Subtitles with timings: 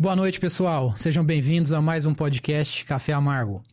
[0.00, 0.94] Boa noite, pessoal.
[0.96, 3.64] Sejam bem-vindos a mais um podcast Café Amargo.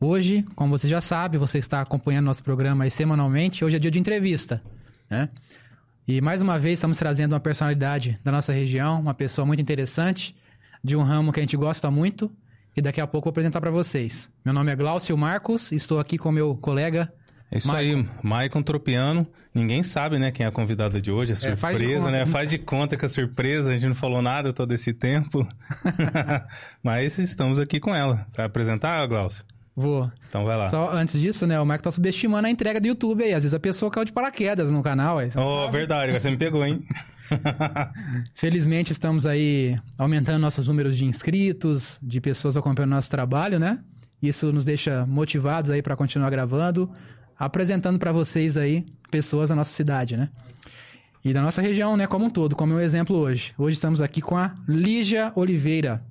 [0.00, 3.64] Hoje, como você já sabe, você está acompanhando nosso programa semanalmente.
[3.64, 4.60] Hoje é dia de entrevista,
[5.08, 5.28] né?
[6.08, 10.34] E mais uma vez estamos trazendo uma personalidade da nossa região, uma pessoa muito interessante,
[10.82, 12.28] de um ramo que a gente gosta muito.
[12.76, 14.28] E daqui a pouco vou apresentar para vocês.
[14.44, 17.12] Meu nome é Glaucio Marcos, estou aqui com meu colega
[17.50, 17.98] é isso Maicon.
[18.00, 19.26] aí, Maicon Tropiano.
[19.52, 21.32] Ninguém sabe, né, quem é a convidada de hoje.
[21.32, 22.26] É surpresa, é, faz né?
[22.26, 25.46] Faz de conta que é surpresa, a gente não falou nada todo esse tempo.
[26.82, 28.26] Mas estamos aqui com ela.
[28.28, 29.44] Você vai apresentar, Glaucio?
[29.74, 30.10] Vou.
[30.28, 30.68] Então vai lá.
[30.68, 31.58] Só antes disso, né?
[31.60, 33.32] O Marco tá subestimando a entrega do YouTube aí.
[33.32, 35.18] Às vezes a pessoa caiu de paraquedas no canal.
[35.18, 35.72] Aí, oh, sabe.
[35.72, 36.12] verdade.
[36.12, 36.84] Você me pegou, hein?
[38.34, 43.78] Felizmente estamos aí aumentando nossos números de inscritos, de pessoas acompanhando nosso trabalho, né?
[44.22, 46.90] Isso nos deixa motivados aí para continuar gravando,
[47.40, 50.28] apresentando para vocês aí pessoas da nossa cidade, né?
[51.24, 53.52] E da nossa região, né, como um todo, como um exemplo hoje.
[53.58, 56.02] Hoje estamos aqui com a Lígia Oliveira.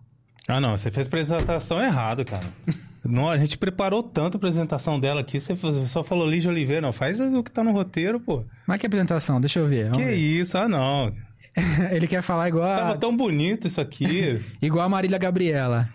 [0.47, 2.45] Ah, não, você fez a apresentação errado, cara.
[3.01, 5.55] Não, a gente preparou tanto a apresentação dela aqui, você
[5.87, 8.43] só falou Lígia Oliveira, não, faz o que tá no roteiro, pô.
[8.67, 9.39] Mas que apresentação?
[9.39, 9.85] Deixa eu ver.
[9.85, 10.15] Vamos que ver.
[10.15, 10.57] isso?
[10.57, 11.09] Ah, não.
[11.91, 14.41] Ele quer falar igual Tava tão bonito isso aqui.
[14.61, 15.89] igual a Marília Gabriela.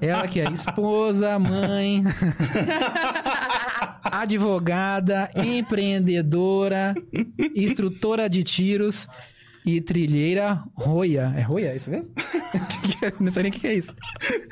[0.00, 2.02] Ela que é esposa, mãe,
[4.02, 6.94] advogada, empreendedora,
[7.54, 9.06] instrutora de tiros
[9.64, 11.32] e trilheira roia.
[11.36, 11.68] É roia?
[11.68, 12.12] É isso mesmo?
[13.20, 13.94] Não sei nem o que é isso.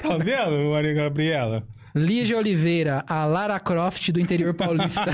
[0.03, 1.67] Tá vendo, Maria Gabriela?
[1.95, 5.07] Lígia Oliveira, a Lara Croft do interior paulista.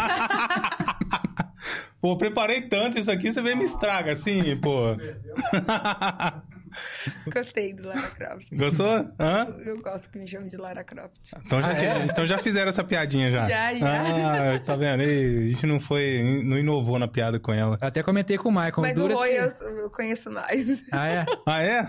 [2.01, 4.97] pô, preparei tanto isso aqui, você vem me estraga assim, pô.
[7.33, 8.47] Gostei do Lara Croft.
[8.53, 9.11] Gostou?
[9.19, 9.47] Hã?
[9.59, 11.15] Eu, eu gosto que me chamem de Lara Croft.
[11.45, 12.05] Então já, ah, é?
[12.05, 13.49] então já fizeram essa piadinha já.
[13.49, 14.55] Já, já.
[14.55, 15.03] Ah, tá vendo?
[15.03, 17.79] E a gente não foi, não inovou na piada com ela.
[17.81, 18.75] Até comentei com o Michael.
[18.79, 19.65] Mas dura o Roy se...
[19.65, 20.85] eu, eu, conheço mais.
[20.93, 21.27] Ah, é?
[21.47, 21.81] Ah, é?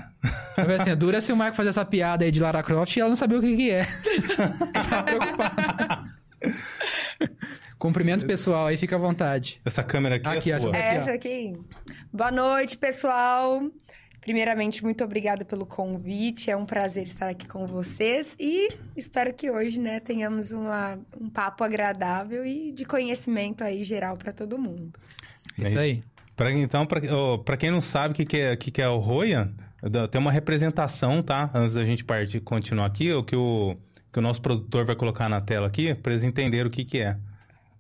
[0.80, 3.16] assim, dura se o Michael fazer essa piada aí de Lara Croft e ela não
[3.16, 3.86] sabia o que que é.
[4.90, 6.16] tá preocupada.
[7.78, 9.62] Cumprimento pessoal aí, fica à vontade.
[9.63, 10.75] Essa câmera aqui, é aqui é sua.
[10.75, 11.53] Essa aqui.
[12.12, 13.62] Boa noite, pessoal.
[14.25, 16.50] Primeiramente, muito obrigada pelo convite.
[16.50, 21.30] É um prazer estar aqui com vocês e espero que hoje, né, tenhamos uma, um
[21.30, 24.91] papo agradável e de conhecimento aí geral para todo mundo.
[25.56, 26.02] Isso aí.
[26.35, 28.97] Pra, então, para oh, quem não sabe o que, que, é, que, que é o
[28.97, 29.53] Roya,
[30.09, 31.52] tem uma representação, tá?
[31.53, 33.75] Antes da gente partir continuar aqui, o que o,
[34.12, 37.00] que o nosso produtor vai colocar na tela aqui, para eles entenderem o que, que
[37.00, 37.16] é.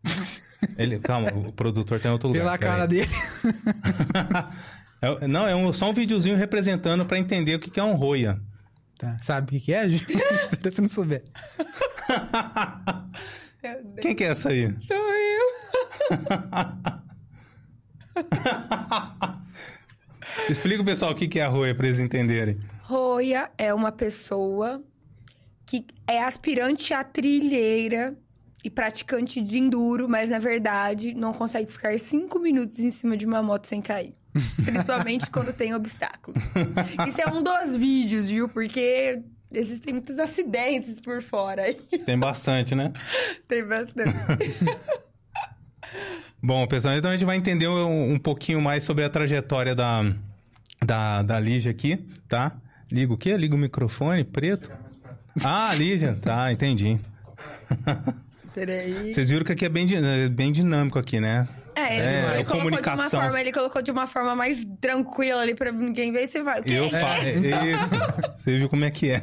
[0.77, 2.43] Ele, calma, o produtor tem outro lugar.
[2.43, 3.09] Pela cara dele.
[5.21, 7.93] É, não, é um, só um videozinho representando para entender o que, que é um
[7.93, 8.39] roia.
[8.97, 9.17] Tá.
[9.19, 10.05] Sabe o que, que é, gente?
[10.71, 11.23] Se não souber.
[14.01, 14.75] Quem que é essa aí?
[14.87, 15.45] Sou eu.
[20.49, 22.59] Explica o pessoal o que, que é a roia para eles entenderem.
[22.81, 24.83] Roia é uma pessoa
[25.65, 28.15] que é aspirante a trilheira
[28.63, 33.25] e praticante de enduro, mas na verdade não consegue ficar cinco minutos em cima de
[33.25, 34.15] uma moto sem cair.
[34.63, 36.41] Principalmente quando tem obstáculos.
[37.07, 38.49] Isso é um dos vídeos, viu?
[38.49, 41.75] Porque existem muitos acidentes por fora aí.
[42.05, 42.91] Tem bastante, né?
[43.47, 44.13] tem bastante.
[46.43, 50.03] Bom, pessoal, então a gente vai entender um, um, pouquinho mais sobre a trajetória da,
[50.85, 52.55] da, da Lígia aqui, tá?
[52.91, 53.35] Liga o quê?
[53.35, 54.71] Liga o microfone preto?
[55.43, 56.99] Ah, Lígia, tá, entendi.
[58.53, 59.13] Peraí.
[59.13, 59.87] Vocês viram que aqui é bem,
[60.29, 61.47] bem dinâmico aqui, né?
[61.75, 63.07] É, ele, é, ele comunicação.
[63.07, 66.27] de uma forma, ele colocou de uma forma mais tranquila ali pra ninguém ver e
[66.27, 66.61] você vai.
[66.65, 67.35] Eu falo, é,
[67.75, 67.95] isso.
[68.37, 69.21] Você viu como é que é.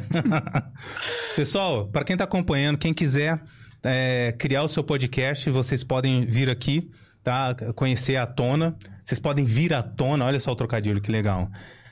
[1.34, 3.40] Pessoal, para quem tá acompanhando, quem quiser
[3.82, 6.90] é, criar o seu podcast, vocês podem vir aqui,
[7.24, 7.54] tá?
[7.74, 8.76] Conhecer a Tona.
[9.02, 11.50] Vocês podem vir à Tona, olha só o trocadilho, que legal.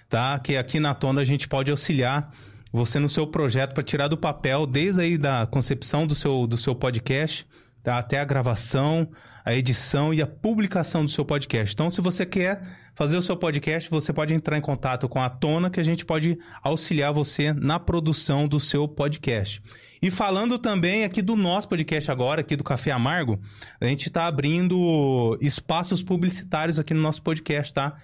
[0.09, 0.39] Tá?
[0.39, 2.31] Que aqui na Tona a gente pode auxiliar
[2.73, 6.57] você no seu projeto para tirar do papel, desde aí da concepção do seu, do
[6.57, 7.47] seu podcast
[7.83, 7.99] tá?
[7.99, 9.09] até a gravação,
[9.45, 11.75] a edição e a publicação do seu podcast.
[11.75, 12.63] Então, se você quer
[12.95, 16.05] fazer o seu podcast, você pode entrar em contato com a Tona, que a gente
[16.05, 19.63] pode auxiliar você na produção do seu podcast.
[20.03, 23.39] E falando também aqui do nosso podcast agora, aqui do Café Amargo,
[23.81, 27.97] a gente está abrindo espaços publicitários aqui no nosso podcast, tá?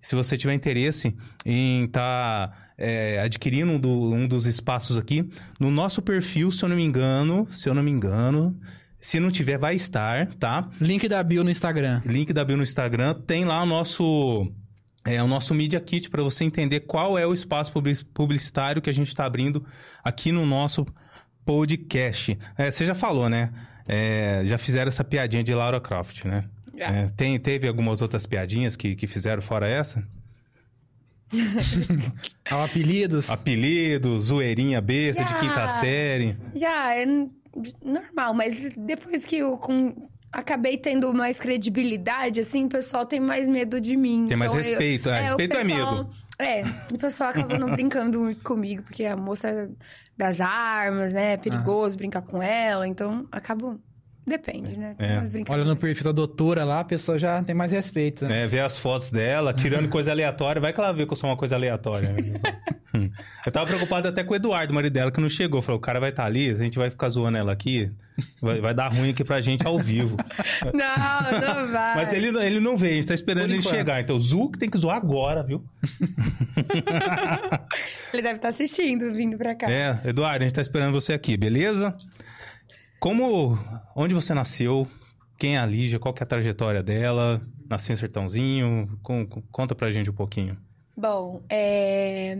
[0.00, 1.14] Se você tiver interesse
[1.46, 5.30] em estar tá, é, adquirindo um, do, um dos espaços aqui,
[5.60, 8.58] no nosso perfil, se eu não me engano, se eu não me engano,
[9.02, 10.70] se não tiver, vai estar, tá?
[10.80, 12.00] Link da bio no Instagram.
[12.06, 13.14] Link da bio no Instagram.
[13.26, 14.50] Tem lá o nosso
[15.04, 17.72] é o nosso Media Kit para você entender qual é o espaço
[18.14, 19.66] publicitário que a gente está abrindo
[20.04, 20.86] aqui no nosso
[21.44, 22.38] podcast.
[22.56, 23.52] É, você já falou, né?
[23.88, 26.44] É, já fizeram essa piadinha de Laura Croft, né?
[26.76, 30.06] É, tem, teve algumas outras piadinhas que, que fizeram fora essa?
[32.50, 33.28] Ao apelidos.
[33.30, 35.38] Apelido, zoeirinha besta de Já.
[35.38, 36.36] quinta série.
[36.54, 37.30] Já, é n-
[37.84, 43.48] normal, mas depois que eu com- acabei tendo mais credibilidade, assim, o pessoal tem mais
[43.48, 44.26] medo de mim.
[44.28, 45.08] Tem mais Então, eu- respeito.
[45.10, 46.10] É, o respeito é pessoal- medo.
[46.38, 46.62] É,
[46.94, 49.70] o pessoal acaba não brincando muito comigo, porque a moça
[50.16, 51.34] das armas, né?
[51.34, 53.78] É perigoso brincar com ela, então acabo.
[54.26, 54.94] Depende, né?
[54.96, 55.18] Tem É.
[55.18, 58.24] umas Olha no perfil da doutora lá, a pessoa já tem mais respeito.
[58.24, 58.42] né?
[58.42, 60.60] né, ver as fotos dela, tirando coisa aleatória.
[60.60, 62.10] Vai que ela vê que eu sou uma coisa aleatória.
[62.10, 62.40] né?
[63.46, 65.62] Eu tava preocupado até com o Eduardo, o marido dela, que não chegou.
[65.62, 67.90] Falou, o cara vai estar ali, a gente vai ficar zoando ela aqui.
[68.40, 70.18] Vai, vai dar ruim aqui pra gente ao vivo.
[70.74, 71.96] Não, não vai.
[71.96, 74.00] Mas ele, ele não veio, a gente tá esperando ele chegar.
[74.02, 75.64] Então, o Zu que tem que zoar agora, viu?
[78.12, 79.70] Ele deve estar assistindo, vindo pra cá.
[79.70, 81.94] É, Eduardo, a gente tá esperando você aqui, beleza?
[83.02, 83.58] Como,
[83.96, 84.86] onde você nasceu?
[85.36, 85.98] Quem é a Lígia?
[85.98, 87.42] Qual que é a trajetória dela?
[87.68, 88.96] Nasceu em Sertãozinho?
[89.02, 90.56] Com- com- conta pra gente um pouquinho.
[90.96, 92.38] Bom, é...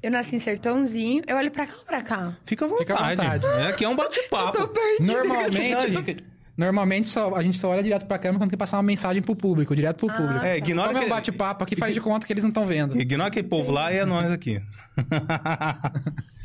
[0.00, 1.24] eu nasci em Sertãozinho.
[1.26, 2.36] Eu olho pra cá ou pra cá?
[2.46, 3.16] Fica à Fica à vontade.
[3.40, 3.62] vontade.
[3.62, 4.58] É, aqui é um bate-papo.
[5.02, 6.24] Normalmente,
[6.56, 9.34] normalmente só, a gente só olha direto pra câmera quando quer passar uma mensagem pro
[9.34, 10.44] público, direto pro público.
[10.44, 12.64] É, ignora Como é um que- bate-papo aqui, faz de conta que eles não estão
[12.64, 12.96] vendo.
[13.00, 14.62] Ignora aquele povo lá e é nós aqui.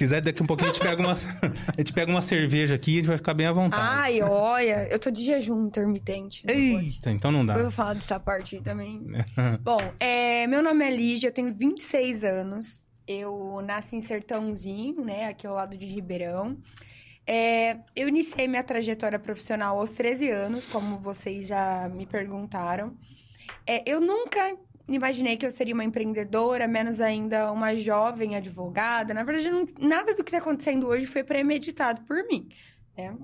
[0.00, 1.12] Quiser, daqui um pouquinho a gente pega uma,
[1.76, 3.82] a gente pega uma cerveja aqui e a gente vai ficar bem à vontade.
[3.84, 6.42] Ai, olha, eu tô de jejum intermitente.
[6.42, 6.58] pode.
[6.58, 7.52] Eita, então não dá.
[7.52, 9.06] Eu vou falar dessa parte aí também.
[9.60, 12.80] Bom, é, meu nome é Lígia, eu tenho 26 anos.
[13.06, 15.26] Eu nasci em Sertãozinho, né?
[15.26, 16.56] Aqui ao lado de Ribeirão.
[17.26, 22.96] É, eu iniciei minha trajetória profissional aos 13 anos, como vocês já me perguntaram.
[23.66, 24.56] É, eu nunca
[24.96, 29.12] imaginei que eu seria uma empreendedora, menos ainda uma jovem advogada.
[29.14, 32.48] Na verdade, não- nada do que está acontecendo hoje foi premeditado por mim.
[32.96, 33.16] né?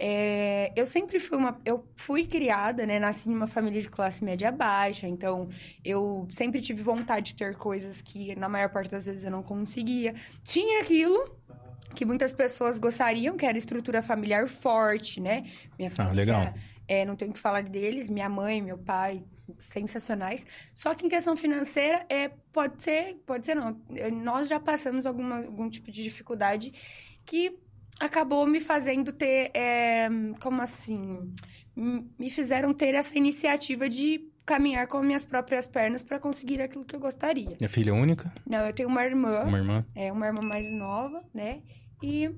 [0.00, 1.60] É, eu sempre fui uma.
[1.64, 3.00] Eu fui criada, né?
[3.00, 5.48] Nasci em uma família de classe média baixa, então
[5.84, 9.42] eu sempre tive vontade de ter coisas que, na maior parte das vezes, eu não
[9.42, 10.14] conseguia.
[10.44, 11.36] Tinha aquilo
[11.96, 15.44] que muitas pessoas gostariam, que era estrutura familiar forte, né?
[15.76, 16.14] Minha família.
[16.16, 16.54] legal.
[16.86, 19.24] É, não tenho o que falar deles, minha mãe, meu pai,
[19.58, 20.44] sensacionais.
[20.74, 23.80] Só que em questão financeira, é, pode ser, pode ser não.
[23.94, 26.72] É, Nós já passamos alguma, algum tipo de dificuldade
[27.24, 27.58] que
[28.00, 30.08] acabou me fazendo ter, é,
[30.40, 31.32] como assim,
[31.76, 36.96] me fizeram ter essa iniciativa de caminhar com minhas próprias pernas para conseguir aquilo que
[36.96, 37.56] eu gostaria.
[37.60, 39.86] Minha filha única, Não, eu tenho uma irmã, uma irmã.
[39.94, 41.60] é uma irmã mais nova, né?
[42.02, 42.30] E,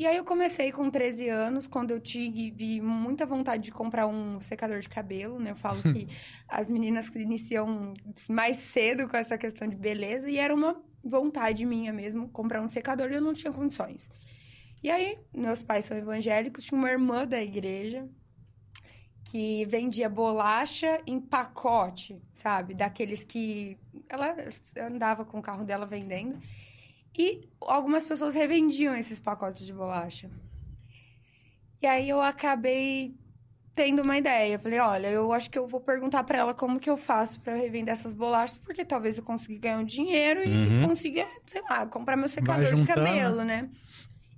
[0.00, 4.40] e aí eu comecei com 13 anos, quando eu tive muita vontade de comprar um
[4.40, 5.50] secador de cabelo, né?
[5.50, 6.08] Eu falo que
[6.48, 7.92] as meninas iniciam
[8.26, 12.66] mais cedo com essa questão de beleza, e era uma vontade minha mesmo comprar um
[12.66, 14.10] secador e eu não tinha condições.
[14.82, 18.08] E aí, meus pais são evangélicos, tinha uma irmã da igreja
[19.22, 22.72] que vendia bolacha em pacote, sabe?
[22.72, 23.76] Daqueles que
[24.08, 24.34] ela
[24.78, 26.40] andava com o carro dela vendendo.
[27.16, 30.30] E algumas pessoas revendiam esses pacotes de bolacha.
[31.82, 33.14] E aí eu acabei
[33.74, 34.54] tendo uma ideia.
[34.54, 37.40] Eu falei, olha, eu acho que eu vou perguntar pra ela como que eu faço
[37.40, 40.88] pra revender essas bolachas, porque talvez eu consiga ganhar um dinheiro e Uhum.
[40.88, 43.70] consiga, sei lá, comprar meu secador de cabelo, né?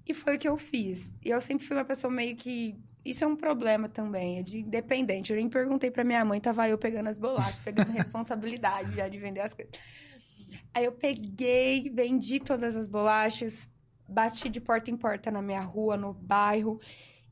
[0.07, 1.11] E foi o que eu fiz.
[1.25, 4.59] E eu sempre fui uma pessoa meio que isso é um problema também, é de
[4.61, 5.33] independente.
[5.33, 9.19] Eu nem perguntei pra minha mãe, tava eu pegando as bolachas, pegando responsabilidade já de
[9.19, 9.73] vender as coisas.
[10.75, 13.69] Aí eu peguei, vendi todas as bolachas,
[14.09, 16.81] bati de porta em porta na minha rua, no bairro.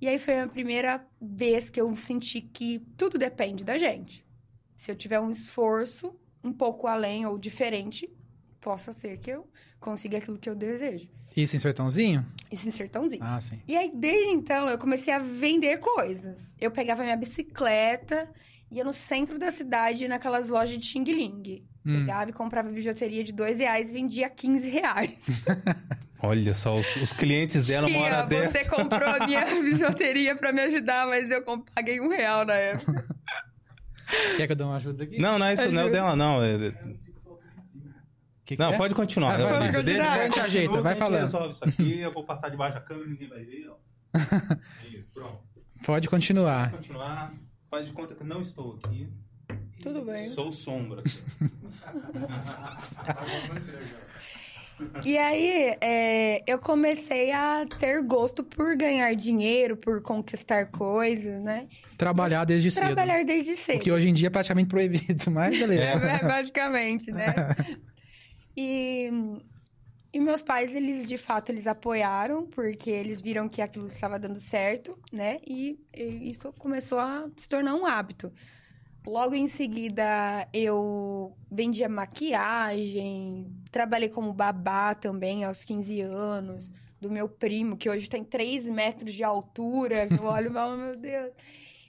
[0.00, 4.25] E aí foi a primeira vez que eu senti que tudo depende da gente.
[4.76, 8.09] Se eu tiver um esforço um pouco além ou diferente,
[8.61, 11.09] possa ser que eu consiga aquilo que eu desejo.
[11.37, 12.26] Isso em Sertãozinho?
[12.50, 13.23] Isso em sertãozinho.
[13.23, 13.61] Ah, sim.
[13.68, 16.54] E aí, desde então, eu comecei a vender coisas.
[16.61, 18.28] Eu pegava minha bicicleta,
[18.70, 21.64] ia no centro da cidade, naquelas lojas de Xing Ling.
[21.84, 22.00] Hum.
[22.04, 25.26] Pegava e comprava bijuteria de dois reais e vendia 15 reais.
[26.22, 28.52] Olha só, os, os clientes dela uma hora Tia, dessa.
[28.58, 31.42] você comprou a minha bijuteria pra me ajudar, mas eu
[31.75, 33.06] paguei um real na época.
[34.37, 35.18] Quer que eu dê uma ajuda aqui?
[35.18, 36.42] Não, não é isso, não é o dela, não.
[36.44, 36.70] É-
[38.44, 38.76] Que que Não, é?
[38.76, 39.34] pode continuar.
[39.34, 41.20] Ah, vai, Eu- vai, vai, deixa- vai, ajeita, vai falando.
[41.20, 43.76] resolve isso aqui, eu vou passar debaixo da câmera, ninguém vai ver, ó.
[44.84, 45.38] É isso, pronto.
[45.87, 46.70] Pode continuar.
[46.70, 47.32] Vou continuar.
[47.70, 49.08] Faz de conta que não estou aqui.
[49.83, 50.30] Tudo bem.
[50.30, 51.02] Sou sombra.
[55.04, 61.69] E aí, é, eu comecei a ter gosto por ganhar dinheiro, por conquistar coisas, né?
[61.97, 62.87] Trabalhar desde cedo.
[62.87, 63.78] Trabalhar desde cedo.
[63.78, 66.04] O que hoje em dia é praticamente proibido, mas beleza.
[66.04, 67.35] É, basicamente, né?
[68.57, 69.09] E,
[70.12, 74.37] e meus pais, eles de fato, eles apoiaram, porque eles viram que aquilo estava dando
[74.37, 75.38] certo, né?
[75.47, 78.30] E, e isso começou a se tornar um hábito.
[79.07, 87.28] Logo em seguida, eu vendia maquiagem, trabalhei como babá também aos 15 anos, do meu
[87.28, 90.07] primo, que hoje tem 3 metros de altura.
[90.11, 91.33] Eu olho e meu Deus.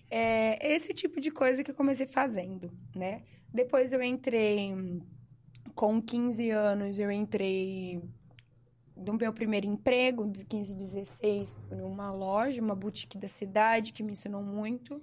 [0.10, 3.24] É esse tipo de coisa que eu comecei fazendo, né?
[3.54, 4.74] Depois eu entrei,
[5.76, 8.02] com 15 anos, eu entrei
[8.96, 14.14] no meu primeiro emprego, de 15, 16, numa loja, uma boutique da cidade, que me
[14.14, 15.02] ensinou muito.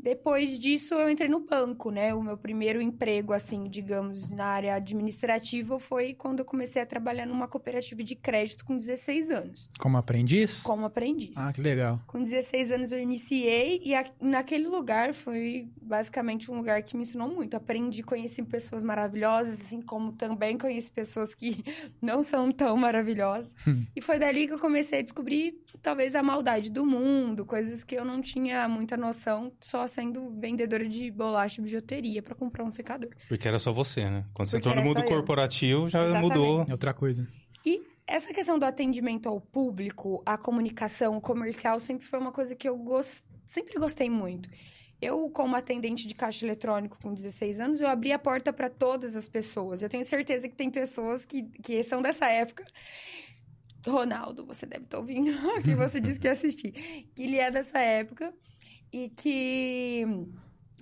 [0.00, 2.14] Depois disso, eu entrei no banco, né?
[2.14, 7.26] O meu primeiro emprego, assim, digamos, na área administrativa foi quando eu comecei a trabalhar
[7.26, 10.62] numa cooperativa de crédito com 16 anos, Como aprendiz?
[10.62, 11.36] como aprendiz.
[11.36, 12.00] Ah, que legal.
[12.06, 17.02] Com 16 anos eu iniciei e a- naquele lugar foi basicamente um lugar que me
[17.02, 17.56] ensinou muito.
[17.56, 21.64] Aprendi, conheci pessoas maravilhosas, assim como também conheci pessoas que
[22.00, 23.52] não são tão maravilhosas.
[23.66, 23.84] Hum.
[23.96, 27.96] e foi dali que eu comecei a descobrir talvez a maldade do mundo, coisas que
[27.96, 32.70] eu não tinha muita noção, só sendo vendedora de bolacha e bijuteria para comprar um
[32.70, 33.10] secador.
[33.28, 34.24] Porque era só você, né?
[34.34, 36.28] Quando você Porque entrou no mundo corporativo, já Exatamente.
[36.28, 36.64] mudou.
[36.68, 37.26] É outra coisa.
[37.64, 42.54] E essa questão do atendimento ao público, a comunicação o comercial, sempre foi uma coisa
[42.54, 44.48] que eu gos- sempre gostei muito.
[45.00, 49.14] Eu, como atendente de caixa eletrônico com 16 anos, eu abri a porta para todas
[49.14, 49.80] as pessoas.
[49.80, 52.64] Eu tenho certeza que tem pessoas que, que são dessa época.
[53.86, 55.30] Ronaldo, você deve estar ouvindo,
[55.62, 56.72] que você disse que ia assistir.
[57.14, 58.34] Que ele é dessa época
[58.92, 60.04] e que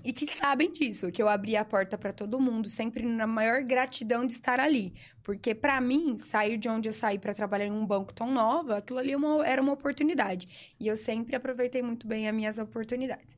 [0.06, 3.64] e que sabem disso, que eu abri a porta para todo mundo, sempre na maior
[3.64, 4.94] gratidão de estar ali.
[5.20, 8.76] Porque para mim, sair de onde eu saí para trabalhar em um banco tão nova,
[8.76, 9.16] aquilo ali é
[9.50, 10.74] era uma oportunidade.
[10.78, 13.36] E eu sempre aproveitei muito bem as minhas oportunidades.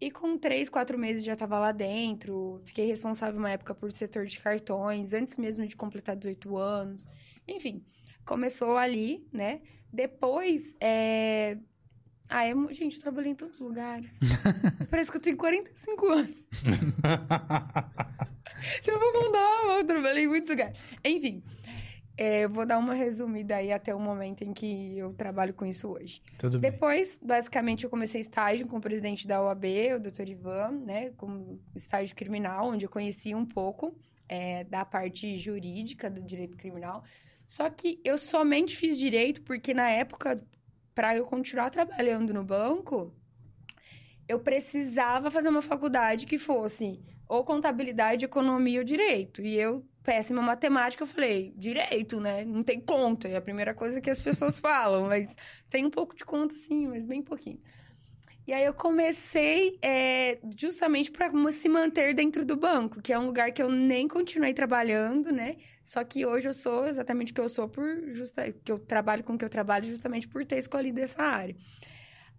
[0.00, 4.26] E com três, quatro meses já estava lá dentro, fiquei responsável uma época por setor
[4.26, 7.06] de cartões, antes mesmo de completar 18 anos.
[7.46, 7.84] Enfim,
[8.24, 9.60] começou ali, né?
[9.92, 11.58] Depois, é...
[12.30, 12.54] Ah, é...
[12.72, 14.08] gente, eu trabalhei em tantos lugares.
[14.88, 16.30] Parece que eu tenho 45 anos.
[18.82, 20.78] Se eu vou contar, eu trabalhei em muitos lugares.
[21.04, 21.42] Enfim,
[22.16, 25.64] é, eu vou dar uma resumida aí até o momento em que eu trabalho com
[25.64, 26.20] isso hoje.
[26.38, 26.70] Tudo bem.
[26.70, 29.64] Depois, basicamente, eu comecei estágio com o presidente da OAB,
[29.96, 31.12] o doutor Ivan, né?
[31.16, 33.96] Como estágio criminal, onde eu conheci um pouco
[34.28, 37.02] é, da parte jurídica do direito criminal.
[37.46, 40.44] Só que eu somente fiz direito porque, na época,
[40.94, 43.14] para eu continuar trabalhando no banco,
[44.28, 49.40] eu precisava fazer uma faculdade que fosse ou contabilidade, economia ou direito.
[49.40, 52.44] E eu, péssima matemática, eu falei, direito, né?
[52.44, 53.28] Não tem conta.
[53.28, 55.34] É a primeira coisa que as pessoas falam, mas
[55.68, 57.60] tem um pouco de conta, sim, mas bem pouquinho.
[58.50, 63.26] E aí eu comecei é, justamente para se manter dentro do banco, que é um
[63.26, 65.54] lugar que eu nem continuei trabalhando, né?
[65.84, 69.22] Só que hoje eu sou exatamente o que eu sou por justa, que eu trabalho
[69.22, 71.54] com o que eu trabalho justamente por ter escolhido essa área.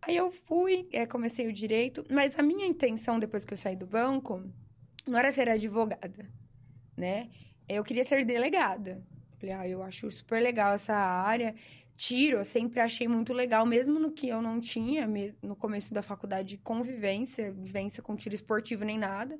[0.01, 3.77] Aí eu fui, é, comecei o direito, mas a minha intenção depois que eu saí
[3.77, 4.43] do banco
[5.07, 6.29] não era ser advogada,
[6.97, 7.29] né?
[7.69, 9.01] Eu queria ser delegada.
[9.39, 11.55] Falei, ah, eu acho super legal essa área.
[12.01, 15.08] Tiro, eu sempre achei muito legal, mesmo no que eu não tinha,
[15.39, 19.39] no começo da faculdade, convivência, vivência com tiro esportivo nem nada.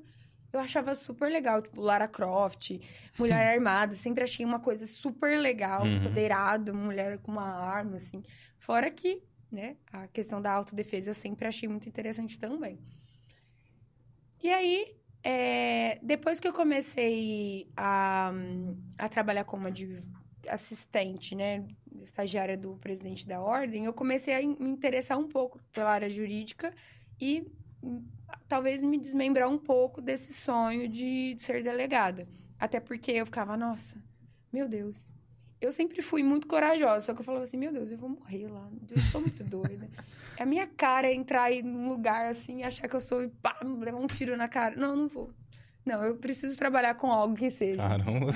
[0.52, 2.70] Eu achava super legal, tipo, Lara Croft,
[3.18, 5.96] Mulher Armada, sempre achei uma coisa super legal, Uhum.
[5.96, 8.22] empoderado, mulher com uma arma, assim.
[8.60, 12.78] Fora que, né, a questão da autodefesa eu sempre achei muito interessante também.
[14.40, 14.86] E aí,
[15.24, 18.30] é, depois que eu comecei a,
[18.98, 19.66] a trabalhar como
[20.48, 21.64] assistente, né,
[22.02, 26.72] estagiária do presidente da ordem, eu comecei a me interessar um pouco pela área jurídica
[27.20, 27.46] e
[27.82, 28.04] hum,
[28.48, 32.26] talvez me desmembrar um pouco desse sonho de ser delegada.
[32.58, 33.96] Até porque eu ficava, nossa,
[34.52, 35.08] meu Deus.
[35.60, 38.48] Eu sempre fui muito corajosa, só que eu falava assim, meu Deus, eu vou morrer
[38.48, 38.68] lá.
[38.90, 39.88] Eu sou muito doida.
[40.34, 43.98] É a minha cara entrar aí num lugar assim achar que eu sou pá, levar
[43.98, 44.74] um tiro na cara.
[44.74, 45.30] Não, não vou.
[45.84, 47.78] Não, eu preciso trabalhar com algo que seja.
[47.82, 48.32] Caramba.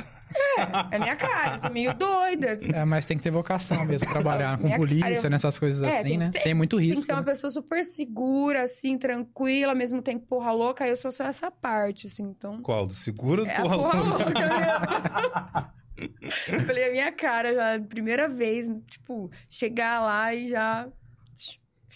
[0.90, 2.58] É a minha cara, eu sou meio doida.
[2.74, 6.00] É, mas tem que ter vocação mesmo, trabalhar com polícia, cara, eu- nessas coisas É,
[6.00, 6.30] assim, tem- né?
[6.32, 7.06] tem- Tem muito Tem que risco.
[7.06, 7.26] ser uma né?
[7.26, 10.84] pessoa super segura, assim, tranquila, ao mesmo tempo porra louca.
[10.84, 12.60] Aí eu sou só essa parte, assim, então.
[12.62, 12.86] Qual?
[12.86, 14.24] Do seguro ou É porra porra louca?
[14.24, 15.76] louca mesmo.
[16.48, 20.86] Eu Falei, a minha cara já, primeira vez, tipo, chegar lá e já.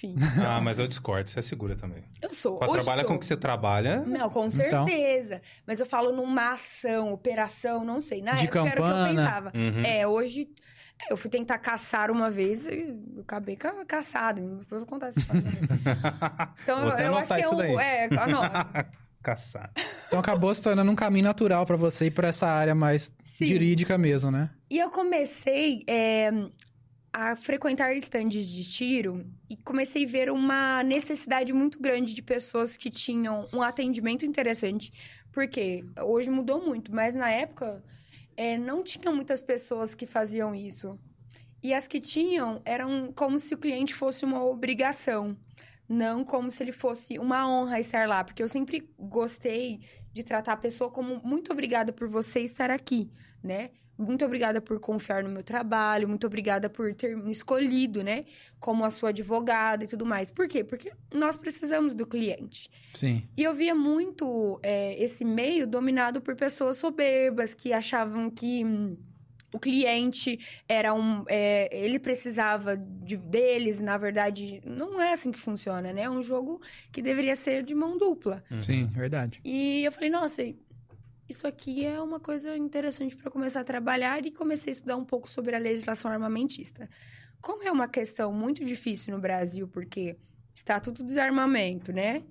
[0.09, 0.17] Enfim.
[0.47, 2.03] Ah, mas eu discordo, você é segura também.
[2.23, 2.59] Eu sou.
[2.59, 3.11] Pra hoje trabalhar sou.
[3.11, 4.87] com o que você trabalha, Não, com Então.
[4.87, 5.41] certeza.
[5.67, 8.23] Mas eu falo numa ação, operação, não sei.
[8.23, 9.09] Na De época era o que eu campana.
[9.25, 9.53] pensava.
[9.55, 9.83] Uhum.
[9.85, 10.49] É, hoje.
[11.03, 14.41] é, Eu fui tentar caçar uma vez e eu acabei ca caçada.
[14.41, 15.43] Depois eu vou contar essa história.
[16.63, 17.57] Então, eu, eu acho que é isso o.
[17.57, 17.75] daí.
[17.77, 18.87] É, anota.
[19.23, 19.71] caçar.
[20.07, 23.47] Então acabou se tornando um caminho natural pra você ir pra essa área mais Sim.
[23.49, 24.49] jurídica mesmo, né?
[24.71, 25.85] E eu comecei.
[25.87, 26.31] é,
[27.13, 32.77] a frequentar estandes de tiro e comecei a ver uma necessidade muito grande de pessoas
[32.77, 34.93] que tinham um atendimento interessante.
[35.33, 37.83] Porque hoje mudou muito, mas na época
[38.37, 40.99] é, não tinham muitas pessoas que faziam isso.
[41.63, 45.37] E as que tinham eram como se o cliente fosse uma obrigação,
[45.89, 48.25] não como se ele fosse uma honra estar lá.
[48.25, 49.81] Porque eu sempre gostei
[50.13, 53.11] de tratar a pessoa como muito obrigada por você estar aqui,
[53.43, 53.71] né?
[54.01, 58.25] Muito obrigada por confiar no meu trabalho, muito obrigada por ter me escolhido, né?
[58.59, 60.31] Como a sua advogada e tudo mais.
[60.31, 60.65] Por quê?
[60.65, 62.71] Porque nós precisamos do cliente.
[62.95, 63.23] Sim.
[63.37, 68.65] E eu via muito é, esse meio dominado por pessoas soberbas que achavam que.
[68.65, 68.97] hum,
[69.53, 70.39] o cliente
[70.69, 71.25] era um.
[71.29, 76.03] é, ele precisava de, deles, na verdade, não é assim que funciona, né?
[76.03, 76.61] É um jogo
[76.93, 78.45] que deveria ser de mão dupla.
[78.51, 78.63] Uhum.
[78.63, 79.41] Sim, verdade.
[79.45, 80.43] E eu falei, nossa,
[81.31, 85.05] isso aqui é uma coisa interessante para começar a trabalhar e comecei a estudar um
[85.05, 86.89] pouco sobre a legislação armamentista.
[87.41, 90.17] Como é uma questão muito difícil no Brasil, porque
[90.55, 92.23] Estatuto do Desarmamento, né?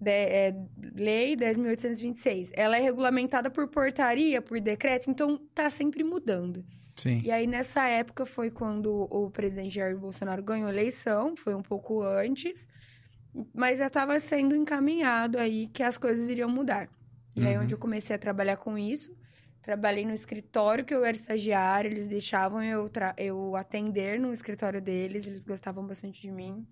[0.00, 0.54] De- é,
[0.94, 2.50] Lei 10.826.
[2.54, 6.64] Ela é regulamentada por portaria, por decreto, então tá sempre mudando.
[6.96, 7.20] Sim.
[7.24, 11.62] E aí, nessa época, foi quando o presidente Jair Bolsonaro ganhou a eleição, foi um
[11.62, 12.66] pouco antes,
[13.52, 16.88] mas já estava sendo encaminhado aí que as coisas iriam mudar.
[17.36, 17.62] E aí, Uhum.
[17.64, 19.16] onde eu comecei a trabalhar com isso,
[19.62, 25.26] trabalhei no escritório que eu era estagiária, eles deixavam eu, eu atender no escritório deles,
[25.26, 26.66] eles gostavam bastante de mim.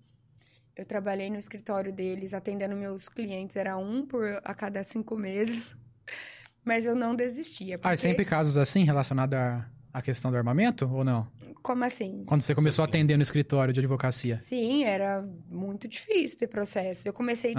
[0.75, 5.75] Eu trabalhei no escritório deles, atendendo meus clientes, era um por a cada cinco meses.
[6.65, 7.75] Mas eu não desistia.
[7.75, 11.27] Ah, porque- sempre casos assim relacionados à, à questão do armamento ou não?
[11.63, 12.23] Como assim?
[12.27, 14.39] Quando você começou a atender no escritório de advocacia.
[14.43, 17.07] Sim, era muito difícil ter processo.
[17.07, 17.55] Eu comecei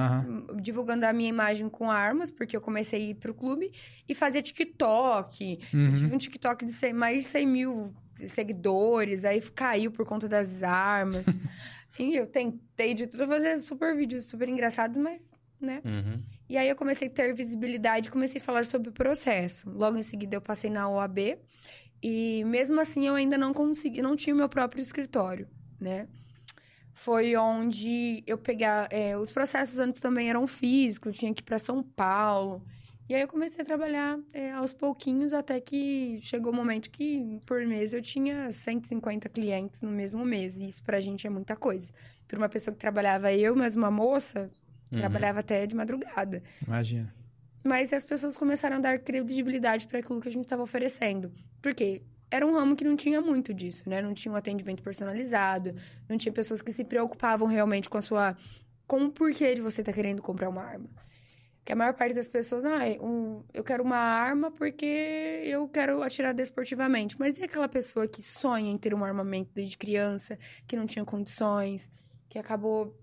[0.60, 3.72] divulgando a minha imagem com armas, porque eu comecei a ir pro clube
[4.06, 5.58] e fazia TikTok.
[5.72, 5.94] Eu Uhum.
[5.94, 7.94] tive um TikTok de 100 mais de 100 mil
[8.44, 11.24] seguidores, aí caiu por conta das armas.
[11.98, 15.22] e eu tentei de tudo fazer super vídeos super engraçados, mas,
[15.60, 15.80] né?
[15.84, 16.22] Uhum.
[16.48, 19.68] E aí eu comecei a ter visibilidade, comecei a falar sobre o processo.
[19.70, 21.38] Logo em seguida eu passei na OAB
[22.06, 25.48] e mesmo assim eu ainda não consegui, não tinha o meu próprio escritório,
[25.80, 26.06] né?
[26.92, 31.58] Foi onde eu pegar, é, os processos antes também eram físicos, tinha que ir para
[31.58, 32.62] São Paulo.
[33.08, 37.40] E aí eu comecei a trabalhar é, aos pouquinhos até que chegou o momento que
[37.46, 40.58] por mês eu tinha 150 clientes no mesmo mês.
[40.58, 41.92] E isso pra gente é muita coisa.
[42.28, 44.50] Para uma pessoa que trabalhava eu, mas uma moça,
[44.92, 45.00] Uhum.
[45.00, 46.42] trabalhava até de madrugada.
[46.66, 47.12] Imagina.
[47.64, 51.32] Mas as pessoas começaram a dar credibilidade para aquilo que a gente estava oferecendo.
[51.64, 52.02] Por quê?
[52.30, 54.02] Era um ramo que não tinha muito disso, né?
[54.02, 55.74] Não tinha um atendimento personalizado,
[56.06, 58.36] não tinha pessoas que se preocupavam realmente com a sua.
[58.86, 60.90] com o porquê de você estar querendo comprar uma arma.
[61.64, 64.84] Que a maior parte das pessoas, ah, eu quero uma arma porque
[65.42, 67.18] eu quero atirar desportivamente.
[67.18, 71.02] Mas e aquela pessoa que sonha em ter um armamento desde criança, que não tinha
[71.02, 71.90] condições,
[72.28, 72.94] que acabou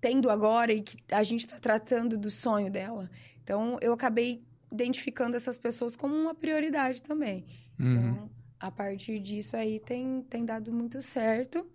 [0.00, 3.10] tendo agora e que a gente está tratando do sonho dela?
[3.42, 7.44] Então, eu acabei identificando essas pessoas como uma prioridade também.
[7.82, 8.10] Uhum.
[8.12, 11.66] Então, a partir disso aí tem, tem dado muito certo.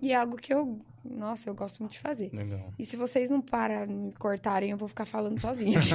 [0.00, 2.30] E é algo que eu, nossa, eu gosto muito de fazer.
[2.32, 2.72] Legal.
[2.78, 5.78] E se vocês não param de me cortarem, eu vou ficar falando sozinha.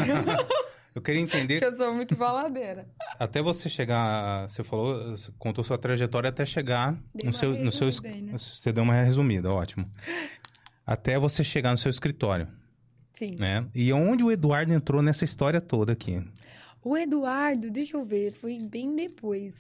[0.96, 2.88] Eu queria entender, Porque eu sou muito faladeira.
[3.20, 7.88] até você chegar, você falou, você contou sua trajetória até chegar no seu, no seu,
[8.02, 8.36] né?
[8.36, 9.88] você deu uma resumida, ótimo.
[10.84, 12.48] Até você chegar no seu escritório,
[13.14, 13.36] Sim.
[13.38, 13.68] né?
[13.76, 16.20] E onde o Eduardo entrou nessa história toda aqui?
[16.88, 19.54] O Eduardo, deixa eu ver, foi bem depois.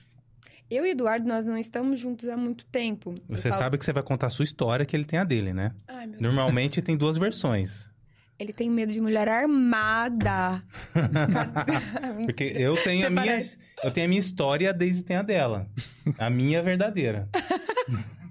[0.71, 3.13] Eu e o Eduardo, nós não estamos juntos há muito tempo.
[3.27, 5.25] Eu Você falo- sabe que você vai contar a sua história, que ele tem a
[5.25, 5.73] dele, né?
[5.89, 6.21] Ai, meu Deus.
[6.21, 7.89] Normalmente tem duas versões.
[8.39, 10.63] Ele tem medo de mulher armada.
[12.25, 13.57] Porque eu tenho a minha, parece.
[13.83, 15.67] eu tenho a minha história e a Daisy tem a dela.
[16.17, 17.27] A minha é verdadeira.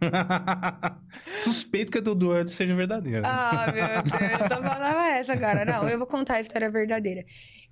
[1.40, 3.22] Suspeito que a do Eduardo seja verdadeira.
[3.26, 5.64] Ah, meu Deus, só falava essa agora.
[5.64, 7.24] Não, eu vou contar a história verdadeira.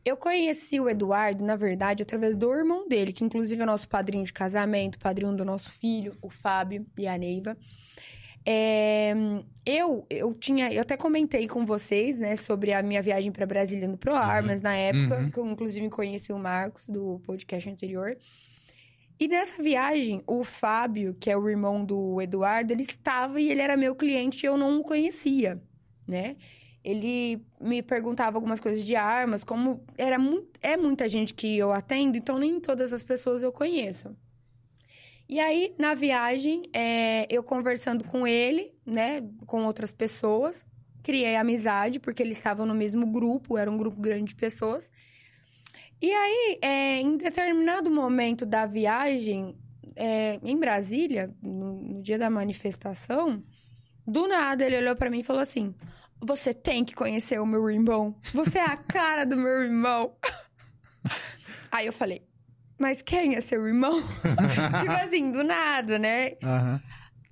[0.04, 4.24] Eu conheci o Eduardo, na verdade, através do irmão dele, que inclusive é nosso padrinho
[4.24, 7.56] de casamento, padrinho do nosso filho, o Fábio e a Neiva.
[8.46, 9.14] É,
[9.64, 13.88] eu, eu tinha, eu até comentei com vocês, né, sobre a minha viagem para Brasília
[13.88, 15.30] no Pro Armas, na época, Uhum.
[15.30, 18.16] que eu inclusive conheci o Marcos do podcast anterior.
[19.18, 23.62] E nessa viagem, o Fábio, que é o irmão do Eduardo, ele estava e ele
[23.62, 25.58] era meu cliente e eu não o conhecia,
[26.06, 26.36] né?
[26.84, 31.72] Ele me perguntava algumas coisas de armas, como era mu é muita gente que eu
[31.72, 34.14] atendo, então nem todas as pessoas eu conheço.
[35.26, 40.66] E aí, na viagem, é, eu conversando com ele, né, com outras pessoas,
[41.02, 44.90] criei amizade, porque eles estavam no mesmo grupo, era um grupo grande de pessoas.
[46.00, 49.56] E aí, é, em determinado momento da viagem,
[49.96, 53.42] é, em Brasília, no, no dia da manifestação,
[54.06, 55.74] do nada ele olhou pra mim e falou assim:
[56.26, 58.14] Você tem que conhecer o meu irmão.
[58.32, 60.16] Você é a cara do meu irmão.
[61.70, 62.22] Aí eu falei:
[62.78, 64.02] Mas quem é seu irmão?
[64.80, 66.32] tipo assim, do nada, né?
[66.42, 66.80] Aham.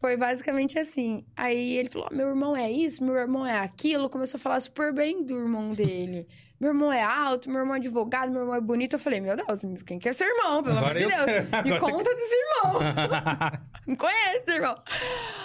[0.02, 1.24] Foi basicamente assim.
[1.36, 4.10] Aí ele falou: meu irmão é isso, meu irmão é aquilo.
[4.10, 6.26] Começou a falar super bem do irmão dele.
[6.62, 8.92] Meu irmão é alto, meu irmão é advogado, meu irmão é bonito.
[8.92, 10.62] Eu falei: meu Deus, quem que é seu irmão?
[10.62, 11.48] Pelo Agora amor de eu- Deus.
[11.66, 12.80] Me conta desse irmão.
[13.84, 14.76] Me conhece, irmão.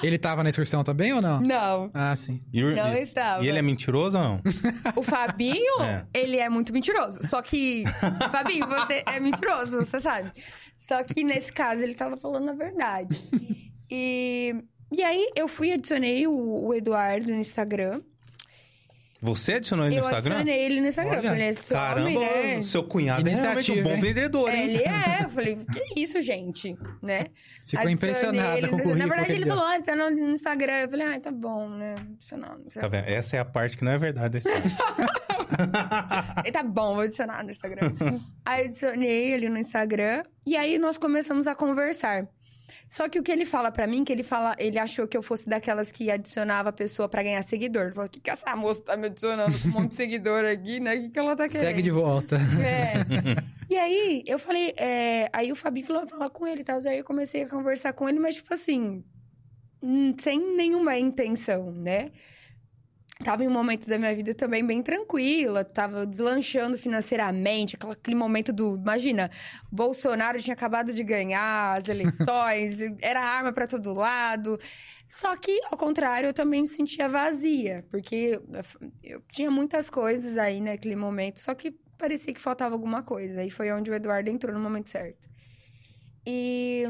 [0.03, 1.39] Ele tava na excursão também ou não?
[1.39, 1.89] Não.
[1.91, 2.39] Ah, sim.
[2.53, 3.43] E, o- Não e- estava.
[3.43, 4.41] e ele é mentiroso ou não?
[4.95, 6.05] O Fabinho, É.
[6.13, 7.19] ele é muito mentiroso.
[7.29, 7.83] Só que,
[8.31, 10.31] Fabinho, você é mentiroso, você sabe.
[10.77, 13.19] Só que nesse caso ele tava falando a verdade.
[13.89, 14.55] E,
[14.91, 18.01] e aí eu fui e adicionei o, o Eduardo no Instagram.
[19.19, 20.35] Você adicionou ele no eu Instagram?
[20.35, 21.17] adicionei ele no Instagram.
[21.31, 21.53] Olha, Falei,
[21.83, 22.61] Caramba, homem, né?
[22.61, 23.99] seu cunhado é realmente um bom hein?
[24.01, 24.63] vendedor, hein?
[24.69, 25.23] Ele é.
[25.23, 26.75] Eu falei, que isso, gente?
[27.01, 27.25] Né?
[27.65, 29.55] Ficou Adicionei impressionada ele com o no- currículo Na verdade, ele deu.
[29.55, 30.73] falou, adicionou no Instagram.
[30.73, 31.95] Eu falei, ah, tá bom, né?
[32.13, 33.05] Adicionar no Tá vendo?
[33.07, 34.39] Essa é a parte que não é verdade.
[36.43, 37.87] Ele tá bom, vou adicionar no Instagram.
[38.45, 42.27] aí eu adicionei ele no Instagram e aí nós começamos a conversar.
[42.87, 45.21] Só que o que ele fala pra mim, que ele fala, ele achou que eu
[45.21, 47.93] fosse daquelas que adicionava a pessoa pra ganhar seguidor.
[47.93, 50.79] Falou, o que, que essa moça tá me adicionando com um monte de seguidor aqui,
[50.79, 50.95] né?
[50.95, 51.67] O que, que ela tá querendo?
[51.67, 52.37] Segue de volta.
[52.63, 53.47] É.
[53.69, 56.79] E aí, eu falei, é, aí o Fabi falou, falar com ele e tal.
[56.87, 59.03] Aí eu comecei a conversar com ele, mas tipo assim,
[59.83, 62.11] hum, sem nenhuma intenção, né?
[63.23, 68.53] Tava em um momento da minha vida também bem tranquila, tava deslanchando financeiramente, aquele momento
[68.53, 68.75] do.
[68.75, 69.31] Imagina,
[69.71, 74.59] Bolsonaro tinha acabado de ganhar as eleições, era arma pra todo lado.
[75.07, 78.39] Só que, ao contrário, eu também me sentia vazia, porque
[79.03, 83.41] eu tinha muitas coisas aí naquele momento, só que parecia que faltava alguma coisa.
[83.41, 85.27] Aí foi onde o Eduardo entrou no momento certo.
[86.29, 86.83] E,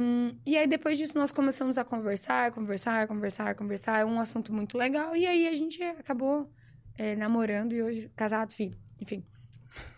[0.48, 4.00] e aí, depois disso, nós começamos a conversar, conversar, conversar, conversar.
[4.00, 5.16] É um assunto muito legal.
[5.16, 6.52] E aí, a gente acabou
[6.98, 8.76] é, namorando e hoje casado, filho.
[9.00, 9.24] Enfim.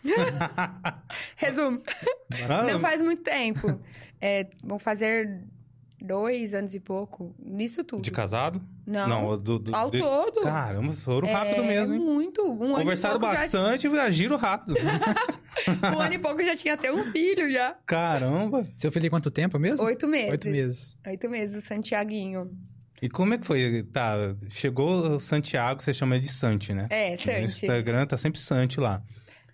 [1.38, 1.82] Resumo.
[2.69, 3.80] Não faz muito tempo.
[4.19, 5.45] É, vão fazer
[6.02, 7.34] dois anos e pouco.
[7.39, 8.02] Nisso tudo.
[8.02, 8.62] De casado?
[8.86, 9.38] Não.
[9.38, 10.41] do, do- Ao de- todo.
[10.41, 11.99] Caramba, foram rápido é mesmo, hein?
[12.02, 12.41] muito.
[12.41, 14.75] Um ano Conversaram pouco já- bastante e agiram rápido.
[15.95, 17.75] um ano e pouco já tinha até um filho já.
[17.86, 18.65] Caramba!
[18.75, 19.86] Seu filho tem quanto tempo mesmo?
[19.86, 20.29] Oito meses.
[20.32, 20.97] Oito meses.
[21.08, 22.51] Oito meses, o Santiaguinho.
[23.01, 23.84] E como é que foi?
[23.93, 24.15] Tá,
[24.49, 26.88] chegou o Santiago, você chama ele de Santi, né?
[26.89, 27.43] É, No Santi.
[27.43, 29.01] Instagram tá sempre Santi lá.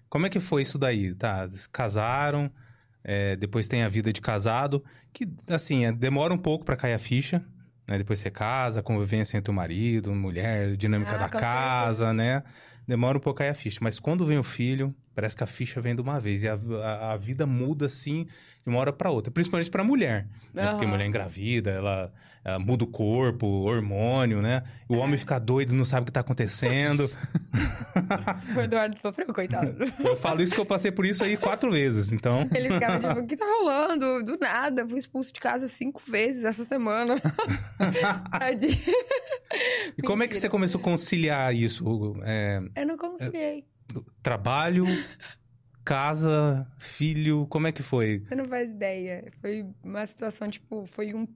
[0.09, 1.13] Como é que foi isso daí?
[1.13, 2.49] Tá, casaram,
[3.03, 6.93] é, depois tem a vida de casado, que, assim, é, demora um pouco pra cair
[6.93, 7.45] a ficha,
[7.87, 7.99] né?
[7.99, 12.41] Depois você casa, convivência entre o marido, mulher, dinâmica Ah, da casa, né?
[12.87, 13.79] Demora um pouco a cair a ficha.
[13.81, 16.43] Mas quando vem o filho, parece que a ficha vem de uma vez.
[16.43, 19.31] E a, a- a vida muda, assim, de uma hora pra outra.
[19.31, 20.71] Principalmente pra mulher, né?
[20.71, 22.11] Porque mulher engravida, ela,
[22.43, 24.63] ela muda o corpo, hormônio, né?
[24.89, 24.97] O É.
[24.97, 27.09] homem fica doido, não sabe o que tá acontecendo.
[28.55, 29.73] O Eduardo sofreu, coitado.
[30.03, 32.47] Eu falo isso que eu passei por isso aí quatro vezes, então.
[32.53, 34.21] Ele ficava tipo, o que tá rolando?
[34.23, 37.15] Do nada, fui expulso de casa cinco vezes essa semana.
[39.97, 42.15] E como é que você começou a conciliar isso?
[42.23, 43.65] É, Eu não conciliei.
[44.23, 44.85] Trabalho,
[45.83, 48.19] casa, filho, como é que foi?
[48.27, 49.31] Você não faz ideia.
[49.41, 51.27] Foi uma situação, tipo, foi um.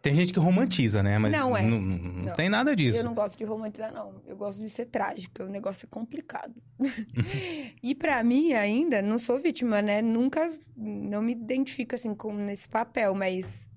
[0.00, 1.18] Tem gente que romantiza, né?
[1.18, 1.60] Mas Não é.
[1.62, 2.98] não, não- não tem nada disso.
[2.98, 4.22] Eu não gosto de romantizar, não.
[4.26, 5.44] Eu gosto de ser trágica.
[5.44, 6.54] O negócio é complicado.
[7.82, 10.00] e pra mim, ainda, não sou vítima, né?
[10.00, 10.48] Nunca.
[10.76, 13.67] Não me identifico assim com nesse papel, mas.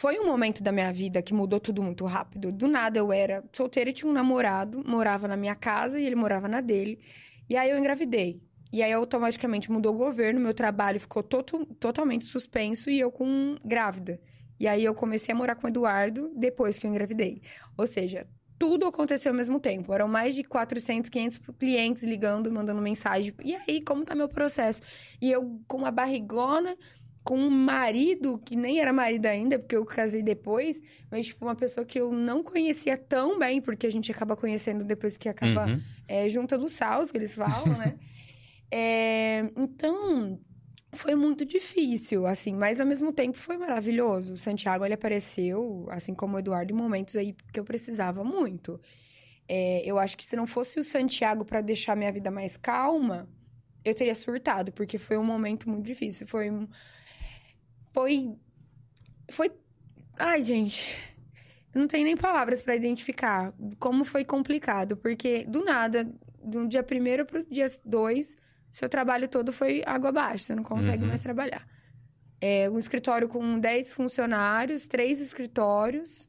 [0.00, 2.52] Foi um momento da minha vida que mudou tudo muito rápido.
[2.52, 6.14] Do nada eu era solteira e tinha um namorado, morava na minha casa e ele
[6.14, 7.00] morava na dele.
[7.50, 8.40] E aí eu engravidei.
[8.72, 13.56] E aí automaticamente mudou o governo, meu trabalho ficou toto- totalmente suspenso e eu com
[13.64, 14.20] grávida.
[14.60, 17.42] E aí eu comecei a morar com o Eduardo depois que eu engravidei.
[17.76, 18.24] Ou seja,
[18.58, 19.94] tudo aconteceu ao mesmo tempo.
[19.94, 23.32] Eram mais de 400, 500 clientes ligando, mandando mensagem.
[23.42, 24.82] E aí, como tá meu processo?
[25.22, 26.76] E eu com uma barrigona,
[27.28, 31.54] com um marido que nem era marido ainda, porque eu casei depois, mas tipo uma
[31.54, 35.66] pessoa que eu não conhecia tão bem, porque a gente acaba conhecendo depois que acaba
[35.66, 35.78] Uhum.
[36.08, 37.98] é, junta dos saus, que eles falam, né?
[38.70, 40.38] É, então,
[40.92, 44.34] foi muito difícil, assim, mas ao mesmo tempo foi maravilhoso.
[44.34, 48.78] O Santiago, ele apareceu, assim como o Eduardo, em momentos aí que eu precisava muito.
[49.48, 53.26] É, eu acho que se não fosse o Santiago para deixar minha vida mais calma,
[53.84, 56.26] eu teria surtado, porque foi um momento muito difícil.
[56.26, 56.68] Foi um.
[57.92, 58.36] Foi.
[59.30, 59.50] Foi.
[60.18, 60.96] Ai, gente.
[61.74, 66.10] Eu não tenho nem palavras para identificar como foi complicado, porque do nada,
[66.42, 68.34] do dia primeiro pro dia dois,
[68.72, 71.08] seu trabalho todo foi água abaixo, você não consegue Uhum.
[71.08, 71.66] mais trabalhar.
[72.40, 76.28] É um escritório com 10 funcionários, três escritórios,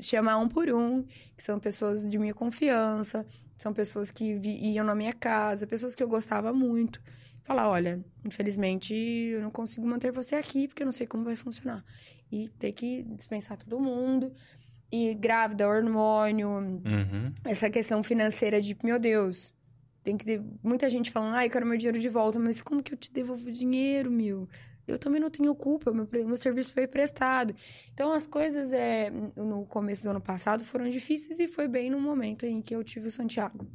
[0.00, 1.02] chamar um por um,
[1.36, 3.26] que são pessoas de minha confiança,
[3.56, 7.00] são pessoas que iam na minha casa, pessoas que eu gostava muito.
[7.44, 11.36] Falar, olha, infelizmente eu não consigo manter você aqui porque eu não sei como vai
[11.36, 11.84] funcionar.
[12.32, 14.32] E ter que dispensar todo mundo.
[14.90, 17.32] E grávida, hormônio, Uhum.
[17.44, 19.54] essa questão financeira de, meu Deus,
[20.02, 22.82] tem que ter muita gente falando, ai, eu quero meu dinheiro de volta, mas como
[22.82, 24.48] que eu te devolvo o dinheiro, meu?
[24.86, 27.54] Eu também não tenho culpa, meu, meu serviço foi prestado.
[27.92, 31.98] Então, as coisas é, no começo do ano passado foram difíceis e foi bem no
[31.98, 33.66] momento em que eu tive o Santiago.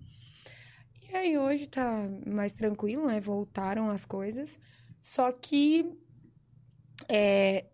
[1.12, 3.20] E aí, hoje tá mais tranquilo, né?
[3.20, 4.60] Voltaram as coisas.
[5.02, 5.98] Só que
[7.08, 7.66] é,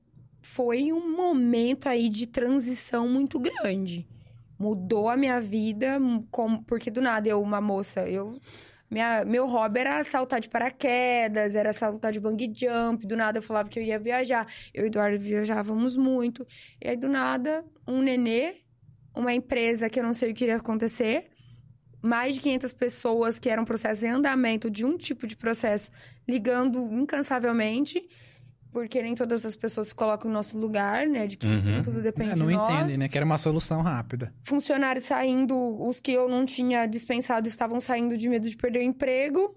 [0.41, 4.07] foi um momento aí de transição muito grande
[4.57, 5.99] mudou a minha vida,
[6.31, 8.39] como, porque do nada eu, uma moça, eu.
[8.89, 13.05] Minha, meu hobby era saltar de paraquedas, era saltar de bungee jump.
[13.05, 14.47] Do nada eu falava que eu ia viajar.
[14.73, 16.45] Eu e Eduardo viajávamos muito.
[16.81, 18.57] E aí, do nada, um nenê,
[19.15, 21.29] uma empresa que eu não sei o que iria acontecer,
[22.05, 25.91] mais de 500 pessoas que eram processos em andamento de um tipo de processo,
[26.27, 28.07] ligando incansavelmente,
[28.71, 31.27] porque nem todas as pessoas se colocam no nosso lugar, né?
[31.27, 31.81] De que Uhum.
[31.81, 33.07] tudo depende É, não de nós entendem, né?
[33.07, 34.33] Que era uma solução rápida.
[34.43, 38.83] funcionários saindo, os que eu não tinha dispensado estavam saindo de medo de perder o
[38.83, 39.55] emprego.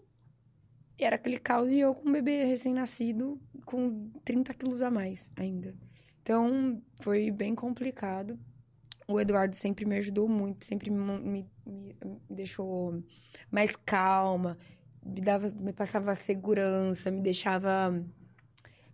[0.99, 5.31] E era aquele caos e eu com um bebê recém-nascido com 30 quilos a mais
[5.37, 5.75] ainda.
[6.23, 8.39] Então, foi bem complicado.
[9.11, 11.97] O Eduardo sempre me ajudou muito, sempre me, me- me
[12.29, 13.03] deixou
[13.51, 14.59] mais calma,
[15.03, 18.05] me, dava, me passava segurança, me deixava,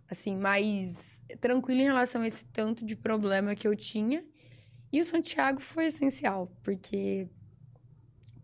[0.09, 4.25] assim, mais tranquila em relação a esse tanto de problema que eu tinha.
[4.91, 7.27] E o Santiago foi essencial, porque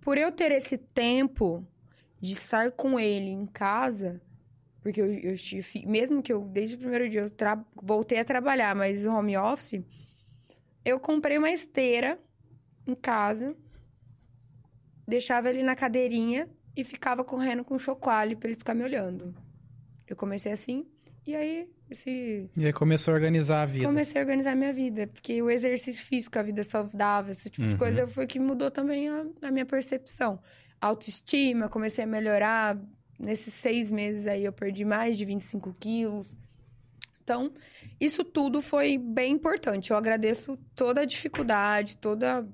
[0.01, 1.65] por eu ter esse tempo
[2.19, 4.21] de estar com ele em casa,
[4.81, 5.35] porque eu, eu
[5.87, 7.29] mesmo que eu, desde o primeiro dia, eu
[7.81, 9.83] voltei a trabalhar, mas o home office,
[10.83, 12.19] eu comprei uma esteira
[12.87, 13.55] em casa,
[15.07, 19.35] deixava ele na cadeirinha e ficava correndo com chocalho pra ele ficar me olhando.
[20.07, 20.85] Eu comecei assim,
[21.25, 23.85] e aí esse E aí começou a organizar a vida.
[23.85, 27.73] Comecei a organizar minha vida, porque o exercício físico, a vida saudável, esse tipo de
[27.73, 27.79] Uhum.
[27.79, 30.39] coisa foi que mudou também a, a minha percepção.
[30.79, 32.79] Autoestima, comecei a melhorar.
[33.19, 36.35] Nesses seis meses aí eu perdi mais de 25 quilos.
[37.31, 37.51] Então,
[37.99, 39.91] isso tudo foi bem importante.
[39.91, 42.45] Eu agradeço toda a dificuldade, toda.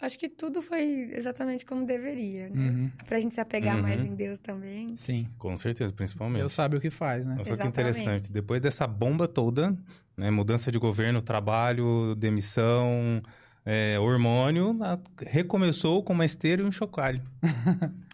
[0.00, 2.70] Acho que tudo foi exatamente como deveria, né?
[2.70, 3.82] Uhum, Pra gente se apegar Uhum.
[3.82, 4.94] mais em Deus também.
[4.94, 5.26] Sim.
[5.38, 6.38] Com certeza, principalmente.
[6.40, 7.36] Deus sabe o que faz, né?
[7.44, 8.30] Só que interessante.
[8.30, 9.76] Depois dessa bomba toda,
[10.16, 13.20] né, mudança de governo, trabalho, demissão,
[13.64, 17.22] é, hormônio, a- recomeçou com uma esteira e um chocalho.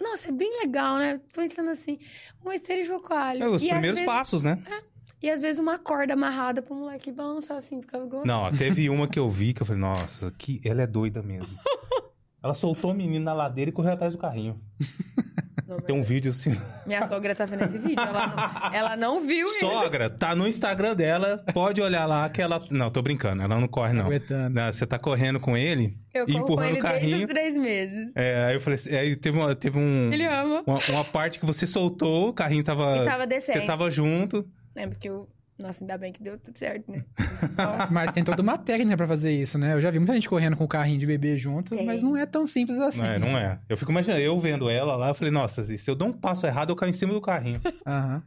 [0.00, 1.20] Nossa, é bem legal, né?
[1.34, 1.98] Pensando assim,
[2.44, 3.42] uma esteira de chocalho.
[3.44, 4.62] É, os E primeiros vezes- passos, né?
[5.22, 8.26] E às vezes uma corda amarrada pro moleque balançar assim, ficava igual.
[8.26, 11.48] Não, teve uma que eu vi que eu falei, nossa, que ela é doida mesmo.
[12.44, 14.60] Ela soltou o menino na ladeira e correu atrás do carrinho.
[15.64, 16.50] Não, Tem um vídeo assim.
[16.84, 18.00] Minha sogra tá vendo esse vídeo.
[18.02, 19.60] Ela não, ela não viu isso.
[19.60, 22.60] Sogra, tá no Instagram dela, pode olhar lá que ela.
[22.68, 24.08] Não, tô brincando, ela não corre, não.
[24.50, 27.28] Não, Você tá correndo com ele Eu e empurrando ele o desde carrinho.
[27.28, 28.10] três meses.
[28.16, 30.12] É, aí eu falei assim, aí teve, uma, teve um.
[30.12, 30.64] Ele ama.
[30.66, 32.96] Uma, uma parte que você soltou, o carrinho tava.
[32.96, 33.60] E tava descendo.
[33.60, 34.44] Você tava junto.
[34.74, 35.28] Lembra que eu...
[35.58, 37.04] Nossa, ainda bem que deu tudo certo, né?
[37.92, 39.74] Mas tem toda uma técnica pra fazer isso, né?
[39.74, 41.86] Eu já vi muita gente correndo com o carrinho de bebê junto, Tem.
[41.86, 42.98] mas não é tão simples assim.
[43.00, 43.60] Não é, não é.
[43.68, 46.46] Eu fico imaginando, eu vendo ela lá, eu falei, nossa, se eu dou um passo
[46.46, 47.60] errado, eu caio em cima do carrinho.
[47.86, 48.22] Aham.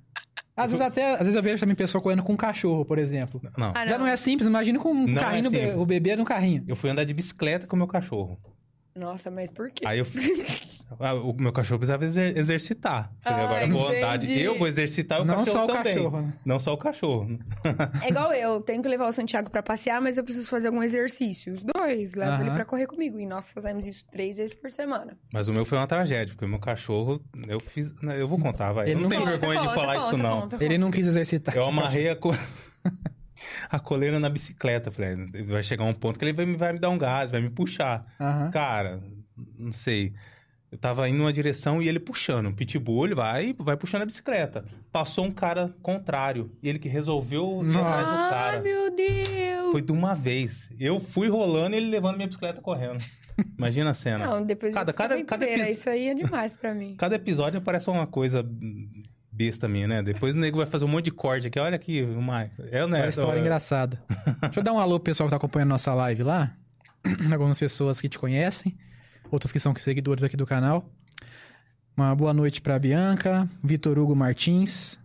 [0.55, 3.41] Às vezes até, às vezes eu vejo também pessoa correndo com um cachorro, por exemplo.
[3.57, 3.73] Não.
[3.75, 5.75] Ah, Já não é simples, imagina com um Não é carrinho, no be- simples.
[5.81, 6.63] o bebê no carrinho.
[6.67, 8.39] Eu fui andar de bicicleta com o meu cachorro.
[8.95, 9.85] Nossa, mas por quê?
[9.85, 10.05] Aí eu.
[10.99, 13.11] Ah, o meu cachorro precisava exer- exercitar.
[13.19, 14.39] Falei, Ah, agora eu vou andar de.
[14.39, 15.95] Eu vou exercitar o Não cachorro só o também.
[15.95, 16.33] cachorro, né?
[16.45, 17.39] Não só o cachorro.
[18.03, 18.61] É igual eu.
[18.61, 21.55] Tenho que levar o Santiago pra passear, mas eu preciso fazer algum exercício.
[21.55, 22.13] Os dois.
[22.13, 23.19] Levo ele pra correr comigo.
[23.19, 25.17] E nós fazemos isso três vezes por semana.
[25.33, 27.91] Mas o meu foi uma tragédia, porque o meu cachorro, eu fiz.
[28.17, 28.85] Eu vou contar, vai.
[28.85, 30.41] Ele eu não não tenho conta, vergonha de Conta, falar conta, isso, não.
[30.41, 30.77] conta, Ele conta.
[30.77, 31.55] não quis exercitar.
[31.57, 32.17] Eu amarrei a.
[33.69, 34.91] a coleira na bicicleta.
[34.91, 37.41] Falei, vai chegar um ponto que ele vai, me- vai me dar um gás, vai
[37.41, 38.05] me puxar.
[38.19, 38.51] Aham.
[38.51, 39.01] Cara,
[39.57, 40.13] não sei.
[40.71, 42.47] Eu tava indo numa direção e ele puxando.
[42.47, 44.65] Um pitbull, ele vai, vai puxando a bicicleta.
[44.91, 46.51] Passou um cara contrário.
[46.61, 48.61] E ele que resolveu atrás do Ai, cara.
[48.61, 49.71] meu Deus!
[49.71, 50.69] Foi de uma vez.
[50.79, 53.01] Eu fui rolando e ele levando minha bicicleta correndo.
[53.57, 54.25] Imagina a cena.
[54.27, 56.95] Não, depois Cada- eu cada- cada epi- Isso aí é demais pra mim.
[56.97, 58.41] Cada episódio parece uma coisa
[59.35, 60.01] besta minha, né?
[60.03, 61.59] Depois o nego vai fazer um monte de corte aqui.
[61.59, 62.43] Olha aqui, uma...
[62.71, 63.01] É, né?
[63.01, 64.01] uma história engraçada.
[64.41, 66.53] Deixa eu dar um alô pro pessoal que tá acompanhando nossa live lá.
[67.31, 68.75] Algumas pessoas que te conhecem,
[69.29, 70.89] outras que são seguidores aqui do canal.
[71.97, 74.97] Uma boa noite pra Bianca, Vitor Hugo Martins,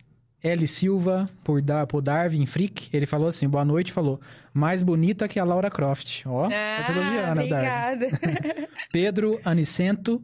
[0.42, 0.66] L.
[0.66, 4.20] Silva, por, da, por Darwin Frick, ele falou assim, boa noite, falou,
[4.54, 6.22] mais bonita que a Laura Croft.
[6.26, 7.98] Ó, Ah, tá elogiando Darwin.
[7.98, 8.06] obrigada.
[8.90, 10.22] Pedro Anicento,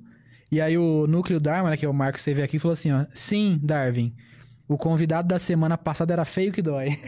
[0.50, 3.04] e aí o Núcleo Dharma, né, que é o Marcos esteve aqui, falou assim, ó,
[3.12, 4.14] sim, Darwin,
[4.68, 6.98] o convidado da semana passada era feio que dói.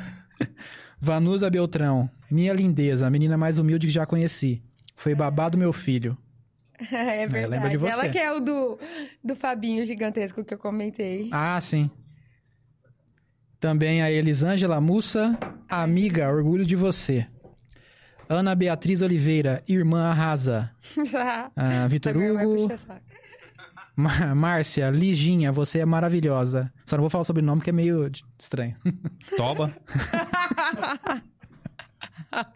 [1.00, 4.62] Vanusa Beltrão, minha lindeza, a menina mais humilde que já conheci.
[4.94, 6.16] Foi babado meu filho.
[6.92, 7.46] é verdade.
[7.48, 7.92] lembra de você.
[7.92, 8.78] Ela que é o do,
[9.24, 11.28] do Fabinho gigantesco que eu comentei.
[11.32, 11.90] Ah, sim.
[13.58, 15.38] Também a Elisângela Mussa,
[15.68, 17.26] amiga, orgulho de você.
[18.30, 20.70] Ana Beatriz Oliveira, irmã arrasa.
[21.56, 22.68] Ah, Vitor vai Hugo,
[24.36, 26.72] Márcia, Liginha, você é maravilhosa.
[26.86, 28.76] Só não vou falar sobre o nome porque é meio estranho.
[29.36, 29.74] Toba.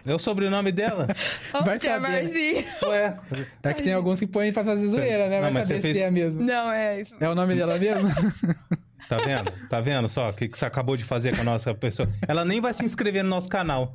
[0.07, 1.09] é o sobrenome dela?
[1.65, 2.23] Vai Ô, tia saber, né?
[2.23, 2.65] Marcinha.
[2.85, 3.19] Ué.
[3.65, 5.37] É que tem alguns que põem pra fazer zoeira, né?
[5.37, 6.41] Não, Vai mas saber você fez- se é mesmo.
[6.41, 7.15] Não, é isso.
[7.21, 8.09] É o nome dela mesmo?
[9.09, 9.51] Tá vendo?
[9.69, 12.09] Tá vendo só o que, que você acabou de fazer com a nossa pessoa?
[12.27, 13.95] Ela nem vai se inscrever no nosso canal.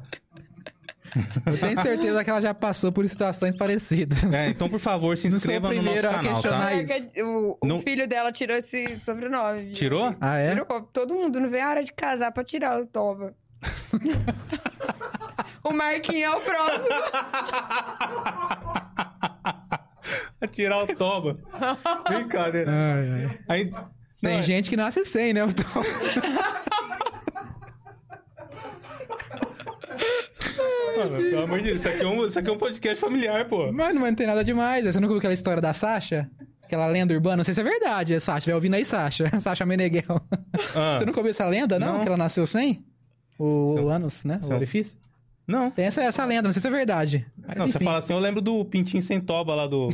[1.45, 4.21] Eu tenho certeza que ela já passou por situações parecidas.
[4.33, 6.73] É, então, por favor, se o inscreva no nosso canal, tá?
[6.73, 7.07] isso.
[7.23, 9.63] O, o Não- filho dela tirou esse sobrenome.
[9.65, 9.73] viu?
[9.73, 10.15] Tirou?
[10.21, 10.51] Ah, é?
[10.55, 10.81] Tirou.
[10.93, 13.33] Todo mundo não vê a hora de casar pra tirar o Toba.
[15.63, 16.95] o Marquinhos é o próximo.
[20.41, 21.37] A tirar o toba.
[22.07, 22.71] Brincadeira.
[22.71, 23.39] Ai, ai.
[23.47, 23.71] Aí,
[24.21, 25.41] Tem não, gente que nasce sem, né?
[25.41, 25.63] Eu tô-
[31.11, 33.45] Mano, pelo amor de Deus, isso aqui, é um, isso aqui é um podcast familiar,
[33.45, 33.71] pô.
[33.71, 34.85] Mano, mas não tem nada demais.
[34.85, 36.29] Você nunca viu aquela história da Sasha?
[36.63, 37.37] Aquela lenda urbana?
[37.37, 38.45] Não sei se é verdade, é Sasha.
[38.45, 39.25] Vai ouvindo aí, Sasha.
[39.41, 40.21] Sasha Meneghel.
[40.75, 41.93] Ah, Você nunca ouviu essa lenda, não?
[41.93, 42.01] Não.
[42.01, 42.85] Que ela nasceu sem?
[43.39, 44.39] O, Seu- o ânus, né?
[44.43, 44.97] O seu- orifício?
[45.47, 45.71] Não.
[45.71, 47.25] Tem essa, essa lenda, não sei se é verdade.
[47.47, 49.89] Mas, Não, você enfim, fala assim, eu lembro do Pintinho Sem Toba lá do,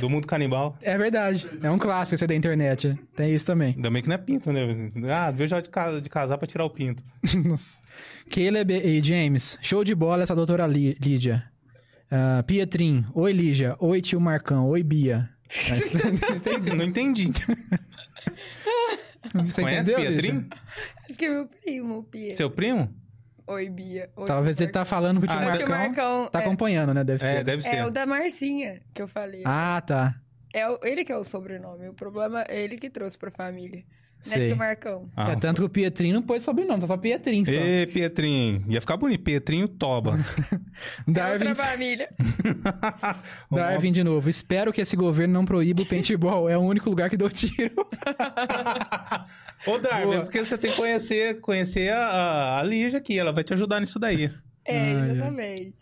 [0.00, 0.76] do Mundo Canibal.
[0.82, 1.48] É verdade.
[1.62, 2.98] É um clássico esse aí da internet.
[3.14, 3.74] Tem isso também.
[3.76, 4.90] Ainda bem que não é pinto, né?
[5.14, 7.02] Ah, vejo hora de, ca- de casar pra tirar o pinto.
[7.48, 7.80] Nossa.
[8.30, 11.44] Caleb e James, show de bola essa doutora Lí- Lídia.
[12.10, 15.28] Ah, Pietrim, oi Lígia, oi tio Marcão, oi Bia.
[15.68, 15.92] Mas-
[16.76, 17.32] Não entendi.
[19.34, 20.32] Você Conhece entendeu, Pietrim?
[20.32, 20.48] Lígia?
[21.08, 22.34] Acho que é meu primo, Pia.
[22.34, 22.88] Seu primo?
[23.46, 24.10] Oi, Bia.
[24.16, 25.78] Oi, Talvez ele tá falando pro tio Ah, É o tio Marcão.
[25.78, 26.30] Marcão.
[26.30, 27.04] Tá é, acompanhando, né?
[27.04, 27.28] Deve ser.
[27.28, 27.76] É, deve ser.
[27.76, 29.42] é o da Marcinha que eu falei.
[29.44, 30.16] Ah, tá.
[30.52, 31.88] É o- ele que é o sobrenome.
[31.88, 33.84] O problema é ele que trouxe pra família.
[34.26, 34.48] Não é Sei.
[34.48, 35.08] tio Marcão.
[35.16, 35.32] Ah.
[35.32, 37.50] É tanto que o Pietrim não pôs sobrenome, tá só Pietrim só.
[37.50, 38.64] Ê, Pietrinho.
[38.68, 39.22] Ia ficar bonito.
[39.22, 40.18] Pietrinho Toba.
[41.06, 42.08] Darwin, É outra família.
[43.50, 44.28] Darwin de novo.
[44.28, 46.48] Espero que esse governo não proíba o paintball.
[46.48, 47.74] É o único lugar que dou tiro.
[49.66, 50.16] Ô, Darwin, Boa.
[50.16, 53.18] é porque você tem que conhecer, conhecer a, a, a Lígia aqui.
[53.18, 54.30] Ela vai te ajudar nisso daí.
[54.68, 55.74] É, exatamente.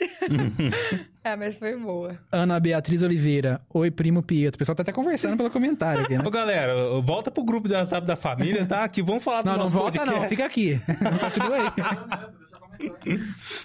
[1.24, 2.18] é, mas foi boa.
[2.30, 3.60] Ana Beatriz Oliveira.
[3.72, 4.56] Oi, primo Pietro.
[4.56, 6.24] O pessoal tá até conversando pelo comentário aqui, né?
[6.26, 8.86] Ô, galera, volta pro grupo do WhatsApp da família, tá?
[8.88, 10.20] Que vamos falar do Não, não nosso volta podcast.
[10.22, 10.28] não.
[10.28, 10.80] Fica aqui.
[11.20, 12.34] Continua aí.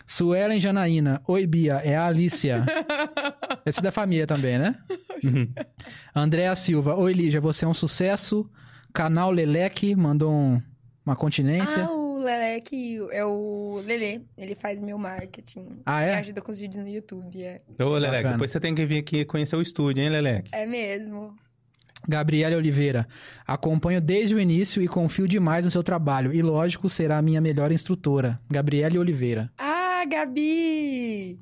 [0.06, 1.22] Suelen Janaína.
[1.28, 1.76] Oi, Bia.
[1.84, 2.66] É a Alicia.
[3.66, 4.76] Esse é da família também, né?
[6.16, 6.96] Andréa Silva.
[6.96, 7.42] Oi, Lígia.
[7.42, 8.50] Você é um sucesso.
[8.94, 10.62] Canal Leleque mandou um-
[11.06, 11.84] uma continência.
[11.86, 14.26] Ah, o Leleque é o Lele.
[14.38, 15.82] Ele faz meu marketing.
[15.86, 16.14] Ah, é?
[16.14, 17.44] Me ajuda com os vídeos no YouTube.
[17.44, 18.34] É, Ô, Leleque, Bacana.
[18.34, 20.50] depois você tem que vir aqui conhecer o estúdio, hein, Leleque?
[20.54, 21.36] é mesmo.
[22.08, 23.06] Gabriela Oliveira.
[23.46, 26.34] Acompanho desde o início e confio demais no seu trabalho.
[26.34, 28.40] E, lógico, será a minha melhor instrutora.
[28.50, 29.52] Gabriele Oliveira.
[29.58, 31.40] Ah, Gabi!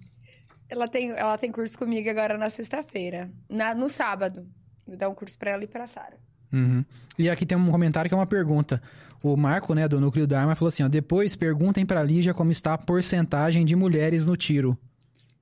[0.69, 3.29] Ela tem, ela tem curso comigo agora na sexta-feira.
[3.49, 4.47] Na- No sábado.
[4.85, 6.17] Vou dar um curso pra ela e pra Sara.
[6.51, 6.83] Uhum.
[7.19, 8.81] E aqui tem um comentário que é uma pergunta.
[9.23, 12.51] O Marco, né, do Núcleo da Arma, falou assim: ó, depois perguntem pra Lígia como
[12.51, 14.77] está a porcentagem de mulheres no tiro.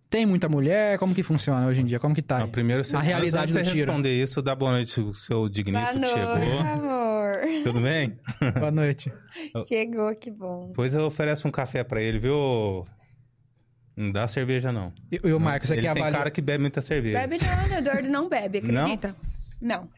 [0.09, 0.97] Tem muita mulher?
[0.99, 1.99] Como que funciona hoje em dia?
[1.99, 2.39] Como que tá?
[2.39, 3.87] Não, primeiro você, A realidade do você tiro.
[3.91, 6.59] responder isso, dá boa noite ao seu Boa digníssimo que noite, chegou.
[6.59, 7.39] amor.
[7.63, 8.17] Tudo bem?
[8.59, 9.11] Boa noite.
[9.67, 10.67] Chegou, que bom.
[10.67, 12.85] Depois eu ofereço um café pra ele, viu?
[13.97, 14.93] Não dá cerveja, não.
[15.11, 17.19] E, e o Marcos, você ele quer tem cara que bebe muita cerveja.
[17.27, 19.15] Bebe não, o Eduardo não bebe, acredita?
[19.59, 19.89] Não.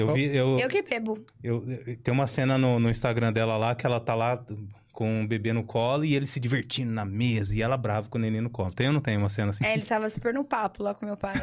[0.00, 1.18] Eu vi, eu, Eu que bebo.
[1.42, 1.64] eu,
[2.02, 4.44] tem uma cena no, no Instagram dela lá que ela tá lá
[4.92, 8.18] com o bebê no colo e ele se divertindo na mesa e ela brava com
[8.18, 8.72] o neném no colo.
[8.72, 9.64] Tem ou não tem uma cena assim?
[9.64, 11.34] É, ele tava super no papo lá com meu pai.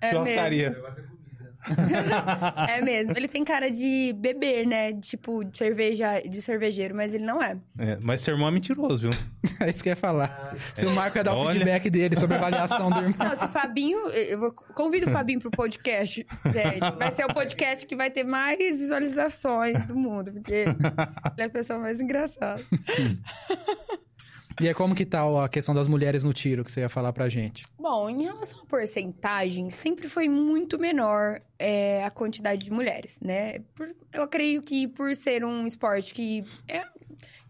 [0.00, 0.70] É Churrascaria.
[0.70, 1.13] mesmo.
[2.68, 3.12] É mesmo.
[3.16, 4.92] Ele tem cara de beber, né?
[4.94, 7.56] Tipo, de cerveja, de cervejeiro, mas ele não é.
[7.78, 9.10] É, mas seu irmão é mentiroso, viu?
[9.60, 10.56] É isso que eu ia falar.
[10.74, 11.52] Se o Marco ia dar o Olha.
[11.52, 13.28] feedback dele sobre a avaliação do irmão.
[13.28, 13.98] Não, se o Fabinho.
[14.08, 16.98] Eu vou, convido o Fabinho pro podcast, gente.
[16.98, 21.50] Vai ser o podcast que vai ter mais visualizações do mundo, porque ele é a
[21.50, 22.62] pessoa mais engraçada.
[24.60, 27.12] E é como que tá a questão das mulheres no tiro que você ia falar
[27.12, 27.64] pra gente?
[27.78, 33.58] Bom, em relação à porcentagem, sempre foi muito menor é, a quantidade de mulheres, né?
[33.74, 36.84] Por- eu creio que por ser um esporte que é,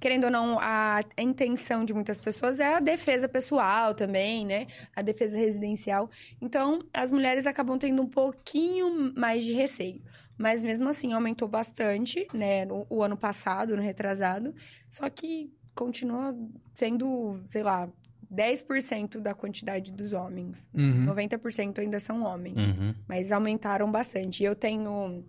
[0.01, 4.67] querendo ou não, a, a intenção de muitas pessoas é a defesa pessoal também, né?
[4.97, 6.11] A defesa residencial.
[6.41, 10.03] Então, as mulheres acabam tendo um pouquinho mais de receio.
[10.37, 12.67] Mas mesmo assim, aumentou bastante, né?
[12.91, 14.53] O ano passado, no retrasado.
[14.91, 16.35] Só que continua
[16.73, 17.89] sendo, sei lá,
[18.33, 20.69] 10% da quantidade dos homens.
[20.75, 21.07] Uhum.
[21.07, 22.57] 90% ainda são homens.
[22.57, 22.95] Uhum.
[23.07, 24.43] Mas aumentaram bastante.
[24.43, 25.25] Eu tenho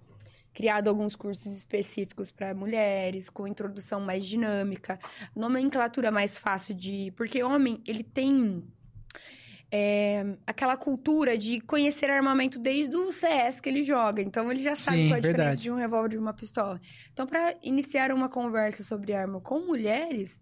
[0.54, 4.98] criado alguns cursos específicos para mulheres, com introdução mais dinâmica,
[5.36, 7.12] nomenclatura mais fácil de.
[7.16, 8.64] Porque homem, ele tem.
[9.72, 14.22] É, aquela cultura de conhecer armamento desde o CS que ele joga.
[14.22, 15.62] Então, ele já sabe Sim, qual a diferença verdade.
[15.62, 16.80] de um revólver e de uma pistola.
[17.12, 20.40] Então, para iniciar uma conversa sobre arma com mulheres,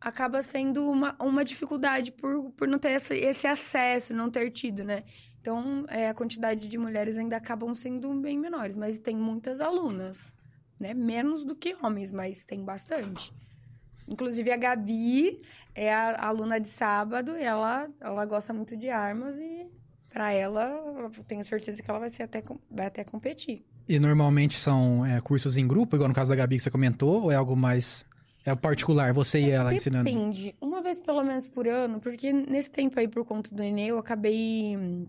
[0.00, 4.82] acaba sendo uma, uma dificuldade por, por não ter esse, esse acesso, não ter tido,
[4.82, 5.04] né?
[5.40, 10.34] Então, é, a quantidade de mulheres ainda acabam sendo bem menores, mas tem muitas alunas,
[10.78, 10.94] né?
[10.94, 13.32] Menos do que homens, mas tem bastante.
[14.10, 15.40] Inclusive, a Gabi
[15.74, 19.66] é a aluna de sábado e ela, ela gosta muito de armas e,
[20.12, 20.64] para ela,
[21.16, 23.64] eu tenho certeza que ela vai, ser até, vai até competir.
[23.88, 27.22] E normalmente são é, cursos em grupo, igual no caso da Gabi que você comentou,
[27.22, 28.04] ou é algo mais.
[28.44, 30.04] É particular, você e ela ensinando?
[30.04, 30.54] Depende.
[30.60, 33.98] Uma vez pelo menos por ano, porque nesse tempo aí, por conta do Enem, eu
[33.98, 35.06] acabei hum,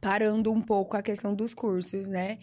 [0.00, 2.38] parando um pouco a questão dos cursos, né?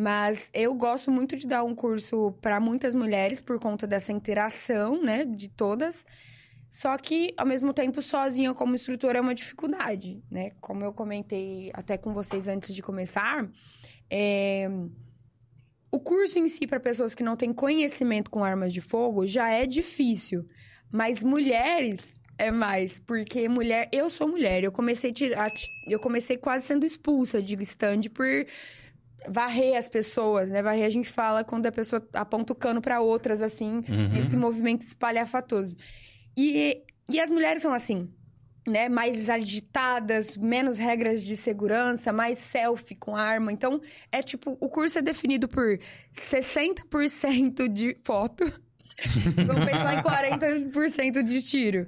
[0.00, 5.02] Mas eu gosto muito de dar um curso para muitas mulheres por conta dessa interação,
[5.02, 6.06] né, de todas.
[6.68, 10.52] Só que, ao mesmo tempo, sozinha como instrutora é uma dificuldade, né?
[10.60, 13.50] Como eu comentei até com vocês antes de começar,
[14.08, 14.70] é,
[15.90, 19.50] o curso em si, para pessoas que não têm conhecimento com armas de fogo, já
[19.50, 20.46] é difícil.
[20.92, 21.98] Mas mulheres
[22.38, 25.50] é mais, porque mulher, eu sou mulher, eu comecei a tirar,
[25.88, 28.46] eu comecei quase sendo expulsa de stand por
[29.28, 30.62] varrer as pessoas, né?
[30.62, 34.16] Varrer a gente fala quando a pessoa aponta o cano para outras assim, Uhum.
[34.16, 35.76] esse movimento espalhafatoso.
[36.36, 38.10] E e as mulheres são assim,
[38.68, 38.88] né?
[38.88, 43.50] Mais agitadas, menos regras de segurança, mais selfie com arma.
[43.50, 43.80] Então,
[44.12, 45.78] é tipo, o curso é definido por
[46.14, 48.44] 60% de foto.
[49.46, 50.02] Vamos pensar em
[50.70, 51.86] 40% de tiro.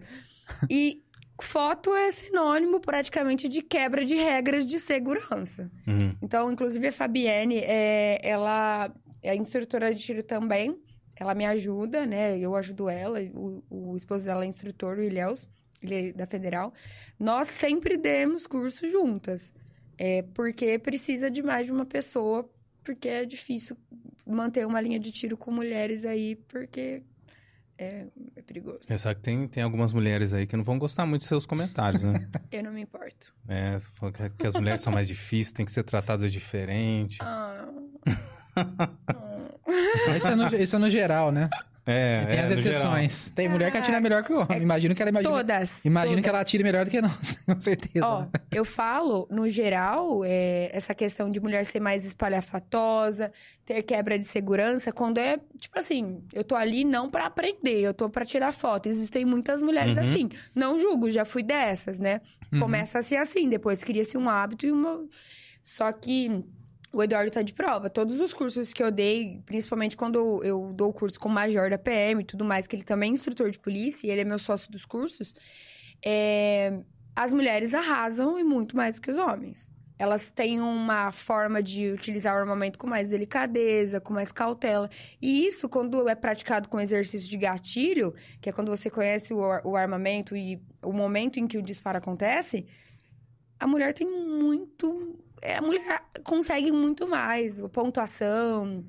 [0.70, 1.02] E
[1.40, 5.70] foto é sinônimo praticamente de quebra de regras de segurança.
[5.86, 6.14] Uhum.
[6.22, 10.76] Então, inclusive, a Fabienne, é, ela é instrutora de tiro também.
[11.16, 12.38] Ela me ajuda, né?
[12.38, 13.20] Eu ajudo ela.
[13.34, 15.48] O, o esposo dela é instrutor, o Ilhéus,
[15.82, 16.72] ele é da Federal.
[17.18, 19.52] Nós sempre demos curso juntas.
[19.98, 22.48] É, porque precisa de mais de uma pessoa,
[22.82, 23.76] porque é difícil
[24.26, 27.02] manter uma linha de tiro com mulheres aí, porque
[27.80, 28.06] é,
[28.36, 28.80] é perigoso.
[28.86, 32.02] Pensar que tem, tem algumas mulheres aí que não vão gostar muito dos seus comentários,
[32.02, 32.28] né?
[32.52, 33.32] Eu não me importo.
[33.48, 33.76] é,
[34.12, 37.18] que, que as mulheres são mais difíceis, tem que ser tratadas diferente.
[37.22, 37.66] Ah.
[40.16, 41.48] Isso é, no, isso é no geral, né?
[41.86, 43.32] É, Tem é, as exceções.
[43.34, 44.62] Tem mulher que Ah, atira melhor que o homem.
[44.62, 45.34] Imagino que ela imagina.
[45.34, 45.70] Todas.
[45.84, 46.22] Imagino todas.
[46.22, 48.06] que ela atire melhor do que nós, com certeza.
[48.06, 53.32] Ó, eu falo, no geral, é, essa questão de mulher ser mais espalhafatosa,
[53.64, 57.94] ter quebra de segurança, quando é, tipo assim, eu tô ali não pra aprender, eu
[57.94, 58.86] tô pra tirar foto.
[58.88, 60.02] Existem muitas mulheres Uhum.
[60.02, 60.28] assim.
[60.54, 62.20] Não julgo, já fui dessas, né?
[62.52, 62.60] Uhum.
[62.60, 65.04] Começa a ser assim, depois cria-se um hábito e uma.
[65.62, 66.44] Só que
[66.92, 67.88] o Eduardo tá de prova.
[67.88, 71.70] Todos os cursos que eu dei, principalmente quando eu, dou o curso com o Major
[71.70, 74.24] da PM e tudo mais, que ele também é instrutor de polícia e ele é
[74.24, 75.34] meu sócio dos cursos,
[76.04, 76.80] é,
[77.14, 79.70] as mulheres arrasam e muito mais que os homens.
[79.98, 84.88] Elas têm uma forma de utilizar o armamento com mais delicadeza, com mais cautela.
[85.20, 89.76] E isso, quando é praticado com exercício de gatilho, que é quando você conhece o
[89.76, 92.66] armamento e o momento em que o disparo acontece,
[93.60, 95.22] a mulher tem muito.
[95.42, 97.60] É, a mulher consegue muito mais.
[97.72, 98.84] Pontuação,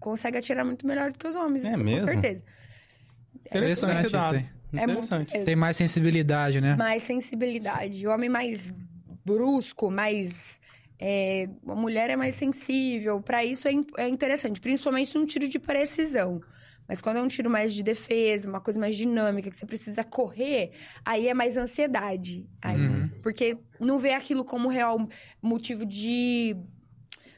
[0.00, 1.64] consegue atirar muito melhor do que os homens.
[1.64, 2.08] É com mesmo?
[2.08, 2.42] certeza.
[3.46, 5.38] Interessante esse Interessante É muito- Interessante.
[5.44, 6.76] Tem mais sensibilidade, né?
[6.76, 8.06] mais sensibilidade.
[8.06, 8.72] O homem mais
[9.24, 10.32] brusco, mais.
[10.98, 13.20] é, a mulher é mais sensível.
[13.20, 16.40] Pra isso é, é interessante, principalmente num tiro de precisão.
[16.92, 20.04] Mas quando é um tiro mais de defesa, uma coisa mais dinâmica, que você precisa
[20.04, 20.72] correr,
[21.02, 22.46] aí é mais ansiedade.
[22.60, 23.08] Aí, Uhum.
[23.22, 25.08] Porque não vê aquilo como real
[25.40, 26.54] motivo de.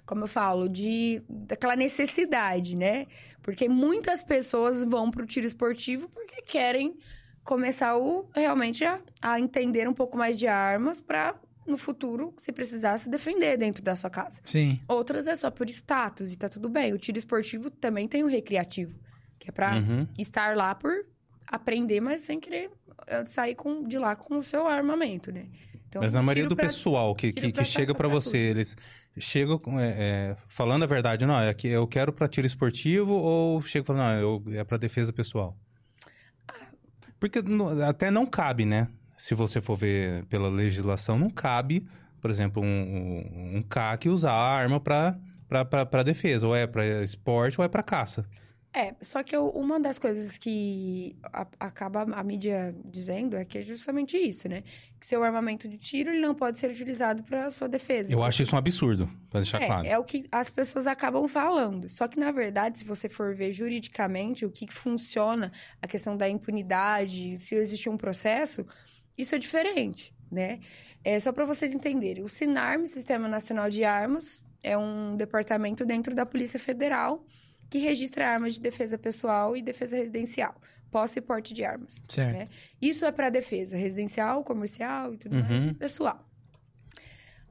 [0.04, 3.06] Como eu falo, de daquela necessidade, né?
[3.42, 6.96] Porque muitas pessoas vão pro tiro esportivo porque querem
[7.44, 12.52] começar o, realmente a, a entender um pouco mais de armas para no futuro, se
[12.52, 14.40] precisar, se defender dentro da sua casa.
[14.44, 14.80] Sim.
[14.88, 16.92] Outras é só por status e tá tudo bem.
[16.92, 18.98] O tiro esportivo também tem o recreativo,
[19.44, 20.06] que é pra Uhum.
[20.18, 20.90] estar lá por
[21.46, 22.70] aprender, mas sem querer
[23.06, 25.46] eh, sair com, de lá com o seu armamento, né?
[25.86, 28.58] Então, Mas na maioria do pra- pessoal que, que, pra que chega pra você, tudo.
[28.58, 28.76] eles
[29.18, 29.88] chegam é,
[30.32, 34.02] é, falando a verdade, não, é que eu quero pra tiro esportivo ou chega falando,
[34.02, 35.54] não, eu, é pra defesa pessoal?
[37.20, 38.88] Porque no- até não cabe, né?
[39.18, 41.86] Se você for ver pela legislação, não cabe,
[42.20, 47.60] por exemplo, um, um, um CAC usar a arma pra defesa, ou é pra esporte
[47.60, 48.24] ou é pra caça.
[48.76, 53.58] É, só que eu- uma das coisas que a- acaba a mídia dizendo é que
[53.58, 54.64] é justamente isso, né?
[54.98, 58.12] Que seu armamento de tiro ele não pode ser utilizado para sua defesa.
[58.12, 59.86] Eu acho isso um absurdo, pra deixar claro.
[59.86, 61.88] É, é o que as pessoas acabam falando.
[61.88, 66.16] Só que, na verdade, se você for ver juridicamente o que, que funciona, a questão
[66.16, 68.66] da impunidade, se existe um processo,
[69.16, 70.58] isso é diferente, né?
[71.04, 72.24] É só para vocês entenderem.
[72.24, 77.24] O SINARM, Sistema Nacional de Armas, é um departamento dentro da Polícia Federal
[77.74, 80.54] que registra armas de defesa pessoal e defesa residencial,
[80.92, 82.00] posse e porte de armas.
[82.08, 82.32] Certo.
[82.38, 82.44] né?
[82.80, 85.68] Isso é para defesa residencial, comercial e tudo mais, Uhum.
[85.70, 86.24] e pessoal.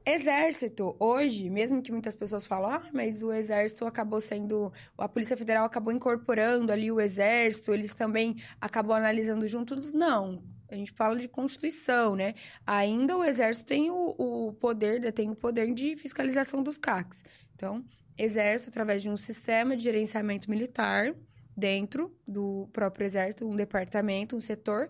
[0.06, 4.72] Exército, hoje, mesmo que muitas pessoas falam, ah, mas o exército acabou sendo.
[4.96, 9.92] A Polícia Federal acabou incorporando ali o exército, eles também acabam analisando juntos.
[9.92, 10.42] Não.
[10.70, 12.32] A gente fala de Constituição, né?
[12.66, 17.22] Ainda o exército tem o, o poder, detém o poder de fiscalização dos CACs.
[17.54, 17.84] Então,
[18.16, 21.14] exército, através de um sistema de gerenciamento militar,
[21.56, 24.88] dentro do próprio exército, um departamento, um setor,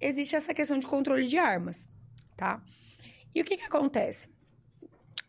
[0.00, 1.88] existe essa questão de controle de armas,
[2.36, 2.62] tá?
[3.34, 4.28] E o que que acontece?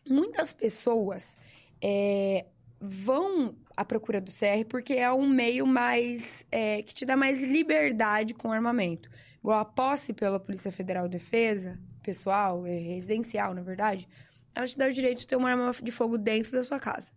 [0.08, 1.38] Muitas pessoas
[1.82, 2.46] é,
[2.80, 7.42] vão à procura do CR porque é um meio mais é, que te dá mais
[7.42, 9.10] liberdade com armamento.
[9.38, 14.08] Igual a posse pela Polícia Federal de Defesa, pessoal, é, residencial, na verdade,
[14.54, 17.15] ela te dá o direito de ter uma arma de fogo dentro da sua casa.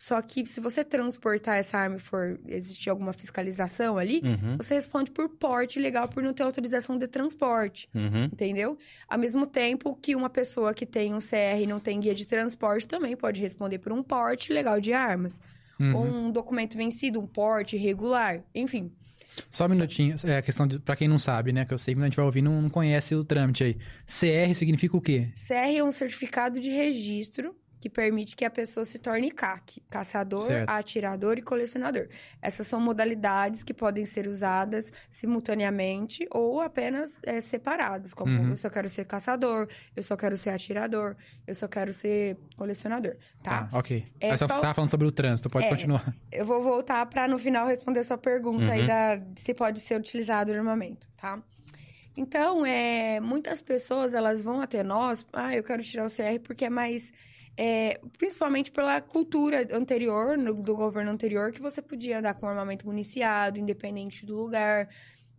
[0.00, 4.72] Só que se você transportar essa arma e for existir alguma fiscalização ali, Uhum, você
[4.72, 8.24] responde por porte legal por não ter autorização de transporte, uhum.
[8.24, 8.78] entendeu?
[9.06, 12.26] Ao mesmo tempo que uma pessoa que tem um CR e não tem guia de
[12.26, 15.38] transporte também pode responder por um porte legal de armas.
[15.78, 15.94] Uhum.
[15.94, 18.90] Ou um documento vencido, um porte irregular, enfim.
[19.50, 21.66] Só um minutinho, é a questão de, pra quem não sabe, né?
[21.66, 23.74] Que eu sei que a gente vai ouvir não, não conhece o trâmite aí.
[24.06, 25.28] CR significa o quê?
[25.34, 30.40] CR é um certificado de registro que permite que a pessoa se torne CAC, caçador,
[30.42, 30.68] Certo.
[30.68, 32.08] atirador e colecionador.
[32.42, 38.50] Essas são modalidades que podem ser usadas simultaneamente ou apenas é, separadas, como Uhum.
[38.50, 39.66] eu só quero ser caçador,
[39.96, 41.16] eu só quero ser atirador,
[41.46, 43.68] eu só quero ser colecionador, tá?
[43.72, 44.06] ok.
[44.20, 45.70] É Mas você só- estava falando sobre o trânsito, pode É.
[45.70, 46.14] continuar.
[46.30, 48.86] Eu vou voltar para no final responder sua pergunta aí Uhum.
[48.86, 51.42] da, de se pode ser utilizado o armamento, tá?
[52.16, 56.64] Então, é, muitas pessoas elas vão até nós, ah, eu quero tirar o CR porque
[56.66, 57.12] é mais
[57.56, 62.86] é, principalmente pela cultura anterior, no- do governo anterior, que você podia andar com armamento
[62.86, 64.88] municiado, independente do lugar,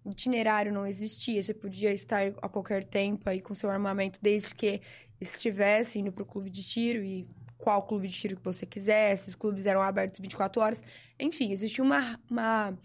[0.06, 4.82] itinerário não existia, você podia estar a qualquer tempo aí com seu armamento, desde que
[5.20, 9.30] estivesse indo para o clube de tiro e qual clube de tiro que você quisesse,
[9.30, 10.84] os clubes eram abertos 24 horas,
[11.20, 12.78] enfim, existia uma, uma,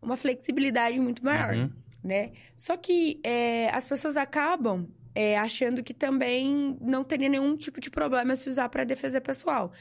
[0.00, 1.70] uma flexibilidade muito maior Uhum.
[2.02, 2.32] né?
[2.56, 7.90] Só que é, as pessoas acabam é, achando que também não teria nenhum tipo de
[7.90, 9.72] problema se usar para defesa pessoal.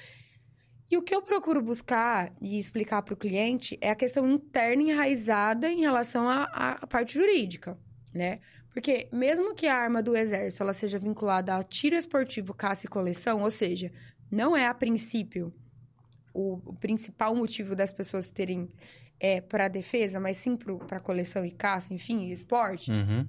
[0.90, 4.84] E o que eu procuro buscar e explicar para o cliente é a questão interna
[4.84, 7.78] enraizada em relação à, parte jurídica,
[8.14, 8.40] né?
[8.70, 12.90] Porque mesmo que a arma do exército ela seja vinculada a tiro esportivo, caça e
[12.90, 13.92] coleção, ou seja,
[14.32, 15.54] não é a princípio
[16.34, 18.72] o, o principal motivo das pessoas terem
[19.20, 22.90] é, para defesa, mas sim para coleção e caça, enfim, esporte.
[22.90, 23.28] Uhum.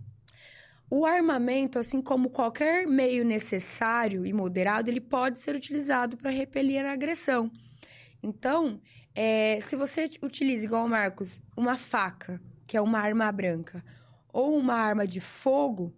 [0.89, 6.85] O armamento, assim como qualquer meio necessário e moderado, ele pode ser utilizado para repelir
[6.85, 7.51] a agressão.
[8.23, 8.81] Então,
[9.15, 13.85] é, se você utiliza, igual o Marcos, uma faca, que é uma arma branca,
[14.33, 15.93] ou uma arma de fogo,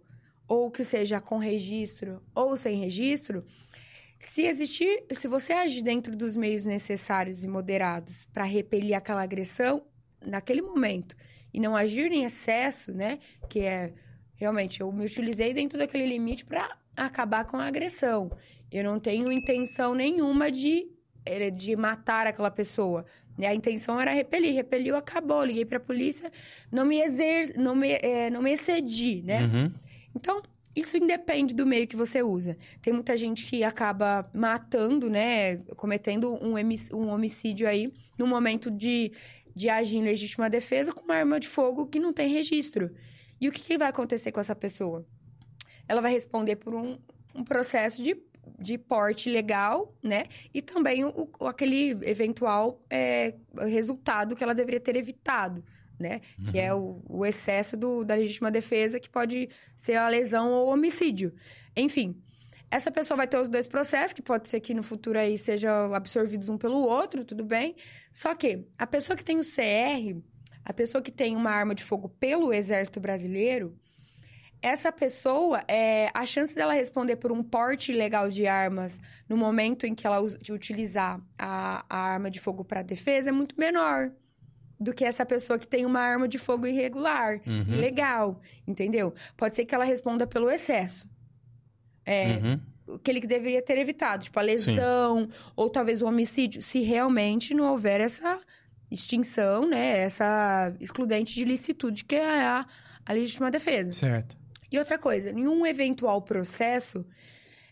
[0.47, 3.45] ou que seja com registro ou sem registro,
[4.17, 9.85] se existir, se você agir dentro dos meios necessários e moderados para repelir aquela agressão
[10.25, 11.15] naquele momento
[11.53, 13.93] e não agir em excesso, né, que é
[14.39, 18.31] realmente eu me utilizei dentro daquele limite para acabar com a agressão.
[18.71, 20.87] Eu não tenho intenção nenhuma de
[21.25, 23.05] eh, de matar aquela pessoa.
[23.37, 23.47] né?
[23.47, 25.43] A intenção era repelir, repeliu, acabou.
[25.43, 26.31] Liguei para a polícia,
[26.71, 29.43] não me exer, não me, eh, não me excedi, né?
[29.43, 29.71] Uhum.
[30.15, 30.41] Então,
[30.75, 32.57] isso independe do meio que você usa.
[32.81, 35.57] Tem muita gente que acaba matando, né?
[35.75, 36.55] Cometendo um,
[36.93, 39.11] um homicídio aí no momento de,
[39.55, 42.91] de agir em legítima defesa com uma arma de fogo que não tem registro.
[43.39, 45.05] E o que, que vai acontecer com essa pessoa?
[45.87, 46.97] Ela vai responder por um,
[47.33, 48.15] um processo de,
[48.59, 50.25] de porte legal, né?
[50.53, 53.33] E também o, o- aquele eventual é,
[53.67, 55.63] resultado que ela deveria ter evitado,
[55.99, 56.21] né?
[56.51, 60.69] Que é o, o excesso do, da legítima defesa, que pode ser a lesão ou
[60.73, 61.33] homicídio.
[61.75, 62.21] Enfim,
[62.69, 65.93] essa pessoa vai ter os dois processos, que pode ser que no futuro aí sejam
[65.93, 67.75] absorvidos um pelo outro, tudo bem.
[68.11, 70.15] Só que a pessoa que tem o CR,
[70.69, 73.75] a pessoa que tem uma arma de fogo pelo Exército Brasileiro,
[74.61, 79.87] essa pessoa, é, a chance dela responder por um porte ilegal de armas no momento
[79.87, 84.11] em que ela utilizar a, a arma de fogo para defesa é muito menor
[84.79, 87.73] do que essa pessoa que tem uma arma de fogo irregular, Uhum.
[87.73, 89.13] ilegal, entendeu?
[89.35, 91.07] Pode ser que ela responda pelo excesso.
[92.05, 92.59] É, Uhum.
[92.95, 97.53] o que ele deveria ter evitado, tipo a lesão ou talvez o homicídio, se realmente
[97.53, 98.39] não houver essa
[98.91, 102.65] extinção, né, essa excludente de licitude que é a,
[103.05, 103.91] a legítima defesa.
[103.93, 104.37] Certo.
[104.71, 107.05] E outra coisa, em um eventual processo,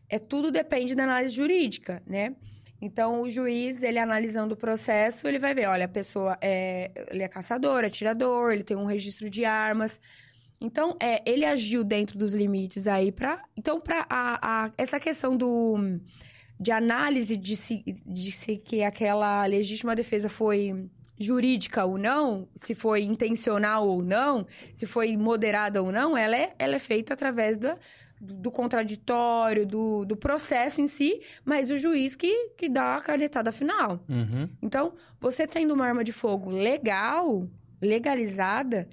[0.09, 2.35] é tudo depende da análise jurídica, né?
[2.79, 7.23] Então, o juiz, ele analisando o processo, ele vai ver, olha, a pessoa é, ele
[7.23, 9.99] é caçador, atirador, ele tem um registro de armas.
[10.61, 13.43] Então, é, ele agiu dentro dos limites aí para...
[13.55, 15.99] Então, para a, a- essa questão do
[16.59, 20.89] de análise de se, de se que aquela legítima defesa foi
[21.19, 24.45] jurídica ou não, se foi intencional ou não,
[24.75, 27.77] se foi moderada ou não, ela é, ela é feita através da,
[28.21, 33.51] do contraditório, do, do processo em si, mas o juiz que, que dá a canetada
[33.51, 33.99] final.
[34.07, 34.47] Uhum.
[34.61, 37.47] Então, você tendo uma arma de fogo legal,
[37.81, 38.87] legalizada,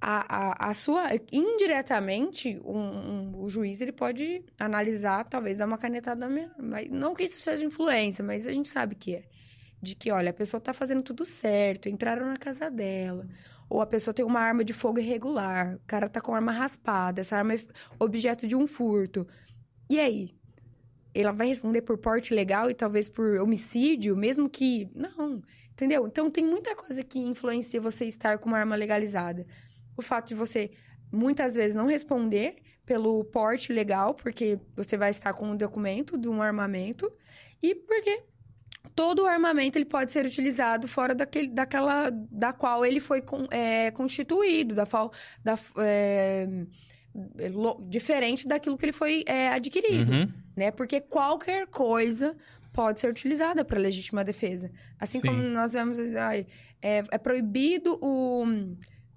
[0.00, 5.76] a, a, a sua indiretamente um, um- o juiz ele pode analisar talvez dar uma
[5.76, 6.26] canetada
[6.58, 9.24] mas não que isso seja influência mas a gente sabe que é
[9.80, 13.26] de que olha a pessoa tá fazendo tudo certo entraram na casa dela
[13.68, 17.20] ou a pessoa tem uma arma de fogo irregular o cara tá com arma raspada
[17.20, 17.60] essa arma é
[17.98, 19.26] objeto de um furto
[19.88, 20.34] e aí
[21.14, 24.88] ela vai responder por porte legal e talvez por homicídio, mesmo que.
[24.94, 26.06] Não, entendeu?
[26.06, 29.46] Então tem muita coisa que influencia você estar com uma arma legalizada.
[29.96, 30.70] O fato de você
[31.12, 32.56] muitas vezes não responder
[32.86, 37.10] pelo porte legal, porque você vai estar com um documento de um armamento,
[37.62, 38.22] e porque
[38.94, 43.46] todo o armamento ele pode ser utilizado fora daquele, daquela da qual ele foi con-
[43.50, 44.84] é, constituído, da,
[45.44, 46.46] da é,
[47.52, 50.28] lo- diferente daquilo que ele foi é, adquirido Uhum.
[50.56, 50.70] né?
[50.70, 52.36] Porque qualquer coisa
[52.72, 54.70] pode ser utilizada para legítima defesa.
[54.98, 55.26] Assim Sim.
[55.28, 56.46] como nós vamos ai,
[56.80, 58.44] é, é proibido o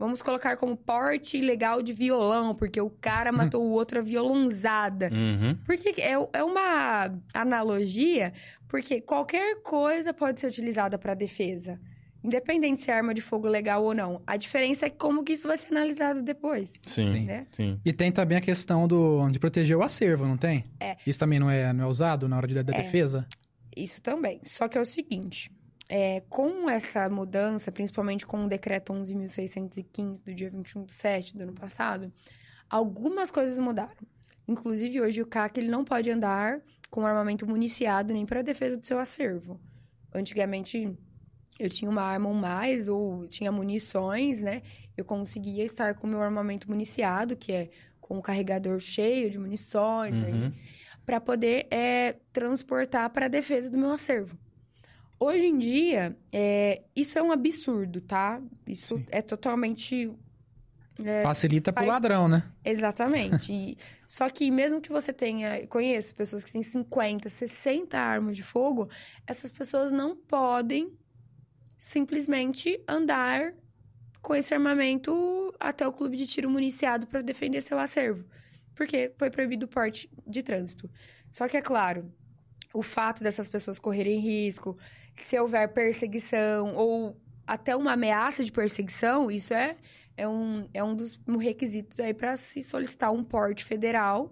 [0.04, 5.10] vamos colocar como porte ilegal de violão, porque o cara matou o outro a violonzada.
[5.12, 5.56] Uhum.
[5.66, 8.34] Porque é, é uma analogia,
[8.68, 11.80] porque qualquer coisa pode ser utilizada para defesa.
[12.24, 14.22] Independente se é arma de fogo legal ou não.
[14.26, 16.72] A diferença é como que isso vai ser analisado depois.
[16.88, 17.26] Sim, Sim.
[17.26, 17.47] Né?
[17.51, 17.80] sim.
[17.84, 20.64] E tem também a questão do, de proteger o acervo, não tem?
[20.80, 20.95] É.
[21.06, 22.82] Isso também não é, não é usado na hora de, da É.
[22.82, 23.28] defesa?
[23.76, 24.39] Isso também.
[24.43, 25.51] Só que é o seguinte:
[25.96, 31.44] é, com essa mudança, principalmente com o decreto 11.615 do dia 21 de 7 do
[31.44, 32.12] ano passado,
[32.68, 34.02] algumas coisas mudaram.
[34.48, 38.84] Inclusive, hoje o CAC ele não pode andar com armamento municiado nem para defesa do
[38.84, 39.62] seu acervo.
[40.12, 40.98] Antigamente,
[41.60, 44.64] eu tinha uma arma ou mais, ou tinha munições, né?
[44.98, 47.70] Eu conseguia estar com o meu armamento municiado, que é
[48.02, 50.52] com o carregador cheio de munições, Uhum.
[51.06, 54.36] para poder é, transportar para a defesa do meu acervo.
[55.24, 58.42] Hoje em dia, é, isso é um absurdo, tá?
[58.68, 59.06] Isso Sim.
[59.10, 60.14] é totalmente.
[61.24, 62.44] Facilita pro faz- ladrão, né?
[62.64, 63.52] Exatamente.
[63.52, 65.66] E- só que mesmo que você tenha.
[65.68, 68.90] Conheço pessoas que têm 50, 60 armas de fogo,
[69.26, 70.92] essas pessoas não podem
[71.78, 73.54] simplesmente andar
[74.22, 78.26] com esse armamento até o clube de tiro municiado para defender seu acervo.
[78.76, 80.90] Porque foi proibido o porte de trânsito.
[81.32, 82.12] Só que, é claro,
[82.74, 84.78] o fato dessas pessoas correrem risco,
[85.16, 89.76] se houver perseguição ou até uma ameaça de perseguição, isso é,
[90.16, 94.32] é, um, é um dos requisitos aí para se solicitar um porte federal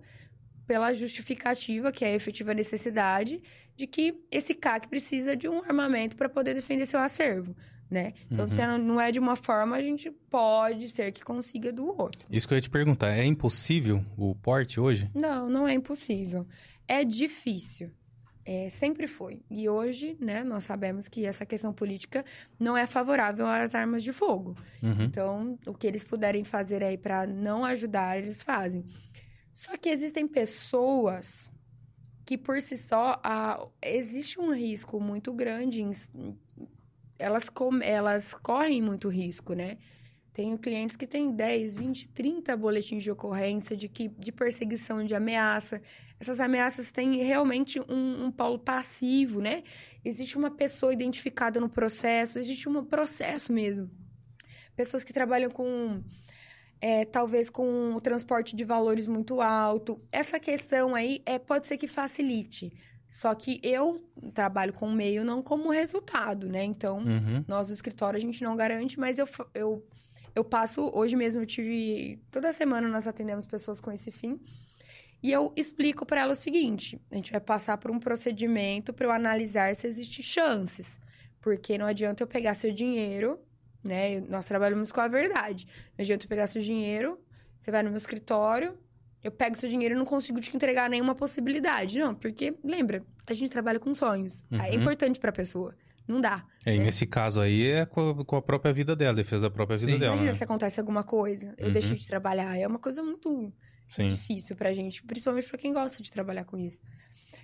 [0.66, 3.42] pela justificativa, que é a efetiva necessidade,
[3.76, 7.56] de que esse CAC precisa de um armamento para poder defender seu acervo,
[7.90, 8.14] né?
[8.30, 8.52] Então, Uhum.
[8.52, 12.26] se não é de uma forma, a gente pode ser que consiga do outro.
[12.30, 15.10] Isso que eu ia te perguntar, é impossível o porte hoje?
[15.14, 16.48] Não, não é impossível.
[16.88, 17.92] É difícil.
[18.44, 19.42] É, sempre foi.
[19.50, 22.26] E hoje, né, nós sabemos que essa questão política
[22.60, 24.56] não é favorável às armas de fogo.
[24.82, 25.04] Uhum.
[25.04, 28.84] Então, o que eles puderem fazer aí para não ajudar, eles fazem.
[29.54, 31.52] Só que existem pessoas
[32.26, 35.82] que, por si só, a- existe um risco muito grande.
[35.82, 35.92] em-
[37.20, 39.78] elas, com- elas correm muito risco, né?
[40.34, 45.14] Tenho clientes que têm 10, 20, 30 boletins de ocorrência de, que, de perseguição, de
[45.14, 45.82] ameaça.
[46.20, 49.64] Essas ameaças têm realmente um, um polo passivo, né?
[50.06, 53.90] Existe uma pessoa identificada no processo, existe um processo mesmo.
[54.76, 56.02] pessoas que trabalham com
[56.80, 60.02] é, talvez com o transporte de valores muito alto.
[60.12, 62.72] Essa questão aí é, pode ser que facilite.
[63.10, 64.02] Só que eu
[64.34, 66.64] trabalho com o meio não como resultado, né?
[66.64, 67.44] Então, Uhum.
[67.46, 69.86] nós do escritório a gente não garante, mas eu, eu,
[70.36, 70.90] eu passo.
[70.94, 72.20] Hoje mesmo eu tive.
[72.32, 74.40] Toda semana nós atendemos pessoas com esse fim.
[75.24, 79.06] E eu explico para ela o seguinte: a gente vai passar por um procedimento para
[79.06, 81.00] eu analisar se existe chances.
[81.42, 83.40] Porque não adianta eu pegar seu dinheiro,
[83.84, 84.20] né?
[84.22, 85.66] Nós trabalhamos com a verdade.
[85.98, 87.20] Não adianta eu pegar seu dinheiro,
[87.60, 88.78] você vai no meu escritório,
[89.24, 91.98] eu pego seu dinheiro e não consigo te entregar nenhuma possibilidade.
[92.00, 94.46] Não, porque, lembra, a gente trabalha com sonhos.
[94.52, 94.82] É Uhum.
[94.82, 95.76] importante pra pessoa.
[96.12, 96.46] Não dá.
[96.66, 99.50] É, e nesse caso aí é com a, com a própria vida dela, defesa da
[99.50, 99.98] própria vida Sim.
[100.00, 100.38] dela, Imagina né?
[100.38, 101.72] se acontece alguma coisa, eu Uhum.
[101.72, 102.58] deixei de trabalhar.
[102.58, 103.52] É uma coisa muito
[103.90, 104.10] Sim.
[104.10, 106.82] difícil pra gente, principalmente pra quem gosta de trabalhar com isso.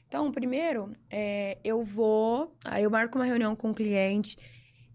[0.08, 4.38] Então, primeiro, é, eu vou, aí eu marco uma reunião com o cliente.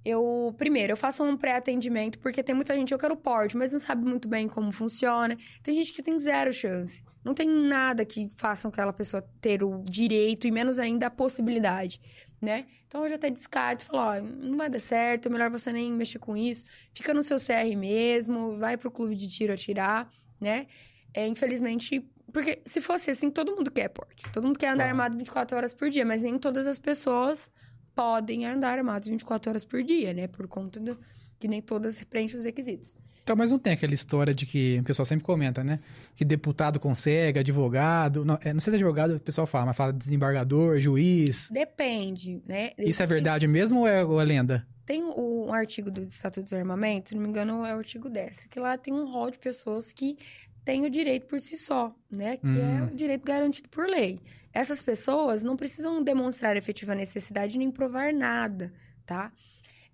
[0.05, 3.79] Eu, primeiro, eu faço um pré-atendimento, porque tem muita gente, eu quero porte, mas não
[3.79, 5.37] sabe muito bem como funciona.
[5.63, 7.03] Tem gente que tem zero chance.
[7.25, 12.01] Não tem nada que faça aquela pessoa ter o direito e menos ainda a possibilidade,
[12.43, 12.67] né?
[12.89, 15.93] Então eu já até descarto, falo, ó, não vai dar certo, é melhor você nem
[15.93, 16.65] mexer com isso.
[16.93, 20.67] Fica no seu CR mesmo, vai pro clube de tiro atirar, né?
[21.15, 24.25] É, infelizmente, porque se fosse assim, todo mundo quer porte.
[24.33, 27.51] Todo mundo quer andar armado 24 horas por dia, mas nem todas as pessoas
[27.95, 30.27] podem andar armados 24 horas por dia, né?
[30.27, 30.99] Por conta do
[31.39, 32.97] que nem todas preenchem os requisitos.
[33.23, 35.79] Então, mas não tem aquela história de que o pessoal sempre comenta, né?
[36.17, 38.25] Que deputado consegue, advogado.
[38.25, 41.49] Não, é, não sei se advogado o pessoal fala, mas fala desembargador, juiz.
[41.51, 42.71] Depende, né?
[42.77, 44.67] Isso é verdade mesmo ou é, ou é lenda?
[44.85, 48.11] Tem um, um artigo do Estatuto dos Armamentos, se não me engano, é o artigo
[48.11, 50.19] 10, que lá tem um rol de pessoas que
[50.65, 52.37] têm o direito por si só, né?
[52.37, 52.89] Que é Hum.
[52.93, 54.19] o direito garantido por lei.
[54.53, 58.73] Essas pessoas não precisam demonstrar efetiva necessidade nem provar nada,
[59.07, 59.33] tá?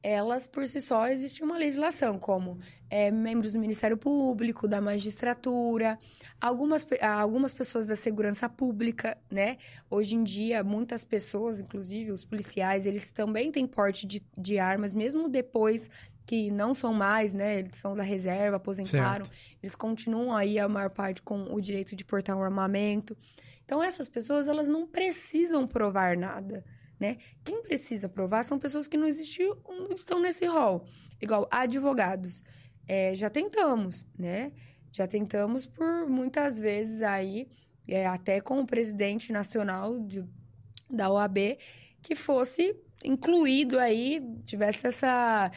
[0.02, 5.98] Elas, por si só, existe uma legislação, como é, membros do Ministério Público, da magistratura,
[6.40, 9.58] algumas, algumas pessoas da segurança pública, né?
[9.90, 14.94] Hoje em dia, muitas pessoas, inclusive os policiais, eles também têm porte de, de armas,
[14.94, 15.90] mesmo depois
[16.26, 17.60] que não são mais, né?
[17.60, 19.26] Eles são da reserva, aposentaram.
[19.62, 23.16] Eles continuam aí, a maior parte, com o direito de portar um armamento.
[23.64, 26.64] Então, essas pessoas, elas não precisam provar nada,
[26.98, 27.16] né?
[27.44, 30.84] Quem precisa provar são pessoas que não, existiu, não estão nesse rol.
[31.20, 32.42] Igual advogados.
[32.86, 34.52] É, já tentamos, né?
[34.92, 37.48] Já tentamos por muitas vezes aí,
[37.86, 40.24] é, até com o presidente nacional de,
[40.90, 41.58] da OAB,
[42.02, 42.74] que fosse
[43.04, 45.52] incluído aí, tivesse essa,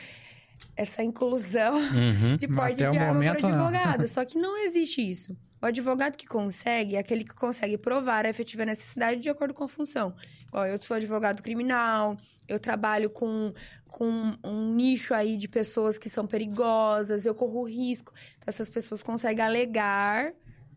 [0.76, 2.38] essa inclusão Uhum.
[2.38, 3.66] de porte de arma momento, para não.
[3.66, 4.08] advogado.
[4.10, 5.36] Só que não existe isso.
[5.62, 9.64] O advogado que consegue é aquele que consegue provar a efetiva necessidade de acordo com
[9.64, 10.16] a função.
[10.52, 13.54] Igual eu sou advogado criminal, eu trabalho com,
[13.88, 18.14] com um nicho aí de pessoas que são perigosas, eu corro risco.
[18.38, 20.34] Então, essas pessoas conseguem alegar,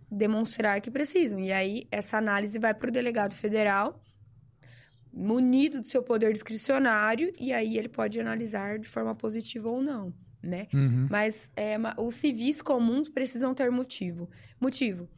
[0.09, 1.41] demonstrar que precisam.
[1.41, 4.01] E aí, essa análise vai para o delegado federal,
[5.13, 10.15] munido do seu poder discricionário, e aí ele pode analisar de forma positiva ou não,
[10.41, 10.69] né?
[10.73, 11.09] Uhum.
[11.11, 14.31] Mas é, os civis comuns precisam ter motivo.
[14.61, 15.09] Motivo.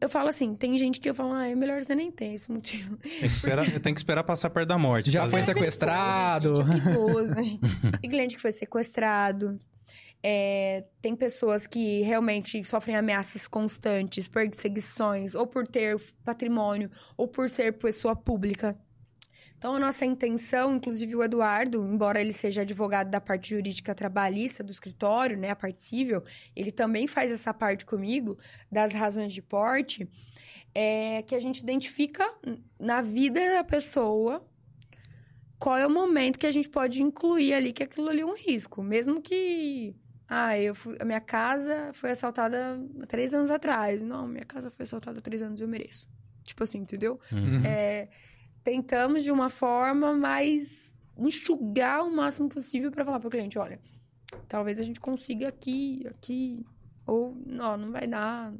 [0.00, 2.50] Eu falo assim, tem gente que eu falo, ah, é melhor você nem ter esse
[2.50, 2.96] motivo.
[2.96, 5.10] Tem, que esperar, tem que esperar passar perto da morte.
[5.10, 6.60] Já tá foi sequestrado.
[6.60, 7.58] É perigoso, né?
[8.00, 9.58] Tem cliente que foi sequestrado.
[10.22, 17.48] É, tem pessoas que realmente sofrem ameaças constantes, perseguições, ou por ter patrimônio, ou por
[17.48, 18.76] ser pessoa pública.
[19.58, 24.62] Então, a nossa intenção, inclusive o Eduardo, embora ele seja advogado da parte jurídica trabalhista
[24.62, 26.22] do escritório, né, a parte civil,
[26.54, 28.38] ele também faz essa parte comigo,
[28.70, 30.08] das razões de porte,
[30.74, 32.30] é que a gente identifica
[32.78, 34.46] na vida da pessoa
[35.58, 38.34] qual é o momento que a gente pode incluir ali que aquilo ali é um
[38.34, 38.82] risco.
[38.82, 39.94] Mesmo que.
[40.28, 42.78] Ah, eu fui, a minha casa foi assaltada
[43.08, 44.02] três anos atrás.
[44.02, 46.06] Não, minha casa foi assaltada há três anos, eu mereço.
[46.44, 47.18] Tipo assim, entendeu?
[47.32, 47.64] Uhum.
[47.64, 48.08] É,
[48.66, 53.78] tentamos de uma forma mais enxugar o máximo possível para falar pro cliente, olha,
[54.48, 56.66] talvez a gente consiga aqui, aqui,
[57.06, 58.52] ou não, não vai dar.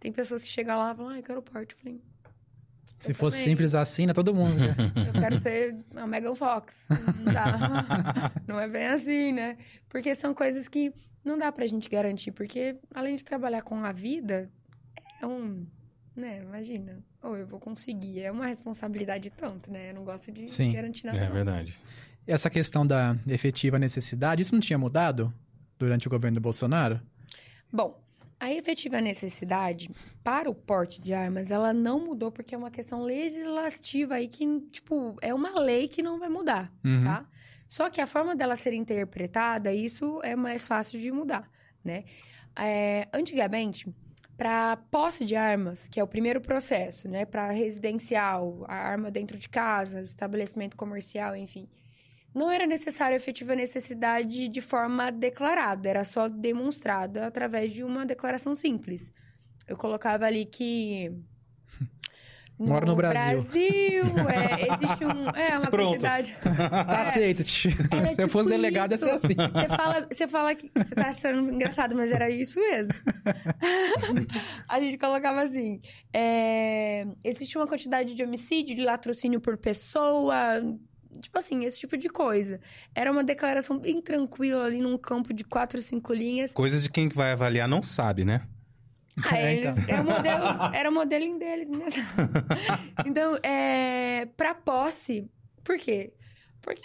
[0.00, 1.74] Tem pessoas que chegam lá e falam, ah, eu quero parte.
[1.74, 2.00] Eu falei,
[2.98, 3.50] Se eu fosse também.
[3.50, 4.14] simples assim, né?
[4.14, 4.54] Todo mundo.
[4.54, 4.74] né?
[5.14, 6.86] Eu quero ser a Megan Fox.
[7.22, 8.32] Não dá.
[8.48, 9.58] não é bem assim, né?
[9.90, 10.90] Porque são coisas que
[11.22, 12.32] não dá pra gente garantir.
[12.32, 14.50] Porque, além de trabalhar com a vida,
[15.20, 15.66] é um.
[16.18, 16.42] Né?
[16.42, 16.98] Imagina.
[17.22, 18.20] Ou eu vou conseguir.
[18.20, 19.90] É uma responsabilidade tanto, né?
[19.90, 20.72] Eu não gosto de Sim.
[20.72, 21.18] garantir nada.
[21.18, 21.32] É não.
[21.32, 21.78] verdade.
[22.26, 25.32] Essa questão da efetiva necessidade, isso não tinha mudado
[25.78, 27.00] durante o governo do Bolsonaro?
[27.72, 27.98] Bom,
[28.40, 29.90] A efetiva necessidade
[30.22, 34.60] para o porte de armas, ela não mudou porque é uma questão legislativa aí que,
[34.70, 37.02] tipo, é uma lei que não vai mudar, Uhum.
[37.02, 37.24] tá?
[37.66, 41.50] Só que a forma dela ser interpretada, isso é mais fácil de mudar,
[41.84, 42.04] né?
[42.56, 43.88] É, antigamente,
[44.38, 47.26] para posse de armas, que é o primeiro processo, né?
[47.26, 51.68] Para residencial, a arma dentro de casa, estabelecimento comercial, enfim.
[52.32, 58.54] Não era necessário efetiva necessidade de forma declarada, era só demonstrada através de uma declaração
[58.54, 59.12] simples.
[59.66, 61.12] Eu colocava ali que.
[62.58, 63.42] Moro no Brasil.
[63.42, 65.28] Brasil, é, existe um.
[65.30, 65.90] É, uma Pronto.
[65.90, 66.36] quantidade.
[66.42, 67.08] Tá É.
[67.10, 67.44] aceito.
[67.44, 67.70] tio.
[67.90, 69.28] Era Se eu tipo fosse delegado, ia ser assim.
[69.34, 72.92] Você fala, você fala que você tá achando engraçado, mas era isso mesmo.
[74.68, 75.80] a gente colocava assim:
[76.12, 80.36] é, existe uma quantidade de homicídio, de latrocínio por pessoa.
[81.20, 82.60] Tipo assim, esse tipo de coisa.
[82.94, 86.52] Era uma declaração bem tranquila ali num campo de quatro, cinco linhas.
[86.52, 88.42] Coisas de quem vai avaliar não sabe, né?
[89.24, 89.84] Ah, É, ele- então.
[89.88, 90.44] era, o modelo,
[90.74, 92.02] era o modelinho deles mesmo.
[93.06, 95.30] então, é, pra posse,
[95.64, 96.12] por quê?
[96.60, 96.82] Porque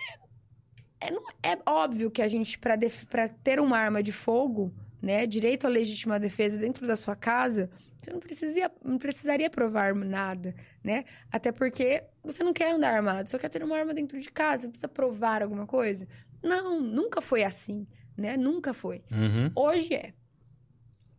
[1.00, 4.74] é, não- é óbvio que a gente, pra, def- pra ter uma arma de fogo,
[5.02, 7.70] né, direito à legítima defesa dentro da sua casa,
[8.02, 10.54] você não, precisaria, não precisaria provar nada,
[10.84, 11.04] né?
[11.32, 14.68] Até porque você não quer andar armado, só quer ter uma arma dentro de casa,
[14.68, 16.08] precisa provar alguma coisa.
[16.42, 18.36] Não, nunca foi assim, né?
[18.38, 19.02] Nunca foi.
[19.12, 19.52] Uhum.
[19.56, 20.14] Hoje é.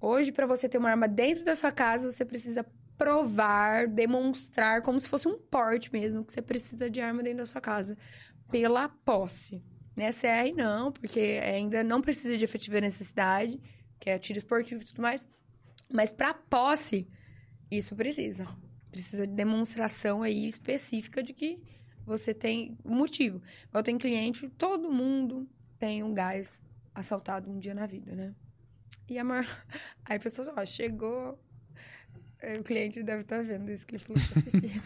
[0.05, 2.63] Hoje, para você ter uma arma dentro da sua casa, você precisa
[2.95, 7.47] provar, demonstrar, como se fosse um porte mesmo, que você precisa de arma dentro da
[7.47, 7.97] sua casa,
[8.51, 9.65] pela posse.
[9.97, 10.13] Né?
[10.13, 13.59] CR não, porque ainda não precisa de efetiva necessidade,
[13.99, 15.27] que é tiro esportivo e tudo mais.
[15.91, 17.09] Mas para posse,
[17.71, 18.47] isso precisa.
[18.91, 21.63] Precisa de demonstração aí específica de que
[22.05, 23.41] você tem motivo.
[23.73, 25.49] Eu tenho cliente, todo mundo
[25.79, 26.63] tem um gás
[26.95, 28.35] assaltado um dia na vida, né?
[29.09, 29.45] E a maior...
[30.05, 31.39] Aí a pessoa, ó, chegou...
[32.59, 34.83] O cliente deve estar vendo isso que ele falou pra assistir.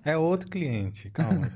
[0.02, 1.50] é outro cliente, calma.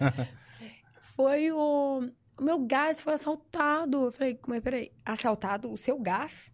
[1.14, 2.08] foi o...
[2.38, 4.06] O meu gás foi assaltado.
[4.06, 6.50] Eu falei, mas peraí, assaltado o seu gás?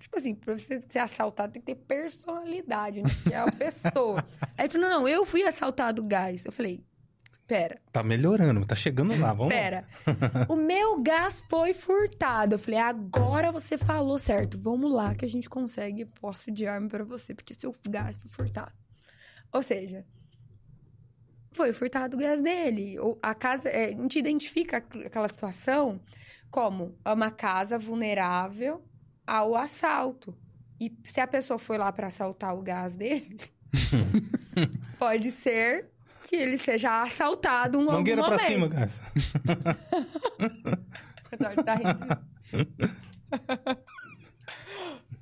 [0.00, 3.10] Tipo assim, pra você ser assaltado tem que ter personalidade, né?
[3.22, 4.24] Que é a pessoa.
[4.56, 6.44] Aí ele falou, não, não, eu fui assaltado o gás.
[6.44, 6.82] Eu falei,
[7.46, 9.60] pera, tá melhorando, tá chegando lá, vamos lá.
[9.60, 9.84] Pera,
[10.48, 12.54] o meu gás foi furtado.
[12.54, 14.58] Eu falei, agora você falou certo.
[14.58, 18.30] Vamos lá que a gente consegue posse de arma pra você, porque seu gás foi
[18.30, 18.72] furtado.
[19.52, 20.04] Ou seja,
[21.52, 22.98] foi furtado o gás dele.
[22.98, 26.00] Ou a casa, é, a gente identifica aqu- aquela situação
[26.50, 28.84] como uma casa vulnerável
[29.26, 30.36] ao assalto.
[30.80, 33.38] E se a pessoa foi lá pra assaltar o gás dele,
[34.98, 35.90] pode ser
[36.26, 38.38] que ele seja assaltado algum Mangueira momento.
[38.38, 38.90] pra cima, cara.
[41.32, 41.98] Eduardo tá rindo.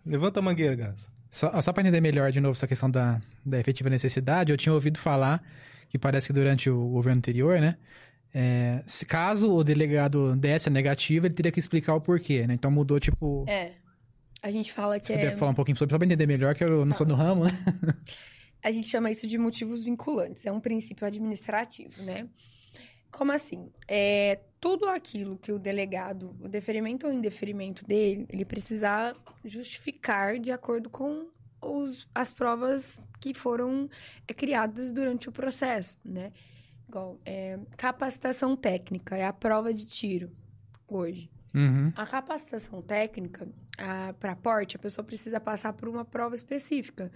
[0.07, 1.11] Levanta a mangueira, Gás.
[1.31, 4.73] Só, só para entender melhor de novo essa questão da, da efetiva necessidade, eu tinha
[4.73, 5.43] ouvido falar
[5.89, 7.77] que parece que durante o governo anterior, né?
[8.35, 12.55] é, se caso o delegado desse a negativa, ele teria que explicar o porquê, né?
[12.55, 13.45] Então mudou, tipo.
[13.49, 13.71] É.
[14.43, 15.37] A gente fala que Se é...
[15.37, 17.53] falar um pouquinho sobre, só pra entender melhor, que eu não sou do ramo, né?
[18.65, 20.47] A gente chama isso de motivos vinculantes.
[20.47, 22.27] É um princípio administrativo, né?
[23.11, 23.71] Como assim?
[23.87, 30.51] É, tudo aquilo que o delegado, o deferimento ou indeferimento dele, ele precisa justificar de
[30.51, 31.29] acordo com
[31.61, 33.89] os, as provas que foram
[34.27, 36.33] é, criadas durante o processo, né?
[36.89, 40.33] Igual, é, capacitação técnica é a prova de tiro
[40.89, 41.31] hoje.
[41.55, 41.93] Uhum.
[41.95, 43.47] A capacitação técnica,
[44.19, 47.13] para porte, a pessoa precisa passar por uma prova específica.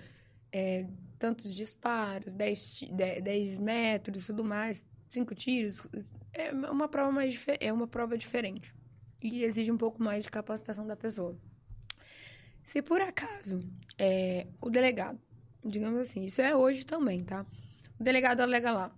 [0.52, 0.86] É,
[1.18, 5.86] tantos disparos, 10, ti- de- 10 metros, tudo mais, cinco tiros.
[6.32, 8.74] É uma prova mais é uma prova diferente.
[9.22, 11.36] E exige um pouco mais de capacitação da pessoa.
[12.62, 13.60] Se por acaso
[13.98, 15.18] é, o delegado,
[15.64, 17.44] digamos assim, isso é hoje também, tá?
[17.98, 18.94] O delegado alega lá,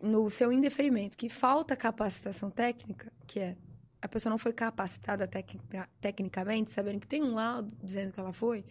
[0.00, 3.56] no seu indeferimento, que falta capacitação técnica, que é
[4.00, 8.32] a pessoa não foi capacitada tecnica- tecnicamente, sabendo que tem um laudo dizendo que ela
[8.32, 8.64] foi,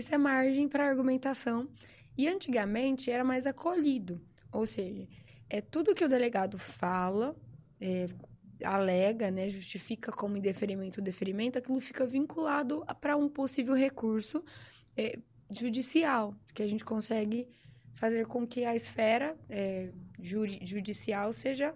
[0.00, 1.68] isso é margem para argumentação.
[2.16, 4.20] E antigamente era mais acolhido.
[4.52, 5.06] Ou seja,
[5.48, 7.36] é tudo que o delegado fala,
[7.80, 8.08] é,
[8.64, 14.42] alega, né, justifica como indeferimento ou deferimento, aquilo fica vinculado para um possível recurso
[14.96, 15.18] é,
[15.50, 17.48] judicial, que a gente consegue
[17.94, 21.74] fazer com que a esfera é, judicial seja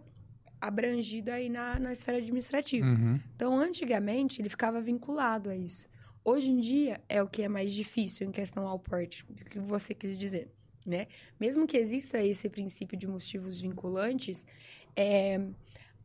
[0.61, 2.87] abrangida aí na, na esfera administrativa.
[2.87, 3.21] Uhum.
[3.35, 5.89] Então, antigamente, ele ficava vinculado a isso.
[6.25, 9.59] Hoje em dia, é o que é mais difícil em questão ao porte, do que
[9.59, 10.49] você quis dizer,
[10.87, 11.09] né?
[11.39, 14.47] Mesmo que exista esse princípio de motivos vinculantes,
[14.95, 15.41] é,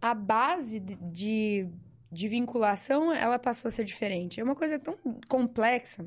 [0.01, 1.67] a base de,
[2.11, 4.39] de, vinculação, ela passou a ser diferente.
[4.39, 4.97] É uma coisa tão
[5.27, 6.03] complexa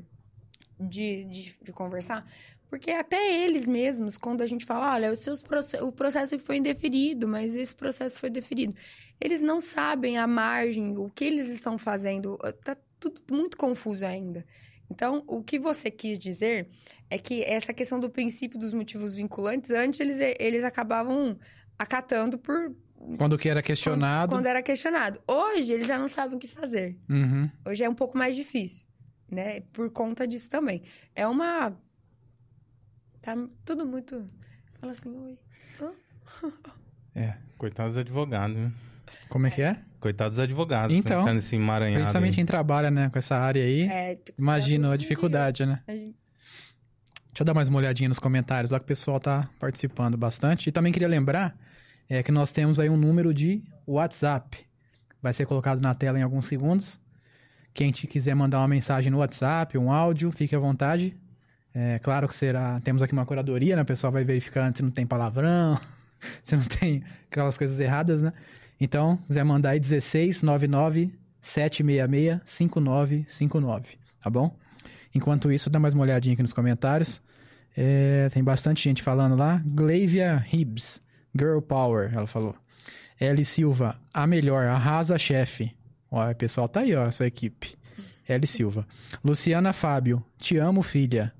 [0.77, 2.29] de, de, de conversar,
[2.69, 5.43] porque até eles mesmos, quando a gente fala, olha, os seus
[5.81, 8.75] o processo foi indeferido, mas esse processo foi deferido.
[9.21, 12.37] Eles não sabem a margem, o que eles estão fazendo.
[12.63, 12.77] Tá
[13.09, 14.45] tudo muito confuso ainda.
[14.89, 16.69] Então, o que você quis dizer
[17.09, 21.37] é que essa questão do princípio dos motivos vinculantes, antes eles, eles acabavam
[21.79, 22.75] acatando por
[23.17, 24.31] Quando que era questionado.
[24.31, 25.19] quando era questionado.
[25.27, 26.97] Hoje eles já não sabem o que fazer.
[27.09, 27.49] Uhum.
[27.67, 28.85] Hoje é um pouco mais difícil,
[29.29, 29.61] né?
[29.73, 30.83] Por conta disso também.
[31.15, 31.75] É uma.
[33.21, 33.35] Tá
[33.65, 34.25] tudo muito.
[34.79, 35.37] Fala assim, oi.
[37.15, 37.35] É.
[37.57, 38.71] Coitados dos advogados, né?
[39.29, 39.77] Como é que é?
[39.99, 40.95] Coitados dos advogados.
[40.95, 42.35] Então, ficando nesse emaranhado Principalmente aí.
[42.35, 43.83] quem trabalha, né, com essa área aí.
[43.83, 45.79] É, Imagina a dificuldade, né?
[45.87, 46.15] A gente-
[47.33, 50.67] Deixa eu dar mais uma olhadinha nos comentários lá que o pessoal tá participando bastante.
[50.67, 51.55] E também queria lembrar
[52.09, 54.57] é, que nós temos aí um número de WhatsApp.
[55.21, 56.99] Vai ser colocado na tela em alguns segundos.
[57.73, 61.15] Quem te quiser mandar uma mensagem no WhatsApp, um áudio, fique à vontade.
[61.73, 62.81] É claro que será.
[62.81, 63.81] Temos aqui uma curadoria, né?
[63.83, 65.77] O pessoal vai verificar se não tem palavrão,
[66.43, 67.01] se não tem
[67.31, 68.33] aquelas coisas erradas, né?
[68.83, 74.57] Então, quiser mandar aí 16 99 766 5959, tá bom?
[75.13, 77.21] Enquanto isso, dá mais uma olhadinha aqui nos comentários.
[77.77, 79.61] É, tem bastante gente falando lá.
[79.63, 80.99] Glavia Hibbs,
[81.37, 82.55] Girl Power, ela falou.
[83.19, 85.71] Ellie Silva, a melhor, arrasa chefe.
[86.09, 87.75] Ó, o pessoal tá aí, ó, essa equipe.
[88.27, 88.87] Ellie Silva.
[89.23, 91.31] Luciana Fábio, te amo, filha.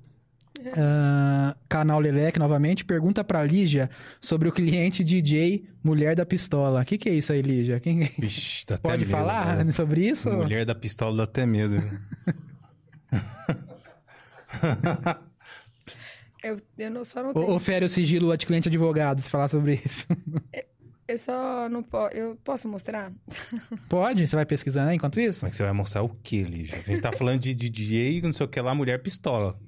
[0.76, 3.89] Ah, canal Leleque, novamente, pergunta pra Lígia
[4.20, 6.82] sobre o cliente DJ Mulher da Pistola.
[6.82, 7.80] O que, que é isso aí, Lígia?
[7.80, 8.09] Quem...
[8.82, 9.70] Pode medo, falar né?
[9.72, 10.32] sobre isso?
[10.32, 11.78] Mulher da pistola dá até medo.
[16.43, 17.51] Eu, eu não, só não O- tenho.
[17.51, 20.07] Ofere o sigilo de cliente advogado se falar sobre isso.
[21.12, 22.16] Eu só não posso.
[22.16, 23.12] Eu posso mostrar?
[23.89, 24.26] Pode?
[24.26, 25.45] Você vai pesquisando aí enquanto isso?
[25.45, 26.78] Mas você vai mostrar o quê, Lígia?
[26.78, 29.59] A gente tá falando de DJ, não sei o que lá, mulher pistola.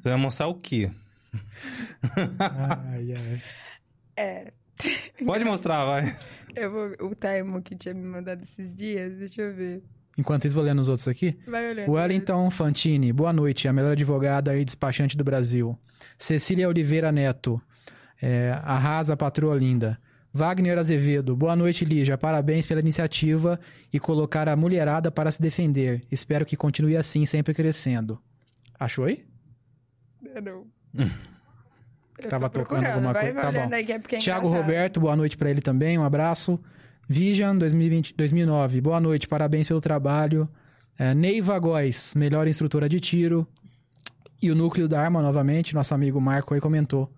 [0.00, 0.90] Você vai mostrar o quê?
[2.38, 3.14] Ai,
[4.16, 4.52] ai.
[5.24, 6.16] Pode mostrar, vai.
[6.56, 9.82] Eu vou, o Taimo que tinha me mandado esses dias, deixa eu ver.
[10.16, 11.38] Enquanto isso, vou lendo os outros aqui.
[11.46, 11.90] Vai olhando.
[11.90, 15.78] Wellington Fantini, boa noite, a melhor advogada e despachante do Brasil.
[16.18, 17.60] Cecília Oliveira Neto,
[18.20, 19.98] é, arrasa patroa linda.
[20.34, 22.16] Wagner Azevedo, boa noite, Lígia.
[22.16, 23.60] Parabéns pela iniciativa
[23.92, 26.02] e colocar a mulherada para se defender.
[26.10, 28.18] Espero que continue assim, sempre crescendo.
[28.80, 29.24] Achou aí?
[30.34, 30.66] Eu não.
[32.30, 33.74] Tava tocando alguma coisa, tá bom.
[33.74, 34.48] aí é é Tiago.
[34.48, 36.58] Roberto, boa noite para ele também, um abraço.
[37.06, 40.48] Vision 2020, 2009, boa noite, parabéns pelo trabalho.
[40.98, 43.46] É, Neiva Góes, melhor instrutora de tiro.
[44.40, 47.10] E o núcleo da arma, novamente, nosso amigo Marco aí comentou.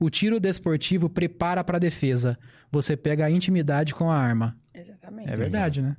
[0.00, 2.38] O tiro desportivo prepara para defesa.
[2.70, 4.56] Você pega a intimidade com a arma.
[4.72, 5.30] Exatamente.
[5.30, 5.96] É verdade, né?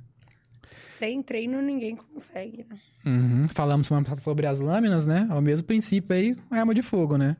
[0.98, 2.66] Sem treino, ninguém consegue.
[2.68, 2.76] né?
[3.06, 3.48] Uhum.
[3.48, 3.88] Falamos
[4.18, 5.26] sobre as lâminas, né?
[5.30, 7.36] É o mesmo princípio aí com arma de fogo, né?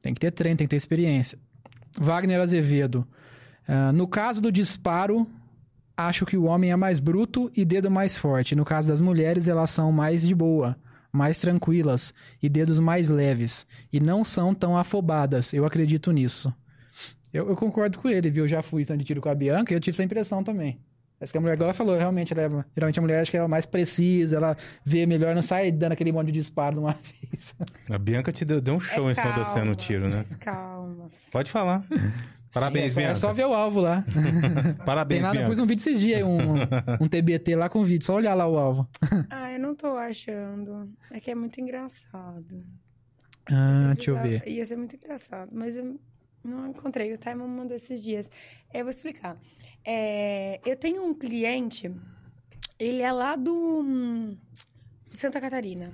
[0.00, 1.38] Tem que ter treino, tem que ter experiência.
[1.98, 3.06] Wagner Azevedo.
[3.66, 5.26] ah, no caso do disparo,
[5.96, 8.54] acho que o homem é mais bruto e dedo mais forte.
[8.54, 10.76] No caso das mulheres, elas são mais de boa,
[11.16, 12.12] mais tranquilas
[12.42, 13.66] e dedos mais leves.
[13.92, 15.52] E não são tão afobadas.
[15.52, 16.52] Eu acredito nisso.
[17.32, 18.44] Eu, eu concordo com ele, viu?
[18.44, 20.78] Eu já fui tanto de tiro com a Bianca e eu tive essa impressão também.
[21.18, 23.36] Essa que a mulher, igual ela falou, realmente, ela é- geralmente a mulher acho que
[23.38, 24.54] ela é mais precisa, ela
[24.84, 26.92] vê melhor, não sai dando aquele monte de disparo de uma
[27.32, 27.54] vez.
[27.88, 30.24] A Bianca te deu, deu um show É em cima de você no tiro, né?
[30.40, 31.06] Calma.
[31.32, 31.82] Pode falar.
[32.60, 34.02] Parabéns, Sim, é, só, é só ver o alvo lá.
[34.12, 35.48] Tem Parabéns, lá, eu Bianca.
[35.48, 36.38] pus um vídeo esses dias, um,
[37.04, 38.88] um TBT lá com vídeo, só olhar lá o alvo.
[39.28, 40.90] Ah, eu não tô achando.
[41.10, 42.62] É que é muito engraçado.
[43.50, 44.42] Ah, deixa eu ver.
[44.48, 46.00] Ia ser muito engraçado, mas eu
[46.42, 47.12] não encontrei.
[47.12, 48.30] O Time me mandou esses dias.
[48.72, 49.36] Eu vou explicar.
[49.84, 51.94] É, eu tenho um cliente,
[52.78, 54.36] ele é lá do hum,
[55.12, 55.90] Santa Catarina.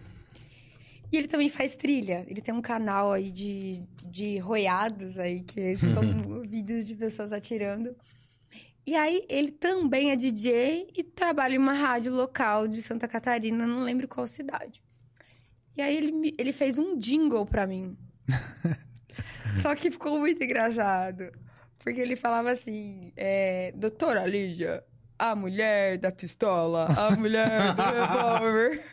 [1.13, 2.25] E ele também faz trilha.
[2.27, 7.95] Ele tem um canal aí de, de roiados aí, que são vídeos de pessoas atirando.
[8.87, 13.67] E aí, ele também é DJ e trabalha em uma rádio local de Santa Catarina,
[13.67, 14.83] não lembro qual cidade.
[15.77, 17.97] E aí, ele, ele fez um jingle pra mim.
[19.61, 21.31] Só que ficou muito engraçado.
[21.79, 24.83] Porque ele falava assim, é, Doutora Lígia,
[25.19, 28.85] a mulher da pistola, a mulher do revólver.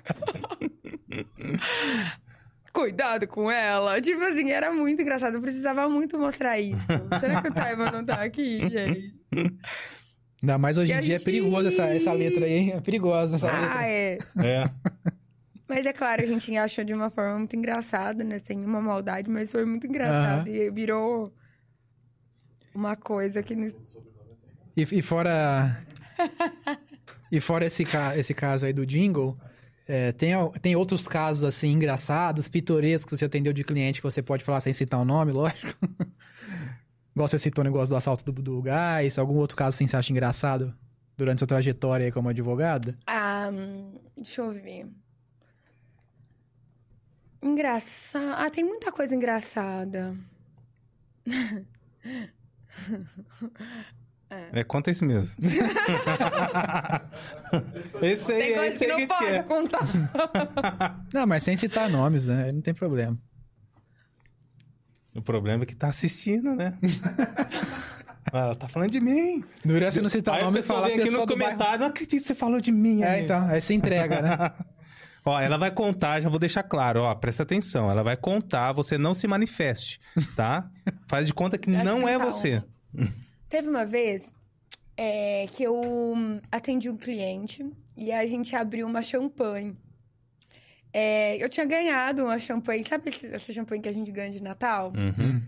[2.72, 4.00] Cuidado com ela.
[4.00, 5.36] Tipo assim, era muito engraçado.
[5.36, 6.78] Eu precisava muito mostrar isso.
[7.20, 9.16] Será que o Taiwan não tá aqui, gente?
[10.42, 12.74] Ainda mais hoje E em dia é gente- perigoso essa, essa letra aí, hein?
[12.76, 13.88] É perigosa essa Ah, letra.
[13.88, 14.18] é.
[14.38, 14.70] É.
[15.68, 18.40] Mas é claro, a gente achou de uma forma muito engraçada, né?
[18.40, 20.48] Sem uma maldade, mas foi muito engraçado.
[20.48, 21.34] E virou
[22.74, 23.56] uma coisa que...
[23.56, 23.76] nos-
[24.78, 25.76] E, e fora.
[27.32, 29.38] E fora esse, ca- esse caso aí do jingle,
[29.90, 34.22] é, tem, tem outros casos, assim, engraçados, pitorescos que você atendeu de cliente que você
[34.22, 35.74] pode falar sem citar o nome, lógico.
[37.16, 39.98] Igual você citou o negócio do assalto do, do gás, algum outro caso assim, você
[39.98, 40.76] acha engraçado
[41.18, 42.96] durante sua trajetória aí como advogada?
[43.08, 43.50] Ah,
[44.16, 44.86] deixa eu ver.
[47.42, 48.36] Engraçado.
[48.38, 50.16] Ah, tem muita coisa engraçada.
[54.30, 55.36] É, conta isso mesmo.
[58.02, 59.44] esse aí, Tem coisa esse que não pode é.
[59.44, 59.80] contar.
[61.14, 62.52] Não, mas sem citar nomes, né?
[62.52, 63.18] Não tem problema.
[65.16, 66.78] O problema é que tá assistindo, né?
[68.32, 69.44] Ela tá falando de mim.
[69.66, 71.28] Dura você não citar Aí o nome e falar aqui nos bairro.
[71.28, 73.02] comentários, não acredito que você falou de mim.
[73.02, 74.52] É, amigo." então, aí se entrega, né?
[75.26, 77.90] Ó, ela vai contar, já vou deixar claro, ó, presta atenção.
[77.90, 80.00] Ela vai contar, você não se manifeste,
[80.36, 80.70] tá?
[81.08, 82.64] Faz de conta que não é tá você.
[83.50, 84.32] Teve uma vez
[84.96, 87.66] é, que eu hum, atendi um cliente
[87.98, 89.76] e a gente abriu uma champanhe.
[90.94, 94.94] É, eu tinha ganhado uma champanhe, sabe essa champanhe que a gente ganha de Natal?
[94.96, 95.42] Uhum.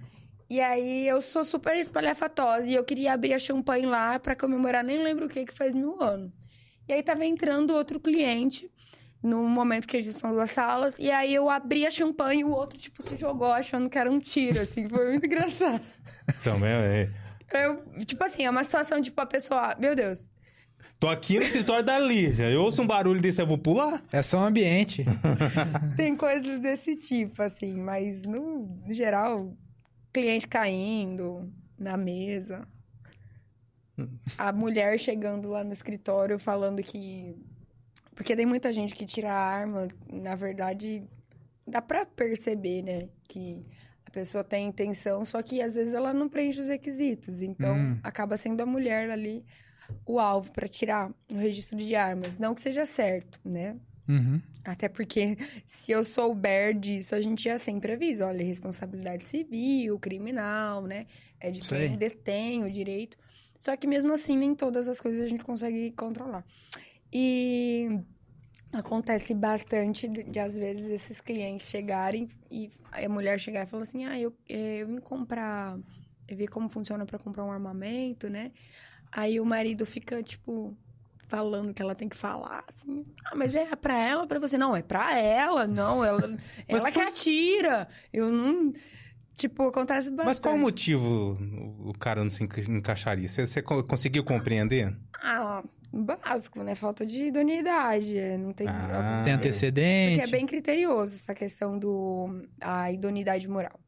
[0.50, 4.84] E aí eu sou super espalhafatosa e eu queria abrir a champanhe lá pra comemorar,
[4.84, 6.34] nem lembro o que, que faz mil anos.
[6.88, 8.70] E aí tava entrando outro cliente,
[9.24, 12.44] no momento que a gente são duas salas, e aí eu abri a champanhe e
[12.44, 15.82] o outro, tipo, se jogou achando que era um tiro, assim, foi muito engraçado.
[16.44, 17.10] Também, é.
[17.54, 20.30] Eu, tipo assim, é uma situação, tipo, a pessoa, meu Deus,
[21.00, 22.50] Tô aqui no escritório da Lígia.
[22.50, 24.04] Eu ouço um barulho desse, eu vou pular?
[24.12, 25.04] É só um ambiente.
[25.98, 29.52] tem coisas desse tipo, assim, mas no, no geral,
[30.14, 32.68] cliente caindo na mesa.
[34.38, 37.36] A mulher chegando lá no escritório falando que.
[38.16, 41.04] Porque tem muita gente que tira a arma, na verdade,
[41.68, 43.10] dá pra perceber, né?
[43.28, 43.66] Que
[44.12, 47.42] a pessoa tem intenção, só que às vezes ela não preenche os requisitos.
[47.42, 47.98] Então, Hum.
[48.04, 49.46] acaba sendo a mulher ali
[50.06, 52.38] o alvo pra tirar o registro de armas.
[52.38, 53.78] Não que seja certo, né?
[54.10, 54.42] Uhum.
[54.66, 58.28] Até porque, se eu souber disso, a gente já sempre avisa.
[58.28, 61.08] Olha, responsabilidade civil, criminal, né?
[61.40, 61.88] É de aí.
[61.88, 63.18] quem detém o direito.
[63.58, 66.44] Só que mesmo assim, nem todas as coisas a gente consegue controlar.
[67.14, 67.98] E
[68.74, 74.06] acontece bastante de, às vezes, esses clientes chegarem e a mulher chegar e falar assim,
[74.06, 75.78] ah, eu, eh, eu vim comprar...
[76.28, 78.52] Eu vi como funciona para comprar um armamento, né?
[79.12, 80.74] Aí o marido fica, tipo,
[81.28, 83.06] falando que ela tem que falar, assim.
[83.26, 84.58] Ah, mas é pra ela ou pra você?
[84.58, 86.04] Não, é pra ela, não.
[86.06, 87.88] Ela, ela que por- atira.
[88.14, 88.72] Eu não.
[89.38, 90.26] Tipo, acontece bastante.
[90.26, 91.38] Mas qual o motivo
[91.86, 93.28] o cara não se enca- encaixaria?
[93.28, 94.96] Você, você co- conseguiu compreender?
[95.24, 96.76] Ah, básico, né?
[96.76, 98.18] Falta de idoneidade.
[98.18, 98.68] é, Não tem.
[98.68, 99.36] Ah, Tem é.
[99.36, 100.18] antecedente.
[100.20, 103.80] Porque é bem criterioso essa questão do a idoneidade moral.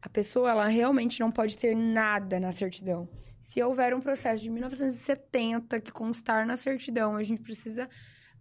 [0.00, 3.08] A pessoa, ela realmente não pode ter nada na certidão.
[3.40, 7.88] Se houver um processo de 1970 que constar na certidão, a gente precisa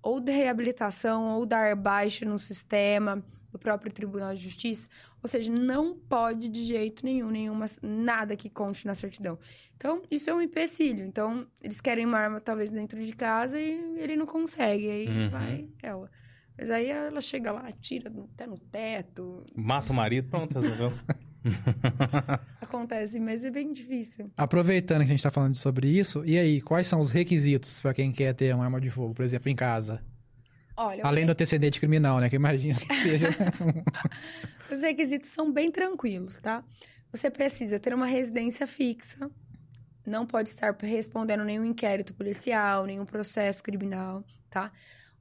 [0.01, 4.87] ou de reabilitação ou dar baixa no sistema do próprio Tribunal de Justiça.
[5.21, 9.37] Ou seja, não pode de jeito nenhum, nenhuma, nada que conste na certidão.
[9.75, 11.03] Então, isso é um empecilho.
[11.03, 14.89] Então, eles querem uma arma talvez dentro de casa e ele não consegue.
[14.89, 15.29] Aí Uhum.
[15.29, 16.09] vai ela.
[16.57, 19.43] Mas aí ela chega lá, atira até no teto.
[19.55, 20.93] Mata o marido, pronto, resolveu.
[22.61, 24.31] Acontece, mas é bem difícil.
[24.37, 27.93] Aproveitando que a gente tá falando sobre isso, e aí, quais são os requisitos pra
[27.93, 30.03] quem quer ter uma arma de fogo, por exemplo, em casa?
[30.83, 32.27] Olha, Além do antecedente criminal, né?
[32.27, 33.27] Que eu imagino que seja.
[34.71, 36.63] os requisitos são bem tranquilos, tá?
[37.11, 39.29] Você precisa ter uma residência fixa,
[40.05, 44.71] não pode estar respondendo nenhum inquérito policial, nenhum processo criminal, tá?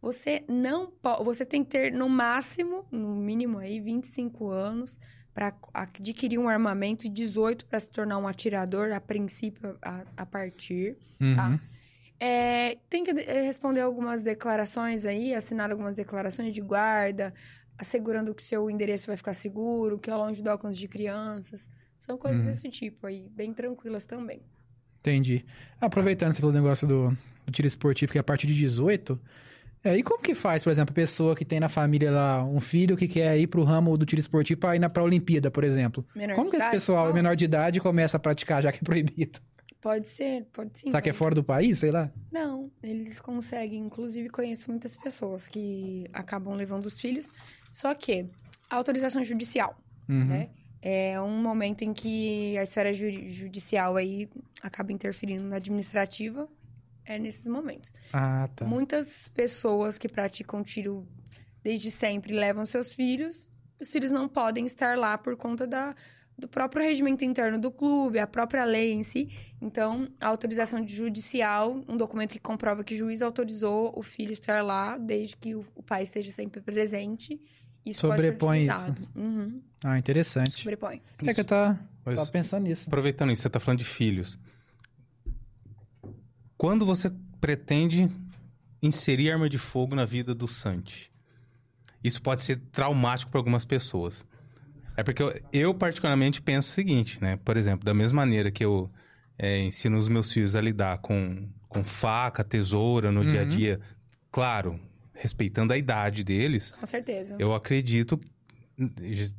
[0.00, 4.98] Você não pode, você tem que ter no máximo, no mínimo aí 25 anos
[5.34, 10.24] para adquirir um armamento e 18 para se tornar um atirador a princípio a, a
[10.24, 10.96] partir.
[11.20, 11.60] Uhum.
[12.20, 17.32] É, tem que eh, responder algumas declarações aí, assinar algumas declarações de guarda,
[17.78, 21.68] assegurando que seu endereço vai ficar seguro, que é longe de alcance de crianças.
[21.98, 22.46] São coisas Uhum.
[22.46, 24.42] desse tipo aí, bem tranquilas também.
[25.00, 25.44] Entendi.
[25.80, 27.08] Aproveitando você falou do negócio do,
[27.46, 29.18] do tiro esportivo, que é a partir de 18.
[29.82, 32.60] É, e como que faz, por exemplo, a pessoa que tem na família lá um
[32.60, 35.64] filho que quer ir pro ramo do tiro esportivo pra ir na, pra Olimpíada, por
[35.64, 36.04] exemplo?
[36.14, 37.14] Menor como que esse idade, pessoal, não?
[37.14, 39.40] menor de idade, começa a praticar, já que é proibido?
[39.80, 40.90] Pode ser, pode sim.
[40.90, 42.12] Será que é fora do país, sei lá?
[42.30, 43.80] Não, eles conseguem.
[43.80, 47.32] Inclusive, conheço muitas pessoas que acabam levando os filhos.
[47.72, 48.28] Só que,
[48.68, 49.78] autorização judicial,
[50.08, 50.24] Uhum.
[50.26, 50.50] né?
[50.82, 54.28] É um momento em que a esfera ju- judicial aí
[54.62, 56.48] acaba interferindo na administrativa.
[57.04, 57.90] É nesses momentos.
[58.12, 58.64] Ah, tá.
[58.64, 61.06] Muitas pessoas que praticam tiro
[61.62, 63.50] desde sempre levam seus filhos.
[63.80, 65.94] Os filhos não podem estar lá por conta da,
[66.40, 69.28] do próprio regimento interno do clube, a própria lei em si.
[69.60, 74.62] Então, a autorização judicial, um documento que comprova que o juiz autorizou o filho estar
[74.64, 77.40] lá, desde que o, o pai esteja sempre presente.
[77.84, 79.08] Isso Sobrepõe pode ser isso.
[79.16, 79.62] Uhum.
[79.84, 80.52] Ah, interessante.
[80.52, 81.00] Sobrepõe.
[81.24, 82.84] É que eu tava, Mas- tava pensando nisso.
[82.88, 84.38] Aproveitando isso, você tá falando de filhos.
[86.56, 87.10] Quando você
[87.40, 88.10] pretende
[88.82, 91.10] inserir arma de fogo na vida do Santi?
[92.02, 94.24] Isso pode ser traumático para algumas pessoas.
[95.00, 97.38] É porque eu, eu, particularmente, penso o seguinte, né?
[97.44, 98.90] Por exemplo, da mesma maneira que eu
[99.38, 103.48] é, ensino os meus filhos a lidar com, com faca, tesoura no dia a Uhum.
[103.48, 103.80] dia,
[104.30, 104.78] claro,
[105.14, 107.36] respeitando a idade deles, Com certeza.
[107.38, 108.20] eu acredito.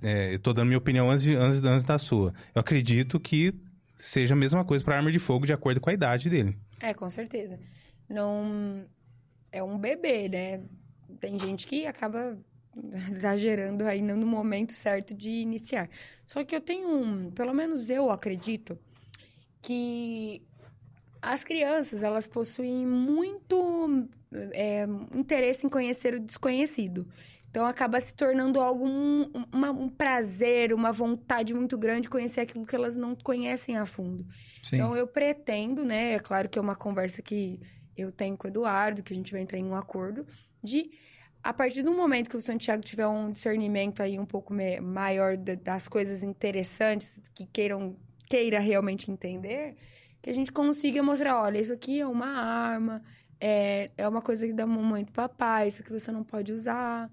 [0.04, 2.34] É, eu tô dando minha opinião antes, de- antes, antes da sua.
[2.54, 3.54] Eu acredito que
[3.96, 6.58] seja a mesma coisa para arma de fogo de acordo com a idade dele.
[6.80, 7.60] É, com certeza.
[8.10, 8.86] Não.
[9.52, 10.62] É um bebê, né?
[11.20, 12.38] Tem gente que acaba
[13.10, 15.90] exagerando aí no momento certo de iniciar.
[16.26, 17.32] Só que eu tenho um.
[17.32, 18.78] Pelo menos eu acredito
[19.62, 20.42] que
[21.22, 24.08] as crianças, elas possuem muito
[24.54, 27.08] é, interesse em conhecer o desconhecido.
[27.50, 32.40] Então, acaba se tornando algo, um, uma- um prazer, uma vontade muito grande de conhecer
[32.40, 34.26] aquilo que elas não conhecem a fundo.
[34.64, 34.78] Sim.
[34.78, 36.14] Então, eu pretendo, né?
[36.14, 37.60] É claro que é uma conversa que
[37.96, 40.26] eu tenho com o Eduardo, que a gente vai entrar em um acordo,
[40.64, 40.92] de
[41.44, 45.56] a partir do momento que o Santiago tiver um discernimento aí um pouco maior da-
[45.56, 47.96] das coisas interessantes que queiram
[48.30, 49.76] queira realmente entender,
[50.22, 53.04] que a gente consiga mostrar, olha, isso aqui é uma arma,
[53.42, 56.54] é, é uma coisa que dá mamãe e do papai, isso aqui você não pode
[56.54, 57.12] usar,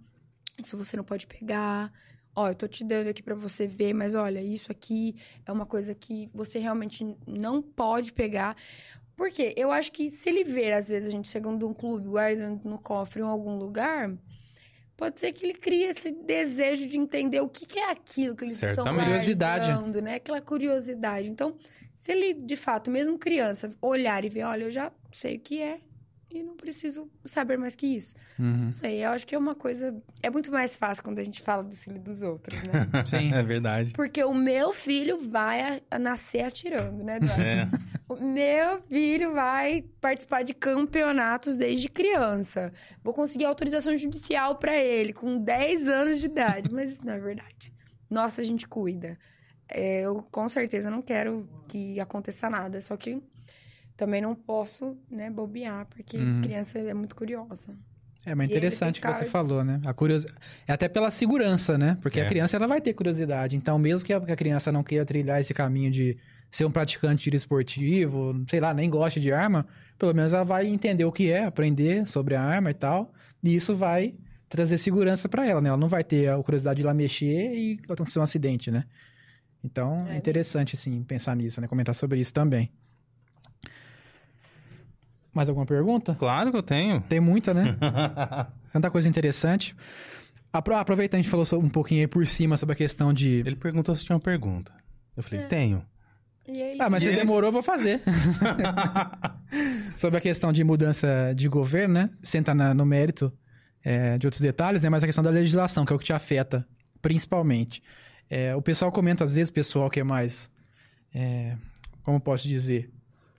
[0.57, 1.93] isso você não pode pegar.
[2.37, 5.67] Ó, eu tô te dando aqui pra você ver, mas olha, isso aqui é uma
[5.67, 8.57] coisa que você realmente não pode pegar.
[9.19, 9.53] Por quê?
[9.57, 12.65] Eu acho que se ele ver, às vezes, a gente chegando de um clube, guardando
[12.65, 14.11] no cofre em algum lugar,
[14.97, 18.45] pode ser que ele crie esse desejo de entender o que, que é aquilo que
[18.45, 19.05] eles estão Certamente.
[19.05, 19.67] Curiosidade.
[19.67, 20.15] guardando, né?
[20.15, 21.29] Aquela curiosidade.
[21.29, 21.55] Então,
[21.97, 25.61] se ele, de fato, mesmo criança, olhar e ver, olha, eu já sei o que
[25.61, 25.81] é
[26.31, 28.15] e não preciso saber mais que isso.
[28.39, 28.67] Uhum.
[28.67, 29.97] Não sei, eu acho que é uma coisa...
[30.23, 32.87] É muito mais fácil quando a gente fala do filho dos outros, né?
[33.07, 33.33] Sim.
[33.35, 33.93] é verdade.
[33.95, 37.43] Porque o meu filho vai a- a nascer atirando, né, Eduardo?
[37.43, 37.69] É.
[38.09, 42.73] O meu filho vai participar de campeonatos desde criança.
[43.05, 46.73] Vou conseguir autorização judicial pra ele com 10 anos de idade.
[46.73, 47.73] Mas isso não é verdade.
[48.09, 49.19] Nossa, a gente cuida.
[49.69, 52.81] É, eu com certeza não quero que aconteça nada.
[52.81, 53.23] Só que
[53.95, 56.41] também não posso, né, bobear, porque Uhum.
[56.41, 57.77] criança é muito curiosa.
[58.25, 59.81] É, mas interessante o que você falou, né?
[59.87, 60.27] A curiosi...
[60.67, 61.99] É até pela segurança, né?
[62.01, 62.25] Porque É.
[62.25, 63.55] a criança ela vai ter curiosidade.
[63.57, 66.17] Então, mesmo que a criança não queira trilhar esse caminho de
[66.51, 69.67] ser um praticante de tiro esportivo, sei lá, nem goste de arma,
[69.99, 73.13] pelo menos ela vai entender o que é, aprender sobre a arma e tal.
[73.43, 74.15] E isso vai
[74.49, 75.69] trazer segurança pra ela, né?
[75.69, 78.85] Ela não vai ter a curiosidade de ir lá mexer e acontecer um acidente, né?
[79.63, 80.17] Então, é É.
[80.17, 81.67] interessante, assim, pensar nisso, né?
[81.69, 82.71] Comentar sobre isso também.
[85.35, 86.15] Mais alguma pergunta?
[86.19, 87.01] Claro que eu tenho.
[87.03, 87.77] Tem muita, né?
[88.73, 89.77] Tanta coisa interessante.
[90.53, 93.31] Apro- Aproveitando, a gente falou um pouquinho aí por cima sobre a questão de.
[93.41, 94.73] Ele perguntou se tinha uma pergunta.
[95.17, 95.47] Eu falei, É.
[95.47, 95.85] tenho.
[96.51, 98.01] E aí, Ah, mas se ele- demorou, eu vou fazer.
[99.95, 102.11] sobre a questão de mudança de governo, né?
[102.23, 103.33] Sem entrar na- no mérito
[103.85, 104.89] é, de outros detalhes, né?
[104.89, 106.67] Mas a questão da legislação, que é o que te afeta,
[107.01, 107.83] principalmente.
[108.29, 110.51] É, o pessoal comenta, às vezes, pessoal que é mais.
[111.15, 111.55] é,
[112.03, 112.91] como posso dizer?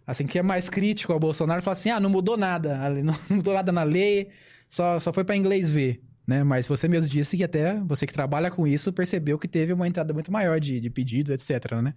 [0.07, 3.53] Assim, que é mais crítico ao Bolsonaro, fala assim: ah, não mudou nada, não mudou
[3.53, 4.29] nada na lei,
[4.67, 6.01] só, só foi para inglês ver.
[6.25, 6.43] Né?
[6.43, 9.87] Mas você mesmo disse que até você que trabalha com isso percebeu que teve uma
[9.87, 11.73] entrada muito maior de, de pedidos, etc.
[11.81, 11.93] Né?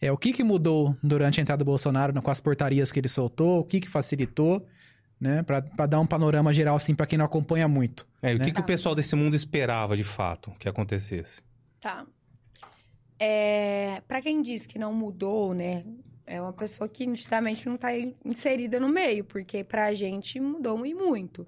[0.00, 3.08] É, o que, que mudou durante a entrada do Bolsonaro com as portarias que ele
[3.08, 3.60] soltou?
[3.60, 4.66] O que, que facilitou?
[5.20, 5.42] Né?
[5.42, 8.06] Para dar um panorama geral, assim, para quem não acompanha muito.
[8.20, 8.44] É, e o Né?
[8.46, 11.40] que, que o pessoal desse mundo esperava de fato que acontecesse?
[11.80, 12.04] Tá.
[13.18, 15.84] É, para quem diz que não mudou, né?
[16.26, 17.90] É uma pessoa que nitidamente não tá
[18.24, 21.46] inserida no meio, porque pra gente mudou e muito.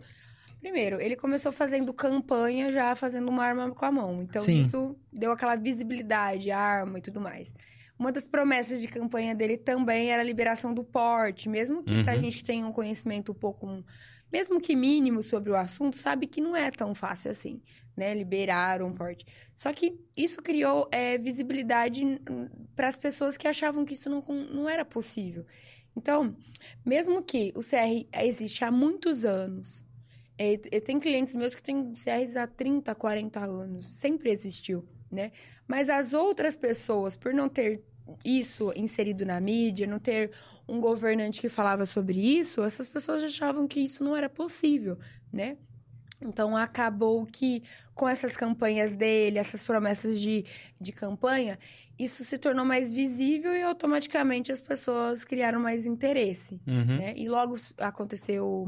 [0.61, 4.19] Primeiro, ele começou fazendo campanha já fazendo uma arma com a mão.
[4.21, 4.59] Então Sim.
[4.61, 7.53] isso deu aquela visibilidade, a arma e tudo mais.
[7.99, 12.15] Uma das promessas de campanha dele também era a liberação do porte, mesmo que pra
[12.15, 12.21] Uhum.
[12.21, 13.67] gente tenha um conhecimento um pouco,
[14.31, 17.63] mesmo que mínimo sobre o assunto, sabe que não é tão fácil assim,
[17.97, 18.15] né?
[18.15, 19.25] Liberar um porte.
[19.55, 22.03] Só que isso criou é, visibilidade
[22.75, 24.21] para as pessoas que achavam que isso não,
[24.53, 25.47] não era possível.
[25.97, 26.37] Então,
[26.85, 29.85] mesmo que o CR existe há muitos anos,
[30.39, 35.33] é, e tem clientes meus que têm CRs há 30, 40 anos, sempre existiu, né?
[35.67, 37.83] Mas as outras pessoas, por não ter
[38.25, 40.31] isso inserido na mídia, não ter
[40.69, 44.99] um governante que falava sobre isso, essas pessoas achavam que isso não era possível,
[45.33, 45.57] né?
[46.21, 47.63] Então acabou que
[47.95, 50.45] com essas campanhas dele, essas promessas de,
[50.81, 51.59] de campanha,
[51.99, 56.61] isso se tornou mais visível e automaticamente as pessoas criaram mais interesse.
[56.67, 56.99] Uhum.
[56.99, 57.15] Né?
[57.17, 58.67] E logo aconteceu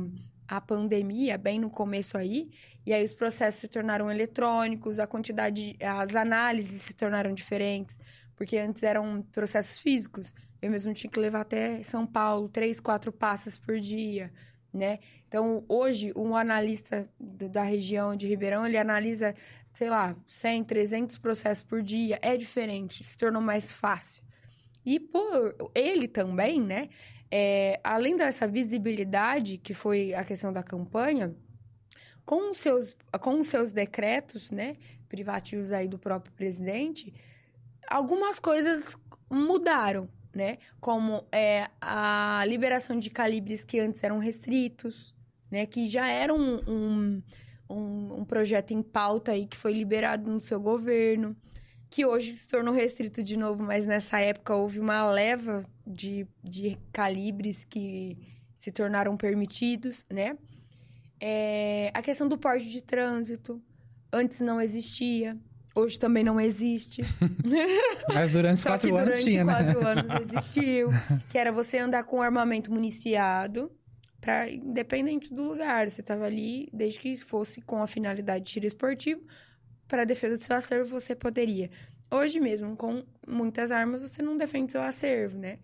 [0.49, 2.51] a pandemia, bem no começo aí,
[2.87, 7.99] e aí os processos se tornaram eletrônicos, a quantidade, as análises se tornaram diferentes,
[8.35, 10.33] porque antes eram processos físicos.
[10.63, 14.33] Eu mesmo tinha que levar até São Paulo, três, quatro passas por dia,
[14.73, 14.99] né?
[15.29, 19.35] Então, hoje, um analista do, da região de Ribeirão, ele analisa,
[19.71, 22.19] sei lá, 100, 300 processos por dia.
[22.23, 24.23] É diferente, se tornou mais fácil.
[24.87, 26.89] E por ele também, né?
[27.31, 31.35] É, além dessa visibilidade, que foi a questão da campanha,
[32.25, 34.77] com os seus, com os seus decretos, né?
[35.09, 37.15] Privativos aí do próprio presidente,
[37.87, 38.97] algumas coisas
[39.31, 40.59] mudaram, né?
[40.81, 45.15] Como é, a liberação de calibres que antes eram restritos,
[45.51, 45.65] né?
[45.65, 47.23] Que já era um, um,
[47.69, 51.35] um, um projeto em pauta aí que foi liberado no seu governo,
[51.91, 56.79] que hoje se tornou restrito de novo, mas nessa época houve uma leva de, de
[56.93, 58.17] calibres que
[58.55, 60.37] se tornaram permitidos, né?
[61.21, 63.61] É, a questão do porte de trânsito,
[64.13, 65.37] antes não existia,
[65.75, 67.03] hoje também não existe.
[68.13, 69.53] Mas durante Só quatro que anos durante tinha, né?
[69.53, 70.91] quatro anos existiu.
[71.29, 73.71] Que era você andar com armamento municiado,
[74.21, 75.89] pra, independente do lugar.
[75.89, 79.23] Você estava ali, desde que fosse com a finalidade de tiro esportivo,
[79.89, 81.71] para defesa do seu acervo você poderia.
[82.11, 85.59] Hoje mesmo, com muitas armas, você não defende seu acervo, né?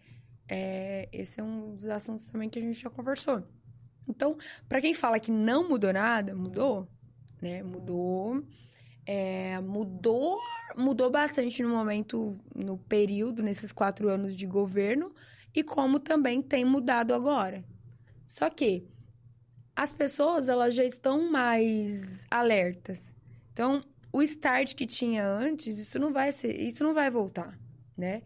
[0.48, 3.42] É, esse é um dos assuntos também que a gente já conversou.
[4.08, 4.36] Então,
[4.68, 6.88] para quem fala que não mudou nada, mudou,
[7.40, 7.62] né?
[7.62, 8.42] Mudou.
[9.06, 10.40] É, mudou
[10.76, 15.12] mudou bastante no momento, no período, nesses quatro anos de governo,
[15.54, 17.64] e como também tem mudado agora.
[18.26, 18.88] Só que
[19.76, 23.14] as pessoas elas já estão mais alertas.
[23.52, 23.82] Então,
[24.14, 27.58] o start que tinha antes, isso não vai ser, isso não vai voltar,
[27.98, 28.22] né?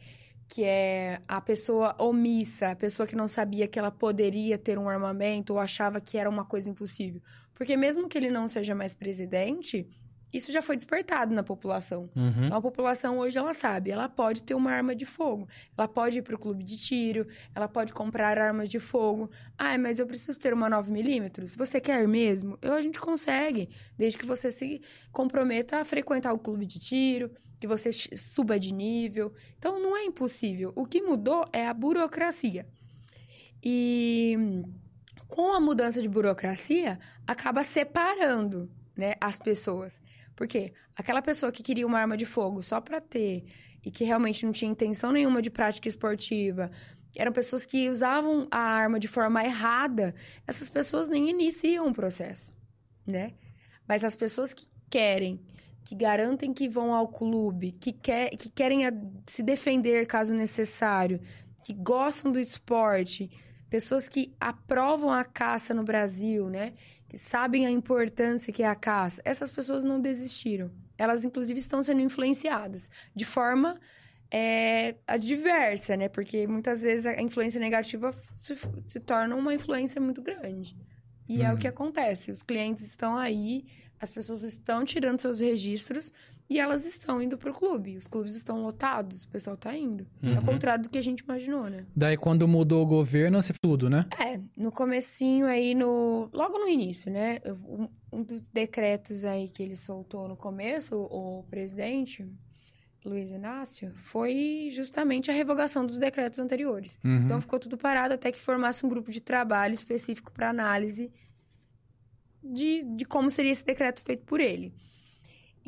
[0.47, 4.86] Que é a pessoa omissa, a pessoa que não sabia que ela poderia ter um
[4.86, 7.23] armamento ou achava que era uma coisa impossível.
[7.55, 9.89] Porque mesmo que ele não seja mais presidente,
[10.32, 12.10] isso já foi despertado na população.
[12.14, 12.46] Uhum.
[12.46, 16.18] Então, a população hoje ela sabe, ela pode ter uma arma de fogo, ela pode
[16.18, 19.30] ir para o clube de tiro, ela pode comprar armas de fogo.
[19.56, 21.46] Ah, mas eu preciso ter uma 9mm.
[21.46, 24.82] Se você quer mesmo, eu, a gente consegue, desde que você se
[25.12, 29.32] comprometa a frequentar o clube de tiro, que você suba de nível.
[29.59, 30.72] Então não é impossível.
[30.76, 32.66] O que mudou é a burocracia.
[33.62, 34.62] E
[35.26, 40.00] com a mudança de burocracia, acaba separando né, as pessoas.
[40.39, 43.44] Porque aquela pessoa que queria uma arma de fogo só para ter
[43.85, 46.70] e que realmente não tinha intenção nenhuma de prática esportiva,
[47.16, 50.15] eram pessoas que usavam a arma de forma errada,
[50.47, 52.55] essas pessoas nem iniciam o processo,
[53.05, 53.32] né?
[53.89, 55.40] Mas as pessoas que querem,
[55.85, 58.82] que garantem que vão ao clube, que, quer, que querem
[59.27, 61.20] se defender caso necessário,
[61.65, 63.28] que gostam do esporte,
[63.69, 66.74] pessoas que aprovam a caça no Brasil, né?
[67.09, 70.70] Que sabem a importância que é a caça, essas pessoas não desistiram.
[70.97, 73.78] Elas, inclusive, estão sendo influenciadas de forma
[74.30, 76.09] é, adversa, né?
[76.09, 78.56] Porque muitas vezes a influência negativa se,
[78.86, 80.76] se torna uma influência muito grande.
[81.28, 82.32] E é o que acontece.
[82.32, 83.66] Os clientes estão aí,
[84.01, 86.12] as pessoas estão tirando seus registros
[86.51, 87.97] e elas estão indo pro clube.
[87.97, 90.07] Os clubes estão lotados, o pessoal tá indo.
[90.23, 90.45] Ao Uhum.
[90.47, 91.85] contrário do que a gente imaginou, né?
[91.95, 94.07] Daí quando mudou o governo, você tudo, né?
[94.19, 96.31] É, no comecinho aí, no...
[96.33, 97.39] logo no início, né?
[97.47, 102.27] Um, um dos decretos aí que ele soltou no começo, o presidente,
[103.05, 106.99] Luiz Inácio, foi justamente a revogação dos decretos anteriores.
[107.05, 107.25] Uhum.
[107.25, 111.11] Então ficou tudo parado até que formasse um grupo de trabalho específico para análise
[112.43, 114.73] de, de como seria esse decreto feito por ele.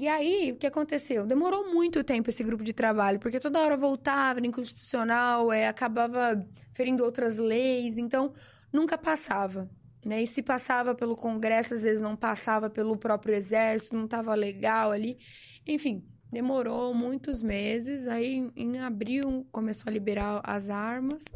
[0.01, 1.27] E aí, o que aconteceu?
[1.27, 6.43] Demorou muito tempo esse grupo de trabalho, porque toda hora voltava, era inconstitucional, é, acabava
[6.72, 8.32] ferindo outras leis, então
[8.72, 9.68] nunca passava.
[10.02, 10.22] Né?
[10.22, 14.90] E se passava pelo Congresso, às vezes não passava pelo próprio Exército, não estava legal
[14.90, 15.18] ali.
[15.66, 16.02] Enfim,
[16.32, 18.06] demorou muitos meses.
[18.06, 21.27] Aí, em abril, começou a liberar as armas.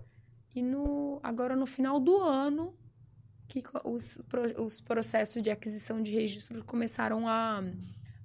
[0.54, 2.74] E no, agora, no final do ano,
[3.46, 4.18] que os,
[4.56, 7.62] os processos de aquisição de registro começaram a,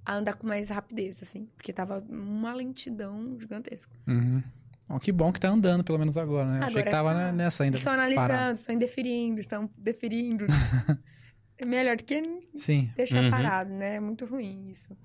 [0.04, 1.48] a andar com mais rapidez, assim.
[1.56, 3.92] Porque tava uma lentidão gigantesca.
[4.06, 4.42] Uhum.
[4.88, 6.58] Bom, que bom que tá andando, pelo menos agora, né?
[6.58, 7.32] Achei Agora que tava tá.
[7.32, 7.78] nessa ainda.
[7.78, 8.52] Estão analisando, parado.
[8.58, 10.46] estão indeferindo, estão deferindo.
[11.58, 12.22] é melhor do que
[12.54, 12.90] Sim.
[12.96, 13.30] deixar Uhum.
[13.30, 13.96] parado, né?
[13.96, 14.96] É muito ruim isso.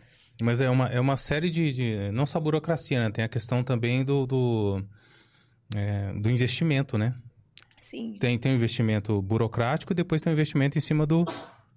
[0.42, 3.10] Mas é uma, é uma série de, de- Não só burocracia, né?
[3.12, 4.26] Tem a questão também do.
[4.26, 4.84] do,
[5.76, 7.14] é, do investimento, né?
[7.80, 8.18] Sim.
[8.20, 11.24] Tem, tem o investimento burocrático e depois tem o investimento em cima do,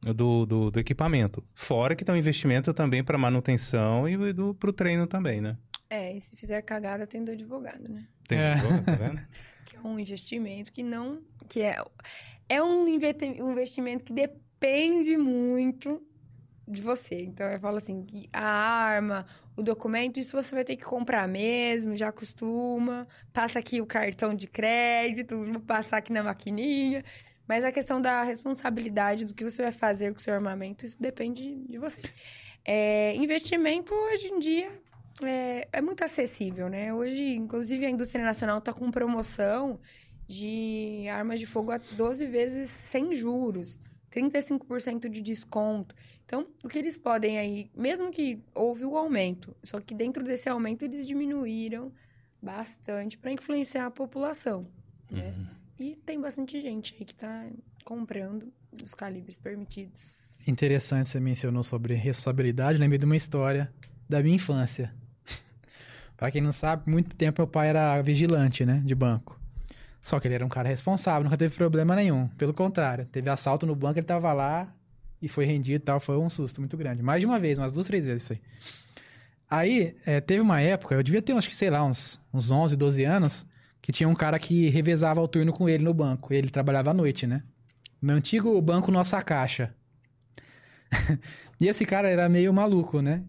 [0.01, 1.43] do, do, do equipamento.
[1.55, 5.57] Fora que tem um investimento também para manutenção e do, pro treino também, né?
[5.91, 8.07] É, e se fizer cagada, tem do advogado, né?
[8.27, 8.55] Tem, É.
[8.85, 9.21] tá vendo?
[9.65, 11.21] Que é um investimento que não.
[11.47, 11.77] que é,
[12.49, 16.03] é um um investimento que depende muito
[16.67, 17.23] de você.
[17.23, 19.27] Então eu falo assim, que a arma,
[19.57, 23.07] o documento, isso você vai ter que comprar mesmo, já acostuma.
[23.31, 27.05] Passa aqui o cartão de crédito, vou passar aqui na maquininha.
[27.49, 31.01] Mas a questão da responsabilidade do que você vai fazer com o seu armamento, isso
[31.01, 32.03] depende de você.
[32.63, 34.71] É, investimento hoje em dia
[35.23, 36.93] é, é muito acessível, né?
[36.93, 39.81] Hoje, inclusive, a indústria nacional está com promoção
[40.27, 43.79] de armas de fogo a 12 vezes sem juros,
[44.13, 45.95] 35% de desconto.
[46.27, 50.47] Então, o que eles podem aí, mesmo que houve o aumento, só que dentro desse
[50.51, 51.91] aumento eles diminuíram
[52.43, 54.69] bastante para influenciar a população,
[55.11, 55.35] né?
[55.79, 57.47] E tem bastante gente aí que tá
[57.85, 58.53] comprando
[58.83, 60.41] os calibres permitidos.
[60.47, 62.79] Interessante, você mencionou sobre responsabilidade.
[62.79, 63.73] Lembrei de uma história
[64.09, 64.93] da minha infância.
[66.17, 68.83] Pra quem não sabe, muito tempo meu pai era vigilante, né?
[68.85, 69.39] De banco.
[70.01, 72.29] Só que ele era um cara responsável, nunca teve problema nenhum.
[72.29, 74.69] Pelo contrário, teve assalto no banco, ele tava lá
[75.21, 76.01] e foi rendido e tal.
[76.01, 77.03] Foi um susto muito grande.
[77.03, 78.41] Mais de uma vez, umas duas, três vezes isso aí.
[79.51, 82.77] Aí, é, teve uma época, eu devia ter, acho que, sei lá, uns, uns 11,
[82.77, 83.47] 12 anos,
[83.89, 86.35] que tinha um cara que revezava o turno com ele no banco.
[86.35, 87.43] Ele trabalhava à noite, né?
[88.03, 89.75] No antigo banco Nossa Caixa.
[91.59, 93.25] e esse cara era meio maluco, né?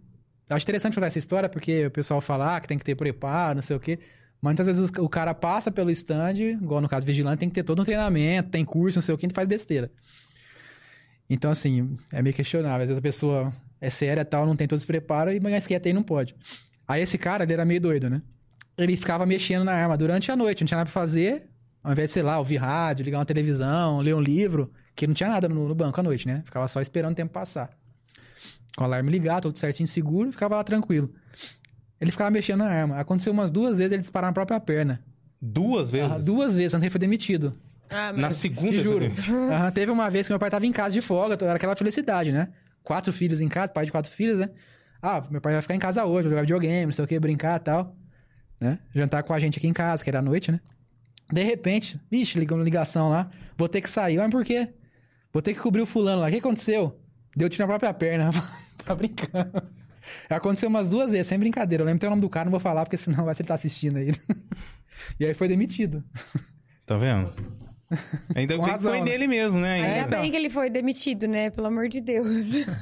[0.49, 2.93] Eu acho interessante contar essa história porque o pessoal fala ah, que tem que ter
[2.93, 3.99] preparo, não sei o quê.
[4.41, 7.63] Mas muitas vezes o cara passa pelo stand, igual no caso vigilante, tem que ter
[7.63, 9.89] todo um treinamento, tem curso, não sei o que, e faz besteira.
[11.29, 12.81] Então, assim, é meio questionável.
[12.81, 15.79] Às vezes a pessoa é séria tal, não tem todo esse preparo, e mas quer
[15.79, 16.35] ter e não pode.
[16.85, 18.21] Aí esse cara, ele era meio doido, né?
[18.79, 21.49] Ele ficava mexendo na arma durante a noite, não tinha nada pra fazer.
[21.83, 25.13] Ao invés de, sei lá, ouvir rádio, ligar uma televisão, ler um livro, que não
[25.13, 26.41] tinha nada no, no banco à noite, né?
[26.45, 27.69] Ficava só esperando o tempo passar.
[28.77, 31.13] Com o alarme ligado, tudo certinho, seguro, ficava lá tranquilo.
[31.99, 32.97] Ele ficava mexendo na arma.
[32.99, 35.01] Aconteceu umas duas vezes ele disparar na própria perna.
[35.41, 36.11] Duas vezes?
[36.11, 37.57] Ah, duas vezes, antes ele foi demitido.
[37.89, 39.09] Ah, Na segunda Te juro.
[39.09, 39.27] vez.
[39.27, 42.31] Aham, teve uma vez que meu pai tava em casa de folga, era aquela felicidade,
[42.31, 42.49] né?
[42.83, 44.49] Quatro filhos em casa, pai de quatro filhos, né?
[45.01, 47.59] Ah, meu pai vai ficar em casa hoje, jogar videogame, não sei o que, brincar
[47.59, 47.95] e tal.
[48.59, 48.79] Né?
[48.93, 50.59] Jantar com a gente aqui em casa, que era à noite, né?
[51.31, 54.17] De repente, vixe, ligou uma ligação lá, vou ter que sair.
[54.17, 54.69] Mas por quê?
[55.31, 56.27] Vou ter que cobrir o fulano lá.
[56.27, 56.99] O que aconteceu?
[57.35, 58.31] Deu tiro na própria perna.
[58.83, 59.61] tá brincando.
[60.29, 61.83] Aconteceu umas duas vezes, sem brincadeira.
[61.83, 63.47] Eu lembro até o nome do cara, não vou falar, porque senão vai ser ele
[63.47, 64.11] tá assistindo aí.
[65.19, 66.03] e aí foi demitido.
[66.85, 67.31] Tá vendo?
[68.35, 69.11] Ainda Com bem razão, que foi né?
[69.11, 69.79] nele mesmo, né?
[69.79, 70.19] É, Ainda Ainda.
[70.21, 71.49] bem que ele foi demitido, né?
[71.49, 72.27] Pelo amor de Deus.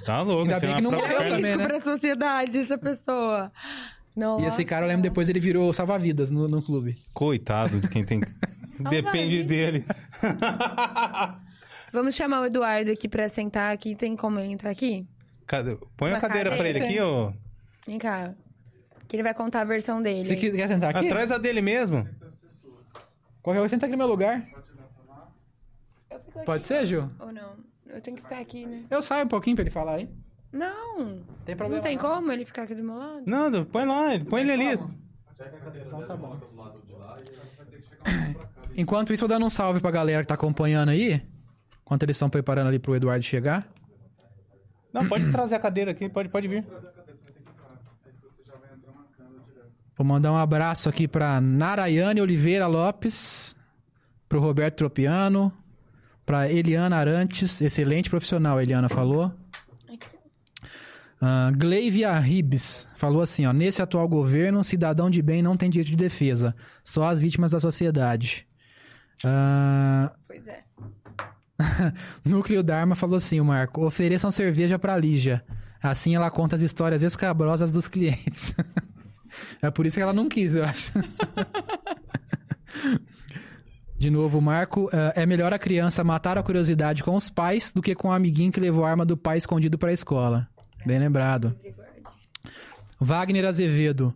[0.06, 0.44] Tá louco.
[0.44, 1.68] Ainda bem que não morreu É também, risco né?
[1.68, 3.52] pra sociedade, essa pessoa.
[4.18, 4.44] Nossa.
[4.44, 6.98] E esse cara, eu lembro depois, ele virou salva-vidas no, no clube.
[7.14, 8.19] Coitado de quem tem.
[8.89, 9.85] Depende dele.
[11.94, 13.95] Vamos chamar o Eduardo aqui pra sentar aqui.
[13.95, 15.06] Tem como ele entrar aqui?
[15.45, 15.77] Cadê?
[15.95, 16.85] Põe a Uma cadeira pra ele cadeira.
[16.85, 17.31] aqui, ó.
[17.85, 18.34] Vem cá.
[19.07, 20.26] Que ele vai contar a versão dele.
[20.26, 21.06] Você quer, quer sentar aqui?
[21.06, 22.07] Atrás a dele mesmo.
[23.41, 24.45] Qualquer coisa, senta aqui no meu lugar.
[26.10, 26.45] Eu fico aqui.
[26.45, 27.10] Pode ser, Ju?
[27.19, 27.53] Ou não?
[27.85, 28.84] Eu tenho que ficar aqui, né?
[28.89, 30.10] Eu saio um pouquinho pra ele falar aí.
[30.57, 31.21] Não.
[31.45, 31.81] Tem problema.
[31.81, 33.23] Não tem como ele ficar aqui do meu lado?
[33.25, 34.79] Não, põe lá, põe ele ali.
[35.85, 36.39] Então tá bom.
[38.75, 41.21] Enquanto isso, eu dando um salve pra galera que tá acompanhando aí.
[41.81, 43.67] Enquanto eles estão preparando ali pro Eduardo chegar.
[44.91, 46.65] Não, pode trazer a cadeira aqui, pode, pode vir.
[49.95, 53.55] Vou mandar um abraço aqui pra Narayane Oliveira Lopes,
[54.29, 55.51] pro Roberto Tropiano,
[56.23, 59.34] pra Eliana Arantes, excelente profissional, Eliana falou.
[61.22, 65.89] Uh, Gleivia Ribes falou assim, ó, nesse atual governo, cidadão de bem não tem direito
[65.89, 68.48] de defesa, só as vítimas da sociedade.
[69.23, 70.64] Ah, Pois é.
[72.23, 75.44] Núcleo Dharma falou assim, o Marco, ofereçam cerveja pra Lígia,
[75.81, 78.53] assim ela conta as histórias escabrosas dos clientes.
[79.60, 80.91] é por isso que ela não quis, eu acho.
[83.98, 87.72] De novo, o Marco, ah, é melhor a criança matar a curiosidade com os pais
[87.72, 90.48] do que com o amiguinho que levou a arma do pai escondido pra escola.
[90.86, 91.56] Bem lembrado.
[92.99, 94.14] Wagner Azevedo.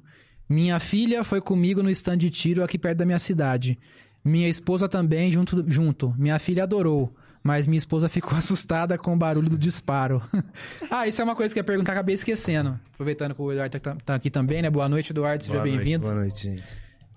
[0.47, 3.79] Minha filha foi comigo no stand de tiro aqui perto da minha cidade.
[4.23, 5.63] Minha esposa também junto.
[5.67, 6.13] junto.
[6.17, 10.21] Minha filha adorou, mas minha esposa ficou assustada com o barulho do disparo.
[10.91, 12.79] ah, isso é uma coisa que eu ia perguntar, acabei esquecendo.
[12.93, 14.69] Aproveitando que o Eduardo tá, tá aqui também, né?
[14.69, 16.03] Boa noite, Eduardo, seja bem-vindo.
[16.03, 16.63] Boa noite, gente.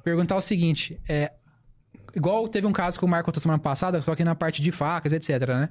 [0.02, 1.32] Perguntar o seguinte: é.
[2.14, 4.70] Igual teve um caso que o Marco contou semana passada, só que na parte de
[4.70, 5.68] facas, etc, né?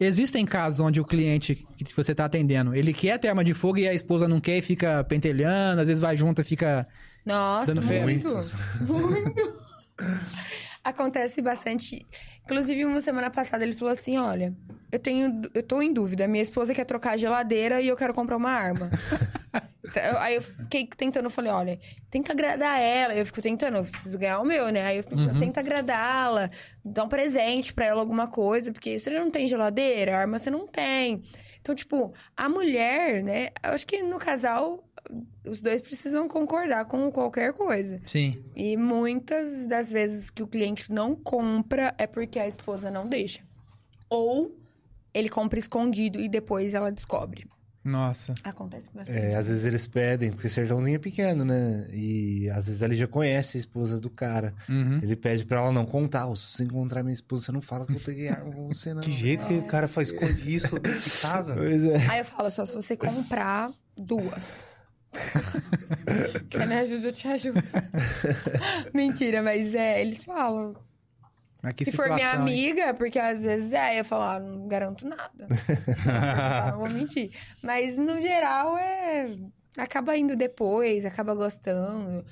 [0.00, 3.78] Existem casos onde o cliente que você tá atendendo, ele quer ter arma de fogo
[3.78, 6.86] e a esposa não quer e fica pentelhando, às vezes vai junto e fica
[7.26, 8.02] Nossa, Dando fé.
[8.02, 8.28] muito.
[8.80, 9.58] Muito.
[10.84, 12.06] Acontece bastante.
[12.44, 14.54] Inclusive, uma semana passada ele falou assim: olha,
[14.90, 15.42] eu tenho.
[15.54, 16.26] Eu tô em dúvida.
[16.26, 18.88] Minha esposa quer trocar a geladeira e eu quero comprar uma arma.
[19.90, 21.78] Então, eu- Aí eu fiquei tentando, eu falei, olha,
[22.10, 23.14] tenta agradar ela.
[23.14, 24.82] Eu fico tentando, eu preciso ganhar o meu, né?
[24.84, 25.40] Aí eu fico, Uhum.
[25.40, 26.50] tenta agradá-la,
[26.84, 30.66] dá um presente pra ela, alguma coisa, porque você não tem geladeira, arma você não
[30.66, 31.22] tem.
[31.62, 33.48] Então, tipo, a mulher, né?
[33.64, 34.84] Eu acho que no casal,
[35.44, 38.00] os dois precisam concordar com qualquer coisa.
[38.06, 38.42] Sim.
[38.54, 43.40] E muitas das vezes que o cliente não compra é porque a esposa não deixa.
[44.10, 44.56] Ou
[45.14, 47.46] ele compra escondido e depois ela descobre.
[47.84, 48.34] Nossa.
[48.44, 49.16] Acontece bastante.
[49.18, 51.88] É, às vezes eles pedem, porque sertãozinho é pequeno, né?
[51.90, 54.52] E às vezes ele já conhece a esposa do cara.
[54.68, 54.98] Uhum.
[55.02, 56.26] Ele pede pra ela não contar.
[56.26, 58.92] "Ô, Se você encontrar minha esposa, você não fala que eu peguei arma com você,
[58.92, 59.00] não.
[59.00, 61.54] Que jeito que o cara faz esconde isso dentro de casa?
[61.54, 61.96] Pois é.
[62.08, 64.44] Aí eu falo, só se você comprar duas.
[66.50, 67.62] Você me ajuda, eu te ajudo.
[68.94, 70.74] Mentira, mas é, eles falam.
[71.62, 72.36] Mas que Se for minha hein?
[72.36, 75.48] amiga, porque às vezes é, eu falo, ah, não garanto nada.
[76.70, 77.32] Não vou mentir.
[77.62, 79.36] Mas no geral é.
[79.76, 82.24] Acaba indo depois, acaba gostando.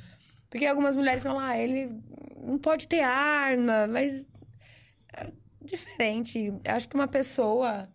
[0.49, 1.91] Porque algumas mulheres falam, ah, ele
[2.45, 4.27] não pode ter arma, mas.
[5.13, 5.31] É
[5.61, 6.53] diferente.
[6.65, 7.89] Eu acho que uma pessoa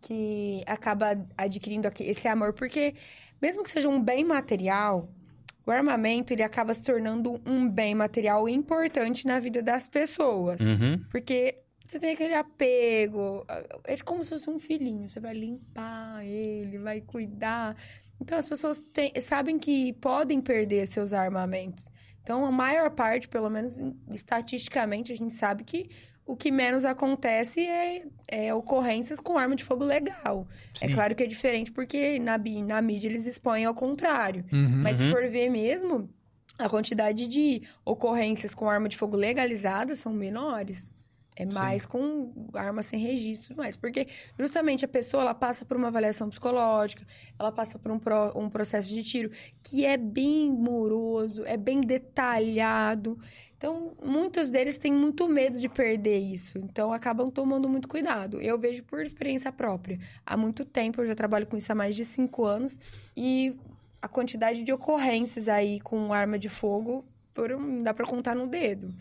[0.00, 2.94] que acaba adquirindo esse amor, porque
[3.42, 5.10] mesmo que seja um bem material,
[5.66, 10.60] o armamento ele acaba se tornando um bem material importante na vida das pessoas.
[10.60, 11.04] Uhum.
[11.10, 13.44] Porque você tem aquele apego.
[13.84, 15.08] É como se fosse um filhinho.
[15.08, 17.76] Você vai limpar ele, vai cuidar.
[18.20, 21.90] Então as pessoas têm- sabem que podem perder seus armamentos.
[22.22, 23.76] Então, a maior parte, pelo menos
[24.08, 25.90] estatisticamente, a gente sabe que
[26.26, 30.46] o que menos acontece é, é ocorrências com arma de fogo legal.
[30.74, 30.86] Sim.
[30.86, 34.44] É claro que é diferente porque na, na mídia eles expõem ao contrário.
[34.52, 34.82] Uhum.
[34.82, 35.10] Mas se Uhum.
[35.10, 36.08] for ver mesmo,
[36.58, 40.90] a quantidade de ocorrências com arma de fogo legalizadas são menores.
[41.34, 43.74] É mais com arma sem registro, mais.
[43.74, 44.06] Porque
[44.38, 47.06] justamente a pessoa ela passa por uma avaliação psicológica,
[47.38, 49.30] ela passa por um, pro- um processo de tiro
[49.62, 53.18] que é bem moroso, é bem detalhado.
[53.62, 56.58] Então, muitos deles têm muito medo de perder isso.
[56.58, 58.40] Então, acabam tomando muito cuidado.
[58.40, 60.00] Eu vejo por experiência própria.
[60.26, 62.76] Há muito tempo, eu já trabalho com isso há mais de cinco anos.
[63.16, 63.54] E
[64.02, 68.92] a quantidade de ocorrências aí com arma de fogo, foram, dá pra contar no dedo.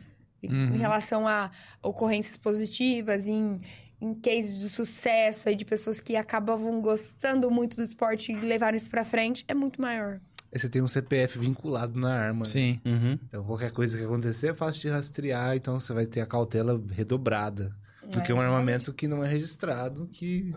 [0.44, 0.76] Uhum.
[0.76, 1.50] Em relação a
[1.82, 3.60] ocorrências positivas, em,
[4.00, 8.78] em cases de sucesso aí de pessoas que acabavam gostando muito do esporte e levaram
[8.78, 10.20] isso pra frente, é muito maior.
[10.54, 12.42] Aí você tem um CPF vinculado na arma.
[12.42, 12.46] né?
[12.46, 12.82] Sim.
[12.86, 13.18] Uhum.
[13.28, 16.82] Então qualquer coisa que acontecer é fácil de rastrear, então você vai ter a cautela
[16.92, 17.74] redobrada.
[18.12, 20.54] Do que um É, armamento que não é registrado, que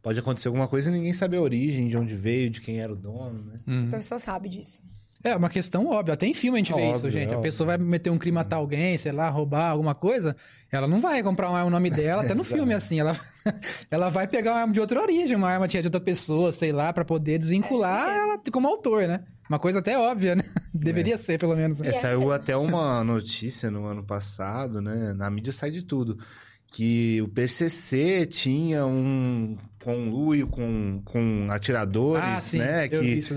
[0.00, 2.92] pode acontecer alguma coisa e ninguém sabe a origem, de onde veio, de quem era
[2.92, 3.58] o dono, né?
[3.66, 3.88] Uhum.
[3.88, 4.80] A pessoa sabe disso.
[5.24, 6.14] É uma questão óbvia.
[6.14, 7.28] Até em filme a gente vê isso, Óbvio, gente.
[7.28, 7.42] A óbvio.
[7.42, 10.34] pessoa vai meter um crime, matar alguém, sei lá, roubar alguma coisa.
[10.70, 12.98] Ela não vai comprar uma arma no nome dela, até no filme, assim.
[12.98, 13.16] Ela,
[13.90, 16.92] ela vai pegar uma arma de outra origem, uma arma de outra pessoa, sei lá,
[16.92, 18.18] pra poder desvincular É.
[18.18, 19.20] ela como autor, né?
[19.48, 20.42] Uma coisa até óbvia, né?
[20.74, 21.78] Deveria ser, pelo menos.
[21.78, 21.88] né?
[21.88, 25.12] É, saiu até uma notícia no ano passado, né?
[25.12, 26.18] Na mídia sai de tudo.
[26.66, 32.88] Que o PCC tinha um conluio com, com atiradores, Ah, sim, né?
[32.88, 32.96] Que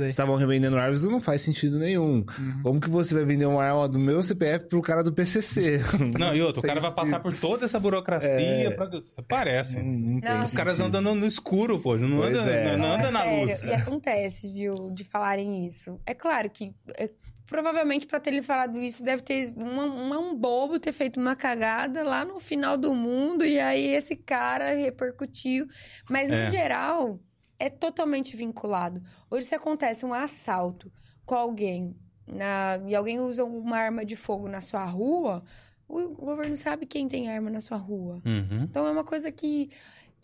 [0.10, 1.04] estavam revendendo armas.
[1.04, 2.26] Não faz sentido nenhum.
[2.38, 2.60] Uhum.
[2.64, 5.82] Como que você vai vender uma arma do meu CPF pro cara do PCC?
[6.18, 7.04] Não, e outro, o cara vai sentido.
[7.06, 8.72] passar por toda essa burocracia.
[8.76, 8.90] Pra...
[9.28, 9.82] Parece.
[9.82, 10.44] Não, não.
[10.44, 10.96] Os caras sentido.
[10.98, 11.98] andam no escuro, pô.
[11.98, 12.78] Não Pois anda, é.
[12.78, 13.46] não, não anda é na sério.
[13.48, 13.64] luz.
[13.64, 16.00] E acontece, viu, de falarem isso.
[16.06, 17.10] É claro que, é,
[17.48, 21.36] provavelmente, pra ter ele falado isso, deve ter uma- uma- um bobo ter feito uma
[21.36, 25.68] cagada lá no final do mundo e aí esse cara repercutiu.
[26.10, 26.46] Mas, É.
[26.46, 27.20] no geral,
[27.60, 29.02] é totalmente vinculado.
[29.30, 30.92] Hoje, se acontece um assalto
[31.26, 31.96] com alguém
[32.28, 35.44] na- e alguém usa uma arma de fogo na sua rua,
[35.88, 38.20] o governo sabe quem tem arma na sua rua.
[38.26, 38.64] Uhum.
[38.64, 39.70] Então é uma coisa que.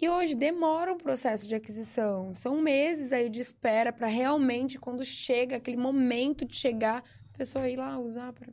[0.01, 2.33] E hoje demora um processo de aquisição.
[2.33, 7.03] São meses aí de espera para realmente, quando chega aquele momento de chegar,
[7.33, 8.51] a pessoa ir lá usar para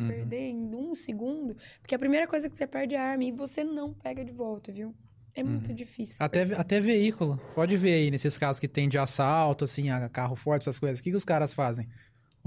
[0.00, 0.08] Uhum.
[0.08, 1.54] perder em um segundo.
[1.80, 4.32] Porque a primeira coisa que você perde é a arma e você não pega de
[4.32, 4.94] volta, viu?
[5.34, 6.16] É muito difícil.
[6.18, 7.38] Até, até veículo.
[7.54, 10.98] Pode ver aí, nesses casos que tem de assalto, assim, a carro forte, essas coisas.
[10.98, 11.86] O que, que os caras fazem?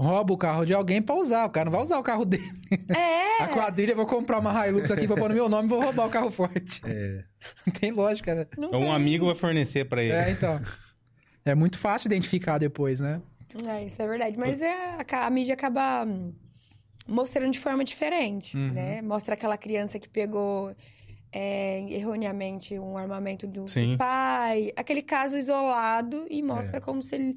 [0.02, 1.44] Rouba o carro de alguém pra usar.
[1.44, 2.50] O cara não vai usar o carro dele.
[2.88, 3.20] É!
[3.44, 5.80] A quadrilha, eu vou comprar uma Hilux aqui, vou pôr no meu nome e vou
[5.82, 6.80] roubar o carro forte.
[6.84, 7.24] É.
[7.66, 8.46] Não tem lógica, né?
[8.56, 8.90] não Um tem.
[8.92, 10.12] amigo vai fornecer pra ele.
[10.14, 10.60] É, então.
[11.44, 13.20] É muito fácil identificar depois, né?
[13.66, 14.38] É, isso é verdade.
[14.38, 16.06] Mas é, a, a mídia acaba
[17.08, 18.72] mostrando de forma diferente, Uhum.
[18.72, 19.02] né?
[19.02, 20.74] Mostra aquela criança que pegou
[21.32, 23.96] é, erroneamente um armamento do, do Sim.
[23.96, 24.72] pai.
[24.76, 26.80] Aquele caso isolado e mostra É.
[26.80, 27.36] como se ele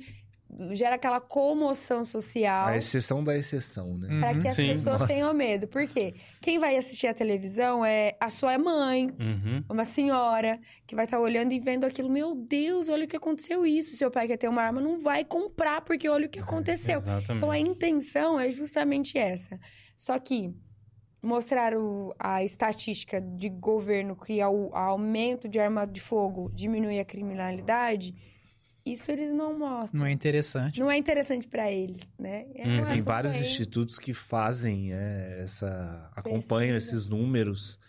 [0.71, 2.67] gera aquela comoção social.
[2.67, 4.07] A exceção da exceção, né?
[4.11, 4.19] Hum.
[4.19, 4.67] Pra Uhum, que as sim.
[4.67, 5.07] pessoas Nossa.
[5.07, 5.67] tenham medo.
[5.67, 6.13] Por quê?
[6.41, 9.63] Quem vai assistir a televisão é a sua mãe, Uhum.
[9.69, 12.09] uma senhora, que vai estar olhando e vendo aquilo.
[12.09, 13.95] Meu Deus, olha o que aconteceu isso.
[13.95, 16.97] Seu pai quer ter uma arma, não vai comprar, porque olha o que aconteceu.
[16.99, 17.31] Exatamente.
[17.37, 19.59] Então a intenção é justamente essa.
[19.95, 20.53] Só que
[21.21, 26.99] mostrar o- a estatística de governo que ao, ao aumento de arma de fogo diminui
[26.99, 28.13] a criminalidade,
[28.85, 29.99] isso eles não mostram.
[29.99, 30.79] Não é interessante.
[30.79, 32.45] Não é interessante pra eles, né?
[32.55, 36.11] É Hum, Tem vários institutos que fazem é, essa.
[36.15, 36.97] acompanham Pesquisa.
[36.97, 37.79] esses números,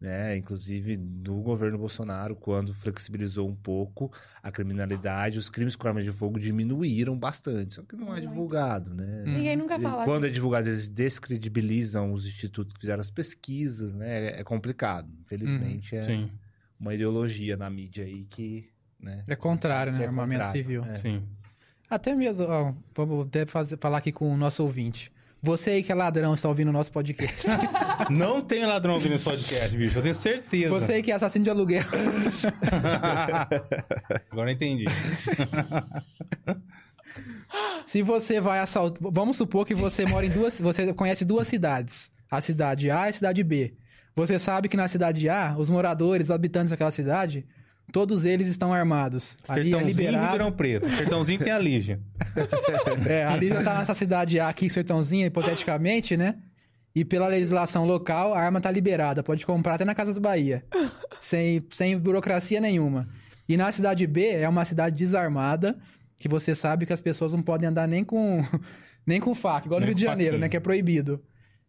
[0.00, 0.36] né?
[0.36, 4.12] Inclusive do governo Bolsonaro, quando flexibilizou um pouco
[4.42, 7.74] a criminalidade, os crimes com armas de fogo diminuíram bastante.
[7.74, 9.24] Só que não é divulgado, né?
[9.26, 9.34] Hum.
[9.34, 10.04] Ninguém nunca fala.
[10.04, 14.38] Quando é divulgado, eles descredibilizam os institutos que fizeram as pesquisas, né?
[14.40, 15.10] É- complicado.
[15.22, 16.30] Infelizmente, é Sim,
[16.78, 18.72] uma ideologia na mídia aí que.
[19.04, 19.98] Né, É contrário, né?
[19.98, 20.62] que é Armamento contrário.
[20.62, 20.84] civil.
[20.84, 20.98] É.
[20.98, 21.22] sim.
[21.90, 25.12] Até mesmo, ó, vamos até fazer, falar aqui com o nosso ouvinte.
[25.42, 27.46] Você aí que é ladrão está ouvindo o nosso podcast.
[28.10, 29.98] Não tem ladrão ouvindo esse podcast, bicho.
[29.98, 30.70] Eu tenho certeza.
[30.70, 31.82] Você aí que é assassino de aluguel.
[34.32, 34.86] Agora eu entendi.
[37.84, 38.98] Se você vai assaltar.
[39.12, 40.60] Vamos supor que você mora em duas.
[40.60, 42.10] Você conhece duas cidades.
[42.30, 43.74] A cidade A e a cidade B.
[44.16, 47.46] Você sabe que na cidade A, os moradores, os habitantes daquela cidade,
[47.92, 49.36] todos eles estão armados.
[49.48, 50.24] Ali é Sertãozinho e liberado.
[50.24, 50.90] Ribeirão Preto.
[50.90, 52.00] Sertãozinho tem a Lígia.
[53.08, 56.36] É, ali já tá nessa cidade A aqui, Sertãozinha, hipoteticamente, né?
[56.94, 59.22] E pela legislação local, a arma tá liberada.
[59.22, 60.64] Pode comprar até na Casas Bahia.
[61.20, 63.08] sem, sem burocracia nenhuma.
[63.48, 65.76] E na cidade B, é uma cidade desarmada,
[66.16, 68.42] que você sabe que as pessoas não podem andar nem com,
[69.06, 70.40] nem com faca, igual no Rio de Janeiro, faquinha.
[70.46, 70.48] né?
[70.48, 71.22] Que é proibido.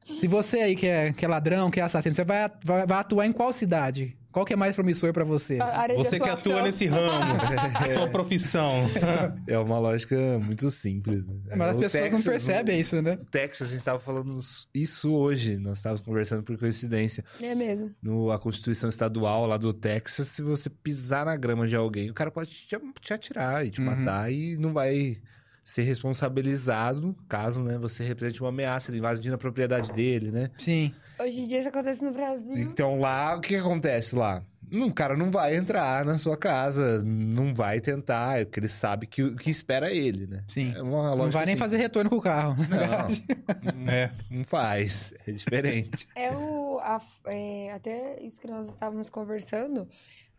[0.05, 2.99] Se você aí que é, que é ladrão, que é assassino, você vai, vai, vai
[2.99, 4.15] atuar em qual cidade?
[4.35, 5.59] Qual que é mais promissor pra você?
[5.61, 7.35] A área de Você que atua nesse ramo.
[7.95, 8.83] Sua profissão.
[9.47, 11.25] É uma lógica muito simples.
[11.25, 11.55] né?
[11.55, 13.13] Mas as pessoas não Texas, percebem isso, né?
[13.21, 14.37] O Texas, a gente estava falando
[14.73, 15.57] isso hoje.
[15.57, 17.23] Nós estávamos conversando por coincidência.
[17.41, 17.91] É mesmo.
[18.03, 22.13] No, a Constituição Estadual lá do Texas, se você pisar na grama de alguém, o
[22.13, 23.85] cara pode te, te atirar e te Uhum.
[23.85, 25.17] matar e não vai
[25.63, 30.49] ser responsabilizado caso né, você represente uma ameaça, ele invadindo a propriedade dele, né?
[30.57, 30.93] Sim.
[31.19, 32.57] Hoje em dia isso acontece no Brasil.
[32.57, 34.41] Então lá, o que, que acontece lá?
[34.71, 39.21] O cara não vai entrar na sua casa, não vai tentar, porque ele sabe que
[39.21, 40.43] o que espera ele, né?
[40.47, 40.73] Sim.
[40.75, 41.59] É uma Não vai nem assim.
[41.59, 42.55] fazer retorno com o carro.
[42.67, 44.09] Não, É.
[44.29, 45.13] não faz.
[45.27, 46.07] É diferente.
[46.15, 46.79] É o.
[46.81, 49.87] a- é, até isso que nós estávamos conversando.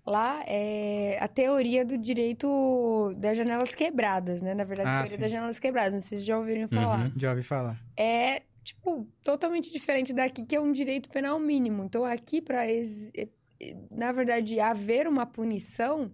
[0.05, 4.55] Lá é a teoria do direito das janelas quebradas, né?
[4.55, 5.21] Na verdade, Ah, a teoria sim.
[5.23, 5.93] das janelas quebradas.
[5.93, 7.07] Não sei se já ouviram falar.
[7.07, 7.13] Uhum.
[7.17, 7.77] Já ouvi falar.
[7.97, 11.85] É, tipo, totalmente diferente daqui, que é um direito penal mínimo.
[11.85, 12.65] Então, aqui, para
[13.93, 16.11] na verdade, haver uma punição,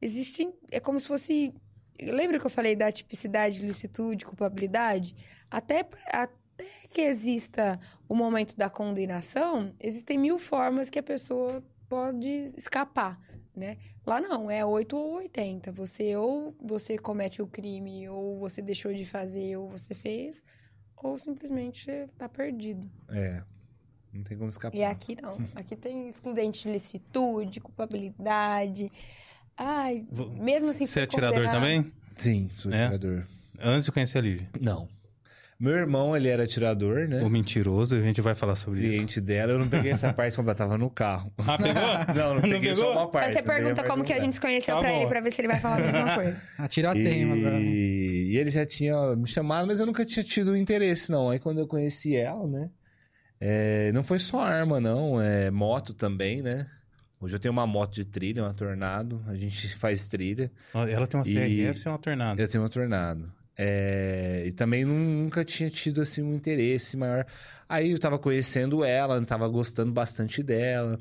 [0.00, 0.54] existem.
[0.70, 1.52] É como se fosse.
[2.00, 5.16] Lembra que eu falei da tipicidade, licitude, culpabilidade?
[5.50, 12.30] Até, até que exista o momento da condenação, existem mil formas que a pessoa pode
[12.56, 13.20] escapar,
[13.54, 13.76] né?
[14.06, 15.72] Lá não, é 8 ou 80.
[15.72, 20.42] Você ou você comete o crime, ou você deixou de fazer, ou você fez,
[21.02, 22.88] ou simplesmente tá perdido.
[23.08, 23.42] É.
[24.12, 24.76] Não tem como escapar.
[24.76, 25.38] E aqui não.
[25.54, 28.90] Aqui tem excludente de licitude, culpabilidade.
[29.56, 30.86] Ai, Vo- mesmo assim.
[30.86, 31.92] Você é atirador condenado- também?
[32.16, 32.84] Sim, sou É?
[32.86, 33.24] atirador.
[33.58, 34.48] Antes de conhecer a Lívia.
[34.60, 34.88] Não.
[35.58, 37.22] Meu irmão, ele era atirador, né?
[37.22, 38.88] O mentiroso, a gente vai falar sobre isso.
[38.88, 41.30] cliente dela, eu não peguei essa parte completa, tava no carro.
[41.36, 41.82] Ah, pegou?
[42.16, 42.92] Não, não peguei só pegou?
[43.02, 43.26] uma parte.
[43.26, 44.96] Mas você não pergunta como que a gente se conheceu Tá pra bom.
[44.96, 46.42] ele, pra ver se ele vai falar a mesma coisa.
[46.56, 47.58] Atirateima agora.
[47.58, 47.60] né?
[47.62, 48.09] E...
[48.30, 51.30] e ele já tinha me chamado, mas eu nunca tinha tido interesse, não.
[51.30, 52.70] Aí quando eu conheci ela, né?
[53.40, 55.20] é, Não foi só arma, não.
[55.20, 56.66] É moto também, né?
[57.20, 59.22] Hoje eu tenho uma moto de trilha, uma Tornado.
[59.26, 60.50] A gente faz trilha.
[60.74, 62.40] Ela tem uma CRF e uma tornada.
[62.42, 63.32] Eu tenho uma Tornado.
[63.58, 67.26] É, E também nun- nunca tinha tido, assim, um interesse maior.
[67.68, 70.98] Aí eu tava conhecendo ela, tava gostando bastante dela.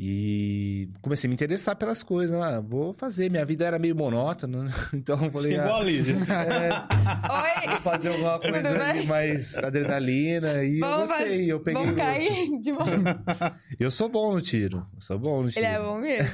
[0.00, 2.38] E comecei a me interessar pelas coisas.
[2.38, 2.44] né?
[2.44, 3.28] Ah, vou fazer.
[3.28, 4.70] Minha vida era meio monótona, né?
[4.94, 5.52] então eu falei...
[5.56, 6.14] Chegou ah, a Lívia.
[7.66, 7.68] Oi!
[7.68, 12.06] Vou fazer alguma coisa de mais adrenalina e eu Vamos gostei, eu peguei Vamos gosto.
[12.06, 13.58] cair de moto.
[13.78, 15.64] Eu sou bom no tiro, eu sou bom no tiro.
[15.64, 16.28] Ele é bom mesmo.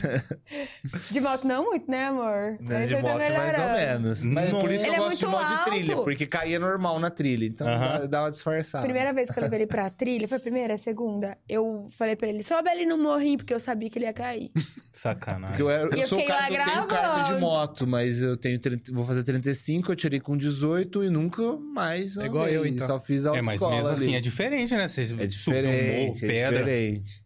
[1.10, 2.56] De moto não muito, né, amor?
[2.58, 4.24] Né, Mas de tá moto mais ou menos.
[4.24, 5.70] Mas por isso que Ele eu é gosto de moto de alto.
[5.70, 8.00] trilha, porque caía normal na trilha, então Aham.
[8.00, 8.84] dá, dá uma disfarçada.
[8.84, 11.36] Primeira vez que eu levei ele pra trilha, foi a primeira, a segunda.
[11.48, 14.51] Eu falei pra ele, sobe ali no morrinho, porque eu sabia que ele ia cair.
[14.93, 15.48] Sacanagem.
[15.56, 17.86] Porque eu, era- eu E eu sou o fiquei cara eu tenho carta de moto,
[17.86, 22.26] mas eu tenho 30 vou fazer 35, eu tirei com 18 e nunca mais É
[22.26, 22.86] igual eu, então.
[22.86, 24.14] Só fiz a É, mas mesmo assim ali.
[24.16, 24.86] é diferente, né?
[24.86, 26.59] Você É subiu um diferente, morro, é pedra.
[26.60, 27.23] diferente.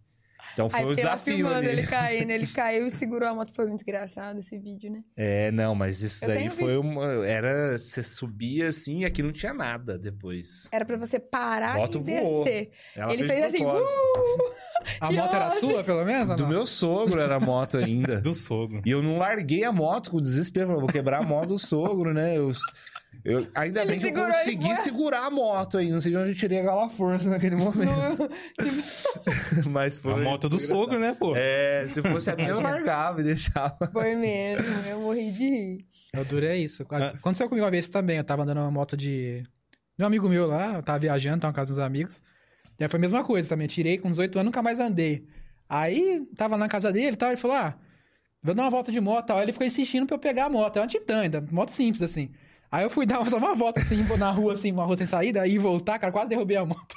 [0.59, 1.69] Então foi Aí um fiquei lá desafio filmando ali.
[1.69, 3.53] ele caindo, ele caiu e segurou a moto.
[3.55, 5.05] Foi muito engraçado esse vídeo, né?
[5.17, 7.25] É, não, mas isso Eu daí tenho foi uma.
[7.25, 7.79] Era.
[7.79, 10.69] Você subia assim e aqui não tinha nada depois.
[10.73, 12.43] Era pra você parar Moto e voou.
[12.45, 12.71] descer.
[12.97, 13.97] Ela ele fez fez de assim, propósito.
[13.97, 14.69] uh!
[15.01, 16.31] A moto era sua, pelo menos?
[16.31, 16.51] ou Do não?
[16.51, 18.19] meu sogro era a moto ainda.
[18.21, 18.83] Do sogro.
[18.85, 20.67] E eu não larguei a moto com desespero.
[20.67, 22.37] Falei, vou quebrar a moto do sogro, né?
[22.37, 22.51] Eu,
[23.25, 24.77] eu- ainda Ele bem que eu segurou e consegui foi.
[24.77, 25.91] segurar a moto aí.
[25.91, 28.29] Não sei de onde eu tirei aquela força naquele momento.
[29.71, 30.13] Mas foi.
[30.13, 31.35] A moto do foi sogro, né, pô?
[31.37, 33.77] É, se fosse a minha, eu largava e deixava.
[33.93, 35.87] Foi mesmo, eu morri de rir.
[36.17, 36.85] O duro é isso.
[36.91, 37.09] Ah.
[37.09, 38.17] Aconteceu comigo uma vez também.
[38.19, 39.43] Eu tava andando uma moto de.
[39.97, 42.23] De um amigo meu lá, eu tava viajando, tava na casa dos amigos.
[42.79, 43.65] E aí foi a mesma coisa também.
[43.65, 45.25] Eu tirei com 18 anos, nunca mais andei.
[45.69, 47.77] Aí, tava na casa dele e tal, ele falou: ah,
[48.43, 49.37] vou dar uma volta de moto e tal.
[49.39, 50.77] Aí ele ficou insistindo pra eu pegar a moto.
[50.77, 52.31] É uma Titan, ainda, moto simples assim.
[52.71, 55.41] Aí eu fui dar só uma volta assim, na rua, assim, uma rua sem saída,
[55.43, 56.95] aí voltar, cara, quase derrubei a moto.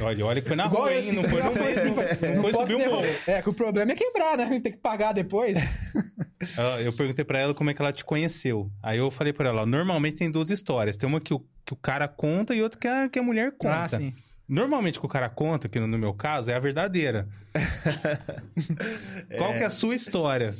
[0.00, 1.12] Olha, olha que foi na Igual rua, hein?
[1.12, 3.04] Não foi não foi assim, foi- Não foi subir um morro.
[3.26, 4.60] É, que o problema é quebrar, né?
[4.60, 5.58] Tem que pagar depois.
[6.84, 8.70] Eu perguntei pra ela como é que ela te conheceu.
[8.82, 10.94] Aí eu falei pra ela, normalmente tem duas histórias.
[10.96, 13.52] Tem uma que o, que o cara conta e outra que a, que a mulher
[13.52, 13.74] conta.
[13.74, 14.12] Ah, sim.
[14.46, 17.26] Normalmente que o cara conta, que no, no meu caso, é a verdadeira.
[19.38, 20.54] Qual que é a sua história?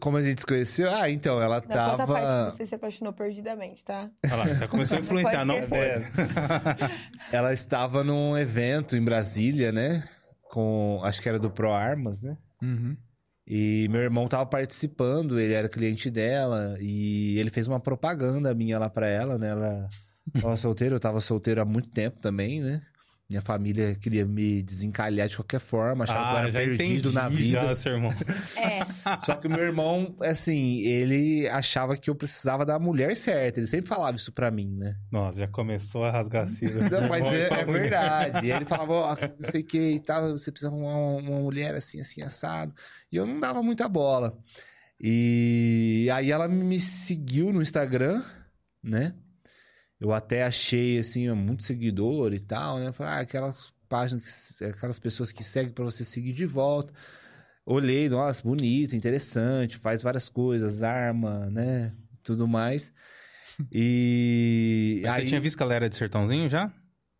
[0.00, 0.90] Como a gente se conheceu?
[0.94, 2.50] Ah, então, ela Não, conta a parte tava.
[2.52, 4.10] que você se apaixonou perdidamente, tá?
[4.24, 6.04] Olha lá, já começou a influenciar, não Não pode.
[6.10, 6.92] pode
[7.30, 10.02] Ela estava num evento em Brasília, né?
[10.50, 11.00] Com.
[11.04, 12.36] Acho que era do Pro Armas, né?
[12.62, 12.96] Uhum.
[13.46, 18.78] E meu irmão tava participando, ele era cliente dela, e ele fez uma propaganda minha
[18.78, 19.50] lá pra ela, né?
[19.50, 19.88] Ela
[20.40, 22.80] tava solteira, eu tava solteiro há muito tempo também, né?
[23.34, 27.08] Minha família queria me desencalhar de qualquer forma, achava que eu Ah, era já perdido
[27.08, 27.62] entendi na vida.
[27.62, 28.12] já, seu irmão.
[28.56, 33.58] É, Só que o meu irmão, assim, ele achava que eu precisava da mulher certa.
[33.58, 34.94] Ele sempre falava isso pra mim, né?
[35.10, 36.88] Nossa, já começou a rasgar a cera.
[36.88, 38.46] Não, mas é, é verdade.
[38.54, 41.74] Ele falava, ó, não sei o que e tal, você precisa arrumar uma, uma mulher
[41.74, 42.72] assim, assim, assado.
[43.10, 44.38] E eu não dava muita bola.
[45.00, 48.22] E aí ela me seguiu no Instagram,
[48.80, 49.12] né?
[50.00, 52.92] Eu até achei, assim, muito seguidor e tal, né?
[52.92, 56.92] Falei, ah, aquelas páginas, que- aquelas pessoas que seguem pra você seguir de volta.
[57.64, 61.94] Olhei, nossa, bonito, interessante, faz várias coisas, arma, né?
[62.22, 62.92] Tudo mais.
[63.72, 66.72] E Mas aí Você tinha visto que ela era de sertãozinho já?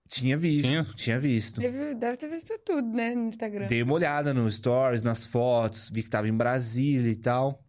[0.08, 0.84] tinha visto, Tinha?
[0.96, 1.60] tinha visto.
[1.60, 3.66] deve, deve ter visto tudo, né, no Instagram.
[3.66, 7.64] Dei uma olhada nos stories, nas fotos, vi que tava em Brasília e tal.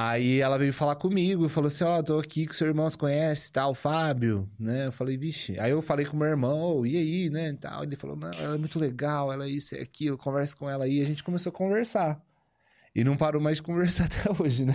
[0.00, 2.88] Aí ela veio falar comigo e falou assim: Ó, tô aqui que o seu irmão
[2.88, 4.86] se conhece tal, Fábio, né?
[4.86, 5.58] Eu falei, vixe.
[5.58, 7.48] Aí eu falei com o meu irmão, ô, e aí, né?
[7.48, 7.82] E tal.
[7.82, 10.84] Ele falou: não, ela é muito legal, ela é isso, é aquilo, conversa com ela
[10.84, 11.00] aí.
[11.00, 12.22] A gente começou a conversar.
[12.94, 14.74] E não parou mais de conversar até hoje, né?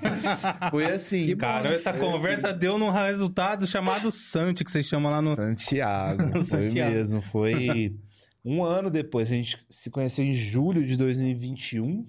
[0.70, 1.26] Foi assim.
[1.26, 1.74] Que bom, Cara, né?
[1.74, 5.34] essa conversa deu num resultado chamado Santi, que vocês chamam lá no.
[5.36, 6.94] Santiago, foi Santiago.
[6.94, 7.20] mesmo.
[7.20, 7.94] Foi
[8.42, 9.30] um ano depois.
[9.30, 12.06] A gente se conheceu em julho de 2021.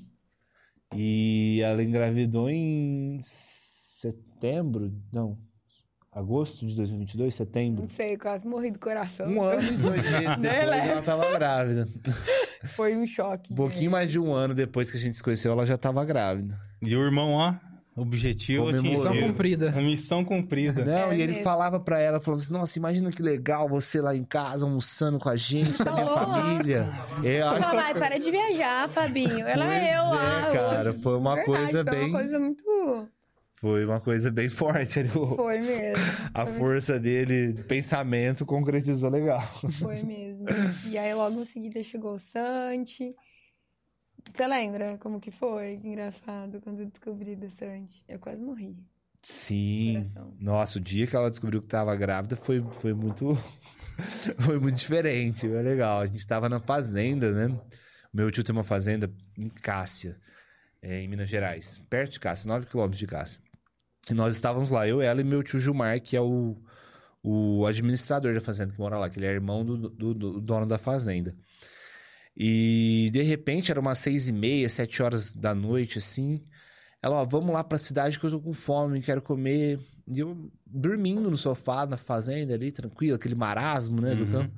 [0.95, 4.93] E ela engravidou em setembro?
[5.11, 5.37] Não.
[6.11, 7.35] Agosto de 2022?
[7.35, 7.81] Setembro?
[7.83, 9.27] Não sei, quase morri do coração.
[9.29, 10.89] Um ano e dois meses Nem depois lembro.
[10.89, 11.87] ela tava grávida.
[12.69, 13.53] Foi um choque.
[13.53, 16.03] Um pouquinho mais de um ano depois que a gente se conheceu, ela já tava
[16.03, 16.59] grávida.
[16.81, 17.53] E o irmão, ó,
[18.01, 18.91] objetivo Comemorou.
[18.91, 19.27] Missão atingido.
[19.27, 19.69] cumprida.
[19.69, 20.85] A missão cumprida.
[20.85, 21.43] Não, É e ele mesmo.
[21.43, 25.29] falava pra ela, falava assim, nossa, imagina que legal você lá em casa, almoçando com
[25.29, 26.41] a gente, da minha Falou lá.
[26.43, 26.89] família.
[27.23, 29.45] É, Ela vai, para de viajar, Fabinho.
[29.47, 30.49] Ela Pois é eu é, lá.
[30.51, 30.99] cara, hoje.
[31.01, 33.07] foi uma Verdade, coisa foi bem- uma coisa muito.
[33.59, 36.03] Foi uma coisa bem forte o- Foi mesmo.
[36.31, 39.41] A Foi força dele de pensamento concretizou legal.
[39.79, 40.45] Foi mesmo.
[40.85, 43.15] E aí logo em seguida chegou o Santi.
[44.33, 45.77] Você lembra como que foi?
[45.77, 48.03] Que engraçado quando eu descobri do Santi.
[48.07, 48.75] Eu quase morri.
[49.21, 50.05] Sim.
[50.39, 53.35] Nossa, o dia que ela descobriu que tava grávida foi, foi muito.
[54.39, 55.41] foi muito diferente.
[55.47, 55.99] Foi legal.
[56.01, 57.59] A gente tava na fazenda, né?
[58.13, 60.17] Meu tio tem uma fazenda em Cássia,
[60.81, 61.79] é, em Minas Gerais.
[61.89, 63.41] Perto de Cássia, 9 quilômetros de Cássia.
[64.09, 66.55] E nós estávamos lá, eu, ela e meu tio Gilmar, que é o,
[67.21, 70.65] o administrador da fazenda que mora lá, que ele é irmão do, do- do dono
[70.65, 71.35] da fazenda.
[72.39, 76.43] E de repente, era umas seis e meia, sete horas da noite, assim.
[77.01, 79.79] Ela, ó, vamos lá pra cidade que eu tô com fome, quero comer.
[80.07, 84.31] E eu dormindo no sofá, na fazenda ali, tranquilo, aquele marasmo, né, do Uhum.
[84.31, 84.53] campo.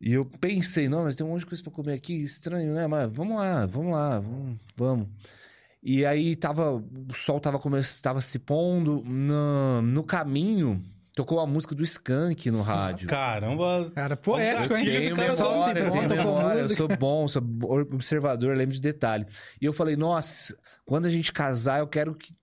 [0.00, 2.86] E eu pensei, não, mas tem um monte de coisa pra comer aqui, estranho, né?
[2.86, 4.58] Mas vamos lá, vamos lá, vamos.
[4.76, 5.08] vamos.
[5.82, 7.58] E aí tava, o sol tava,
[8.02, 10.82] tava se pondo, no, no caminho,
[11.20, 13.06] tocou a música do Skank no rádio.
[13.06, 14.86] Caramba, Cara, poético, Eu hein?
[14.86, 17.42] se memória, eu memória, eu sou bom, sou
[17.92, 19.26] observador, lembro de detalhe.
[19.60, 20.56] E eu falei, nossa,
[20.86, 22.34] quando a gente casar, eu quero que,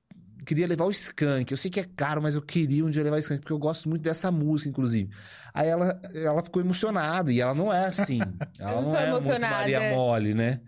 [0.46, 1.52] queria levar o Skank.
[1.52, 3.58] Eu sei que é caro, mas eu queria um dia levar o Skank, porque eu
[3.60, 5.10] gosto muito dessa música, inclusive.
[5.54, 8.20] Aí ela, ela ficou emocionada, e ela não é assim.
[8.60, 9.58] Ela Eu não sou é muito emocionada.
[9.58, 10.62] Maria Mole, né?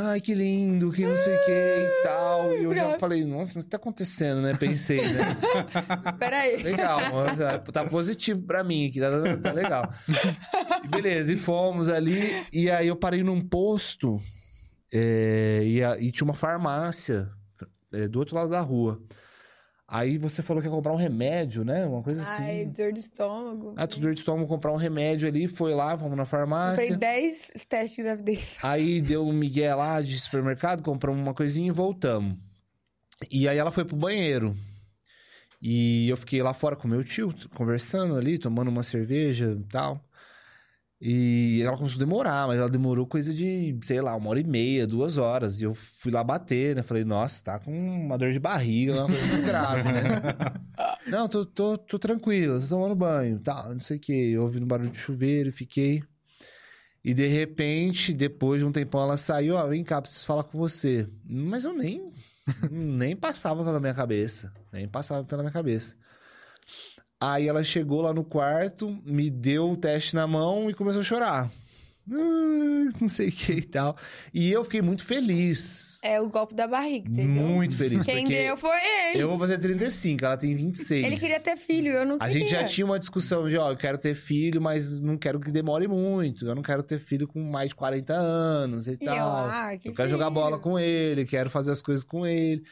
[0.00, 2.52] Ai, que lindo, que não sei o que e tal.
[2.56, 4.54] E eu já falei, nossa, mas o que tá acontecendo, né?
[4.54, 5.36] Pensei, né?
[6.18, 6.62] Peraí.
[6.62, 9.10] Legal, mano, tá- tá positivo pra mim aqui, tá,
[9.42, 9.92] tá legal.
[10.84, 14.20] E beleza, e fomos ali, e aí eu parei num posto
[14.92, 17.28] é, e, a- e tinha uma farmácia
[17.92, 19.00] é, do outro lado da rua.
[19.90, 21.86] Aí você falou que ia comprar um remédio, né?
[21.86, 22.70] Uma coisa Ai, assim.
[22.72, 23.72] dor de estômago.
[23.74, 26.96] Ah, tu dor de estômago, comprar um remédio ali, foi lá, fomos na Comprei farmácia.
[26.98, 28.56] 10 testes de gravidez.
[28.62, 32.36] Aí deu um migué lá de supermercado, compramos uma coisinha e voltamos.
[33.30, 34.54] E aí ela foi pro banheiro.
[35.60, 40.00] E eu fiquei lá fora com meu tio, conversando ali, tomando uma cerveja e tal.
[41.00, 44.44] E ela começou a demorar, mas ela demorou coisa de, sei lá, uma hora e
[44.44, 45.60] meia, duas horas.
[45.60, 46.82] E eu fui lá bater, né?
[46.82, 50.10] Falei, nossa, tá com uma dor de barriga, uma coisa muito grave, né?
[51.06, 54.32] Não, tô, tô, tô tranquilo, tô tomando banho, tal, não sei o quê.
[54.34, 56.02] Eu ouvindo barulho de chuveiro, fiquei.
[57.02, 60.58] E de repente, depois de um tempão, ela saiu, ó, vem cá, preciso falar com
[60.58, 61.08] você.
[61.24, 62.12] Mas eu nem,
[62.70, 64.52] nem passava pela minha cabeça.
[64.72, 65.96] Nem passava pela minha cabeça.
[67.20, 71.04] Aí ela chegou lá no quarto, me deu o teste na mão e começou a
[71.04, 71.50] chorar.
[72.10, 73.96] Ah, Não sei o que e tal.
[74.32, 75.98] E eu fiquei muito feliz.
[76.02, 77.42] É o golpe da barriga, entendeu?
[77.48, 78.04] Muito feliz.
[78.04, 78.70] Quem deu foi
[79.10, 79.20] ele.
[79.22, 81.04] eu vou fazer 35, ela tem 26.
[81.04, 82.32] Ele queria ter filho, eu não A queria.
[82.40, 85.50] gente já tinha uma discussão de, ó, eu quero ter filho, mas não quero que
[85.50, 86.46] demore muito.
[86.46, 89.46] Eu não quero ter filho com mais de 40 anos e E eu, tal.
[89.50, 90.34] ah, que eu quero jogar filho.
[90.34, 92.62] bola com ele, quero fazer as coisas com ele.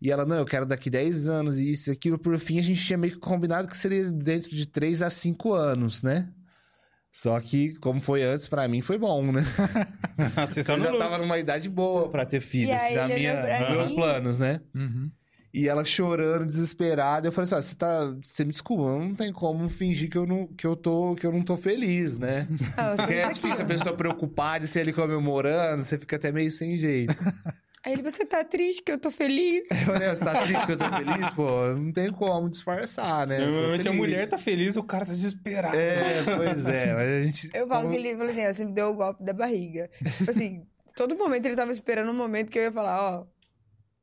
[0.00, 2.18] E ela, não, eu quero daqui 10 anos, e isso e aquilo.
[2.18, 5.52] Por fim, a gente tinha meio que combinado que seria dentro de 3 a 5
[5.52, 6.28] anos, né?
[7.10, 9.42] Só que, como foi antes, pra mim foi bom, né?
[10.46, 13.90] Você Eu já tava numa idade boa pra ter filho, E assim, na minha, meus
[13.90, 14.60] planos, né?
[14.74, 15.10] Uhum.
[15.56, 17.26] E ela chorando, desesperada.
[17.26, 18.14] Eu falei assim: ó, você tá.
[18.22, 21.32] Você me desculpa, não tem como fingir que eu não, que eu tô, que eu
[21.32, 22.46] não tô feliz, né?
[22.76, 26.50] Ah, Porque é difícil a pessoa preocupada e ser ali comemorando, você fica até meio
[26.50, 27.16] sem jeito.
[27.86, 29.62] Aí ele, você tá triste que eu tô feliz?
[29.70, 31.30] Eu falei, você tá triste que eu tô feliz?
[31.36, 33.38] Pô, não tem como disfarçar, né?
[33.38, 35.76] Normalmente a mulher tá feliz, o cara tá desesperado.
[35.76, 37.50] É, pois é, mas a gente.
[37.54, 39.88] Eu falo como- que ele falou assim, você me deu o golpe da barriga.
[40.18, 43.26] Tipo assim, todo momento ele tava esperando um momento que eu ia falar, ó,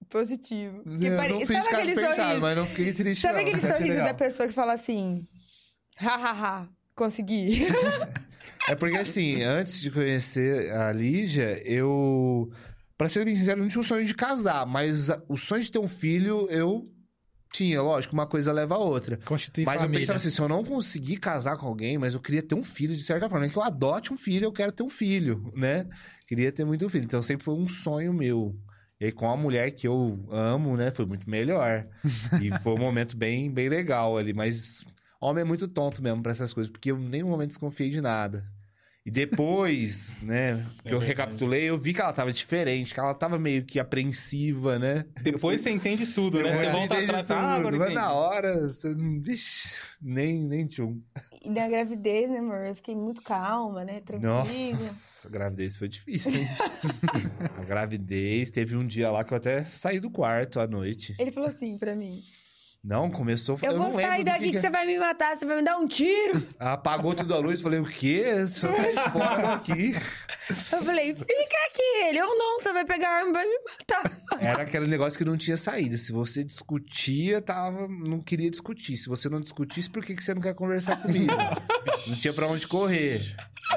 [0.09, 0.81] positivo.
[0.97, 2.41] Que Eu pare- não fiz cara aquele pensado, sorriso?
[2.41, 3.21] mas não fiquei triste.
[3.21, 3.41] Sabe não.
[3.41, 5.27] aquele sorriso da pessoa que fala assim,
[5.97, 7.67] hahaha, consegui.
[8.69, 12.49] É porque assim, antes de conhecer a Lígia, eu.
[12.97, 15.63] Pra ser bem sincero, eu não tinha o sonho de casar, mas a- o sonho
[15.63, 16.89] de ter um filho eu
[17.51, 19.17] tinha, lógico, uma coisa leva a outra.
[19.17, 19.99] Constituir mas eu família.
[20.01, 22.95] pensava assim, se eu não conseguir casar com alguém, mas eu queria ter um filho
[22.95, 23.41] de certa forma.
[23.45, 25.87] Não é que eu adote um filho, eu quero ter um filho, né?
[26.27, 27.03] Queria ter muito filho.
[27.05, 28.55] Então sempre foi um sonho meu.
[28.99, 31.85] E aí, com a mulher que eu amo, né, foi muito melhor.
[32.41, 34.33] E foi um momento bem, bem legal ali.
[34.33, 34.83] Mas
[35.21, 38.01] homem é muito tonto mesmo pra essas coisas, porque eu em nenhum momento desconfiei de
[38.01, 38.45] nada.
[39.05, 43.13] E depois, né, que É eu recapitulei, eu vi que ela tava diferente, que ela
[43.13, 45.05] tava meio que apreensiva, né?
[45.21, 46.43] Depois você entende tudo, né?
[46.43, 47.27] Você Depois volta entende atrás.
[47.27, 49.19] tudo, Ah, agora mas na hora, você não.
[49.19, 51.01] Vixe, nem, nem tchum.
[51.43, 52.61] E na gravidez, né, amor?
[52.65, 53.99] Eu fiquei muito calma, né?
[53.99, 54.77] Tranquila.
[54.79, 56.47] Nossa, a gravidez foi difícil, hein?
[57.59, 61.13] a gravidez, teve um dia lá que eu até saí do quarto à noite.
[61.19, 62.23] Ele falou assim pra mim:
[62.83, 63.57] Não, começou.
[63.61, 65.77] Eu, não vou sair daqui que, que você vai me matar, você vai me dar
[65.77, 66.45] um tiro.
[66.59, 68.45] Apagou tudo a luz, falei, o quê?
[68.45, 69.95] Se eu sair fora daqui.
[70.49, 72.03] Eu falei, fica aqui.
[72.09, 74.11] Ele, ou não, você vai pegar a arma e vai me matar.
[74.41, 75.95] Era aquele negócio que não tinha saída.
[75.97, 78.97] Se você discutia, tava, não queria discutir.
[78.97, 81.31] Se você não discutisse, por que, que você não quer conversar comigo?
[82.05, 83.21] não tinha pra onde correr.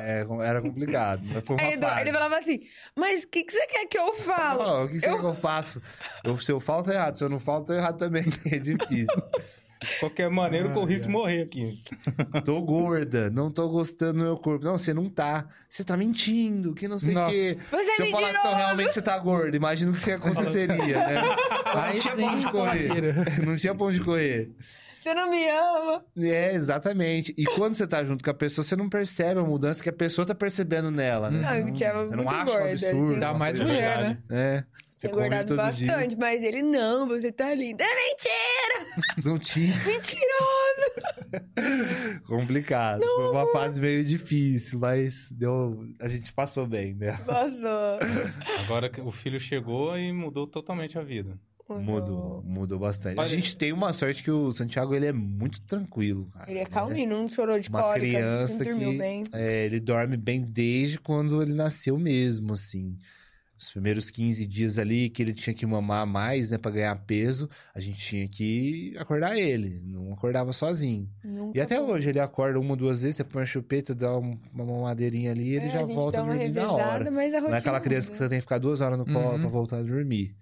[0.00, 1.22] É, era complicado.
[1.60, 2.60] Aí ele- falava assim,
[2.96, 4.84] mas o que, que você quer que eu falo?
[4.84, 5.80] O que você Eu- quer que eu faço?
[6.24, 7.14] Eu- se eu falo, tá errado.
[7.16, 8.24] Se eu não falo, tô errado também.
[8.50, 8.95] É difícil.
[9.04, 11.82] De qualquer maneira, eu corro risco de morrer aqui.
[12.44, 14.64] tô gorda, não tô gostando do meu corpo.
[14.64, 15.46] Não, você não tá.
[15.68, 17.32] Você tá mentindo, que não sei o Nossa.
[17.34, 17.58] quê.
[17.70, 18.48] Você é Se eu falasse, mentiroso!
[18.48, 21.20] não, realmente você tá gorda, imagina o que aconteceria, né?
[21.74, 23.40] Aí não tinha sim, pra onde correr.
[23.46, 24.50] Não tinha pra onde correr.
[25.02, 26.04] Você não me ama.
[26.18, 27.32] É, exatamente.
[27.38, 29.92] E quando você tá junto com a pessoa, você não percebe a mudança que a
[29.92, 31.42] pessoa tá percebendo nela, né?
[31.42, 32.70] Não, eu tinha Você não muito acha um gorda.
[32.72, 32.96] absurdo?
[33.04, 33.14] assim.
[33.14, 34.18] Ainda mais mulher, verdade.
[34.28, 34.36] né?
[34.36, 34.64] É.
[34.96, 35.92] Você engordado todo dia.
[35.92, 37.84] bastante, mas ele, não, você tá linda.
[37.84, 39.16] É mentira!
[39.24, 39.74] Não tinha.
[39.84, 42.22] Mentiroso!
[42.26, 43.02] Complicado.
[43.04, 45.86] Foi uma fase meio difícil, mas deu...
[46.00, 47.18] a gente passou bem, né?
[47.26, 47.98] Passou.
[48.60, 51.38] Agora o filho chegou e mudou totalmente a vida.
[51.68, 53.18] Mudou, mudou bastante.
[53.20, 56.48] A gente tem uma sorte que o Santiago ele é muito tranquilo, cara.
[56.48, 59.24] Ele é calminho, não chorou de Uma cólica, criança não dormiu que- bem.
[59.32, 62.96] É, ele dorme bem desde quando ele nasceu mesmo, assim.
[63.58, 67.48] Os primeiros 15 dias ali que ele tinha que mamar mais, né, pra ganhar peso,
[67.74, 69.80] a gente tinha que acordar ele.
[69.82, 71.08] Não acordava sozinho.
[71.24, 71.86] Nunca E até foi.
[71.86, 75.44] hoje ele acorda uma, duas vezes, você põe a chupeta, dá um- uma mamadeirinha ali
[75.52, 76.82] e ele É, já a gente volta dá a uma dormir na hora.
[76.82, 78.24] revezada, mas a Não é aquela criança que muda.
[78.24, 79.40] você tem que ficar duas horas no colo Uhum.
[79.40, 80.36] pra voltar a dormir.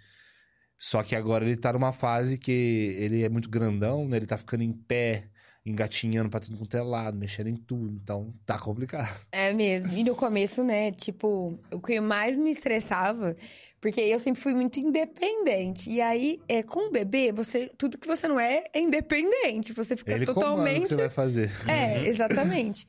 [0.77, 4.17] Só que agora ele tá numa fase que ele é muito grandão, né?
[4.17, 5.29] Ele tá ficando em pé,
[5.65, 7.99] engatinhando pra tudo quanto é lado, mexendo em tudo.
[8.03, 9.19] Então tá complicado.
[9.33, 9.93] É mesmo.
[9.97, 13.37] E no começo, né, tipo, o que mais me estressava,
[13.81, 15.91] porque eu sempre fui muito independente.
[15.91, 19.73] E aí, é, com o bebê, você, tudo que você não é, é independente.
[19.73, 20.89] Você fica ele o que totalmente.
[20.89, 21.51] você vai fazer.
[21.69, 22.87] É, exatamente.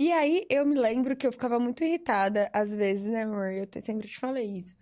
[0.00, 3.52] E aí, eu me lembro que eu ficava muito irritada, às vezes, né, amor?
[3.52, 4.76] Eu sempre te falei isso.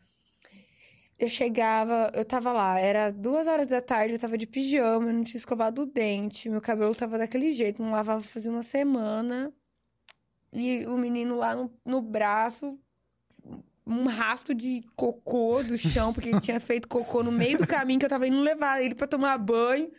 [1.19, 5.15] Eu chegava, eu tava lá, era duas horas da tarde, eu tava de pijama, eu
[5.15, 9.53] não tinha escovado o dente, meu cabelo tava daquele jeito, não lavava fazia uma semana.
[10.53, 12.79] E o menino lá no, no braço,
[13.87, 17.99] um rastro de cocô do chão, porque ele tinha feito cocô no meio do caminho
[17.99, 19.91] que eu tava indo levar ele pra tomar banho.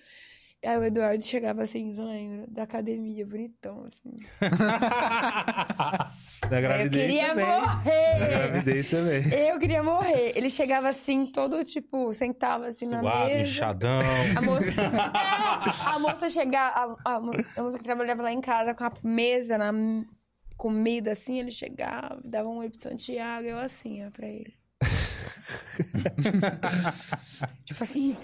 [0.66, 4.18] Aí o Eduardo chegava assim, eu lembro, da academia, bonitão, assim.
[6.50, 7.46] Na eu gravidez queria também.
[7.46, 8.20] Na morrer!
[8.30, 9.24] gravidez também.
[9.34, 10.32] Eu queria morrer.
[10.36, 13.40] Ele chegava assim, todo tipo, sentava assim na Suado, mesa.
[13.42, 14.00] inchadão.
[14.36, 17.22] A moça, É, a moça chegava, a, a a
[17.62, 19.72] moça que trabalhava lá em casa com a mesa na
[20.58, 24.54] comida assim, ele chegava, dava um oi pro Santiago, eu assim, ó, pra ele.
[27.64, 28.18] tipo assim.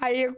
[0.00, 0.36] Aí eu,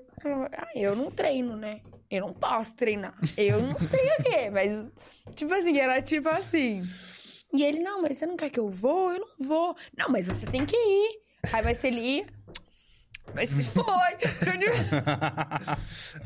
[0.52, 1.80] ah, eu não treino, né?
[2.10, 3.14] Eu não posso treinar.
[3.36, 4.86] Eu não sei o quê, mas,
[5.34, 6.82] tipo assim, era tipo assim.
[7.52, 9.12] E ele, não, mas você não quer que eu vou?
[9.12, 9.76] Eu não vou.
[9.96, 11.20] Não, mas você tem que ir.
[11.52, 12.26] Aí vai ser ele ia.
[13.34, 13.84] Mas se foi.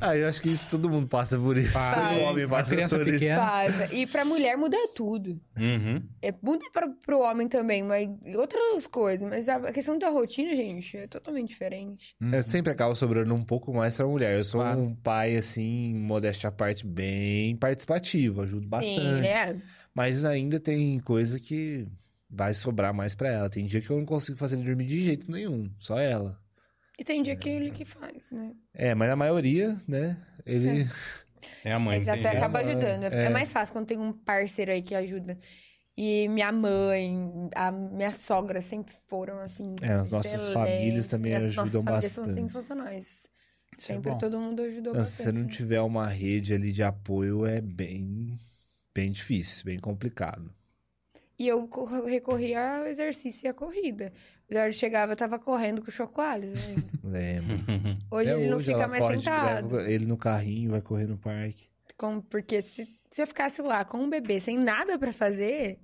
[0.00, 1.72] Ah, eu acho que isso todo mundo passa por isso.
[1.72, 2.08] Passa.
[2.14, 3.18] Todo homem passa criança por isso.
[3.18, 3.40] pequena.
[3.40, 3.92] Faz.
[3.92, 5.40] E pra mulher muda tudo.
[5.58, 6.02] Uhum.
[6.22, 9.28] É, muda pra, pro homem também, mas outras coisas.
[9.28, 12.14] Mas a questão da rotina, gente, é totalmente diferente.
[12.32, 14.36] É, sempre acaba sobrando um pouco mais pra mulher.
[14.36, 14.80] Eu sou Claro.
[14.80, 19.00] um pai, assim, modéstia à parte, bem participativo, ajudo bastante.
[19.00, 19.60] Sim, né?
[19.94, 21.86] Mas ainda tem coisa que
[22.28, 23.48] vai sobrar mais pra ela.
[23.50, 26.38] Tem dia que eu não consigo fazer ele dormir de jeito nenhum, só ela.
[26.98, 28.54] E tem dia que ele que faz, né?
[28.72, 30.16] É, mas a maioria, né,
[30.46, 30.86] ele...
[31.64, 31.98] É a mãe.
[31.98, 32.36] Mas até jeito.
[32.36, 33.04] acaba É, ajudando.
[33.04, 33.24] É.
[33.26, 33.28] é.
[33.30, 35.38] mais fácil quando tem um parceiro aí que ajuda.
[35.96, 39.74] E minha mãe, a minha sogra sempre foram, assim.
[39.82, 40.52] É, as nossas excelentes.
[40.52, 42.34] famílias também as ajudam nossas famílias são bastante.
[42.34, 43.28] sensacionais.
[43.78, 44.18] Isso é Sempre bom.
[44.18, 45.32] todo mundo ajudou Se você bastante.
[45.32, 48.38] não tiver uma rede ali de apoio, é bem,
[48.94, 50.54] bem difícil, bem complicado.
[51.38, 54.12] E eu co- recorri ao exercício e à corrida.
[54.48, 56.76] O Eduardo chegava, eu tava correndo com o Chocoales, né?
[57.02, 57.56] Lembro.
[58.10, 59.74] Hoje Até ele não hoje fica ela mais corre, sentado.
[59.74, 61.68] leva ele no carrinho, vai correr no parque.
[61.96, 65.78] Com- porque se, se eu ficasse lá com um bebê sem nada pra fazer,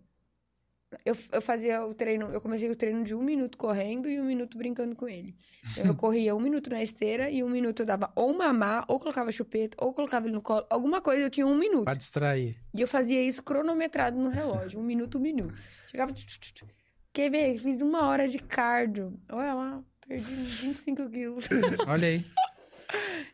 [1.05, 4.24] eu, eu fazia o treino, eu comecei o treino de um minuto correndo e um
[4.24, 5.35] minuto brincando com ele.
[5.73, 8.99] Então, eu corria um minuto na esteira e um minuto eu dava ou mamar, ou
[9.01, 11.85] colocava chupeta, ou colocava ele no colo, alguma coisa, eu tinha um minuto.
[11.85, 12.57] Pra distrair.
[12.74, 15.55] E eu fazia isso cronometrado no relógio, um minuto, um minuto.
[15.87, 16.12] Chegava.
[16.12, 16.65] tch, tch, tch.
[17.12, 17.59] Quer ver?
[17.59, 19.19] Fiz uma hora de cardio.
[19.31, 21.45] Olha lá, perdi 25 quilos.
[21.87, 22.24] Olha aí.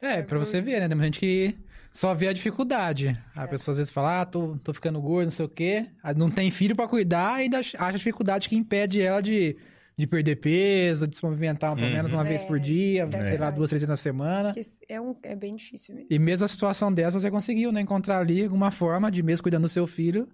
[0.01, 0.89] É, pra você ver, né?
[0.89, 1.55] Tem gente que
[1.91, 3.13] só vê a dificuldade.
[3.35, 3.47] A É.
[3.47, 5.87] pessoa às vezes fala, ah, tô, tô ficando gordo, não sei o quê.
[6.03, 9.57] Aí Não tem filho pra cuidar e acha dificuldade que impede ela de,
[9.97, 11.93] de perder peso, de se movimentar pelo Uhum.
[11.95, 14.53] menos uma vez por É, dia, é sei lá, duas, três vezes na semana.
[14.89, 16.09] É, um, é bem difícil mesmo.
[16.11, 17.81] E mesmo a situação dessa, você conseguiu, né?
[17.81, 20.29] Encontrar ali alguma forma de, mesmo cuidando do seu filho,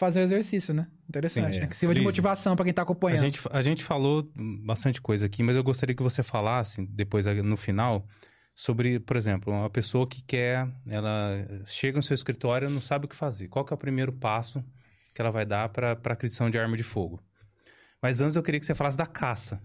[0.00, 0.86] fazer o exercício, né?
[1.06, 1.64] Interessante, Sim, né?
[1.66, 1.68] é.
[1.68, 3.20] Que sirva de motivação pra quem tá A acompanhando.
[3.20, 4.26] gente, a gente falou
[4.64, 8.06] bastante coisa aqui, mas eu gostaria que você falasse, depois no final,
[8.54, 13.04] sobre, por exemplo, uma pessoa que quer, ela chega no seu escritório e não sabe
[13.04, 13.48] o que fazer.
[13.48, 14.64] Qual que é o primeiro passo
[15.14, 17.22] que ela vai dar para a aquisição de arma de fogo?
[18.02, 19.62] Mas antes eu queria que você falasse da caça.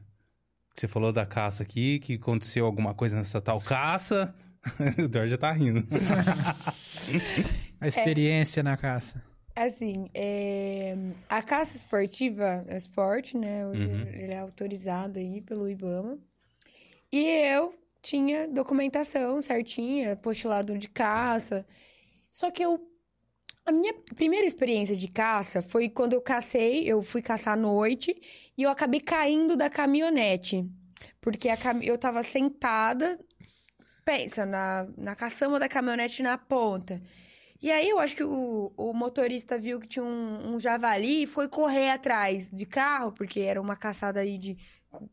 [0.76, 4.36] Você falou da caça aqui, que aconteceu alguma coisa nessa tal caça.
[5.02, 5.88] o Dor já tá rindo.
[7.80, 9.24] A experiência na caça.
[9.56, 10.96] Assim, é,
[11.30, 13.66] a caça esportiva é esporte, né?
[13.68, 14.02] Hoje Uhum.
[14.10, 16.20] ele é autorizado aí pelo IBAMA.
[17.12, 21.66] E eu tinha documentação certinha, postilado de caça.
[22.30, 22.80] Só que eu.
[23.66, 28.16] A minha primeira experiência de caça foi quando eu cacei, eu fui caçar à noite
[28.58, 30.70] e eu acabei caindo da caminhonete.
[31.22, 31.82] Porque a cam...
[31.82, 33.20] eu tava sentada,
[34.04, 37.02] pensa, na, na caçamba da caminhonete na ponta.
[37.66, 41.26] E aí eu acho que o, o motorista viu que tinha um, um javali e
[41.26, 44.56] foi correr atrás de carro, porque era uma caçada aí de,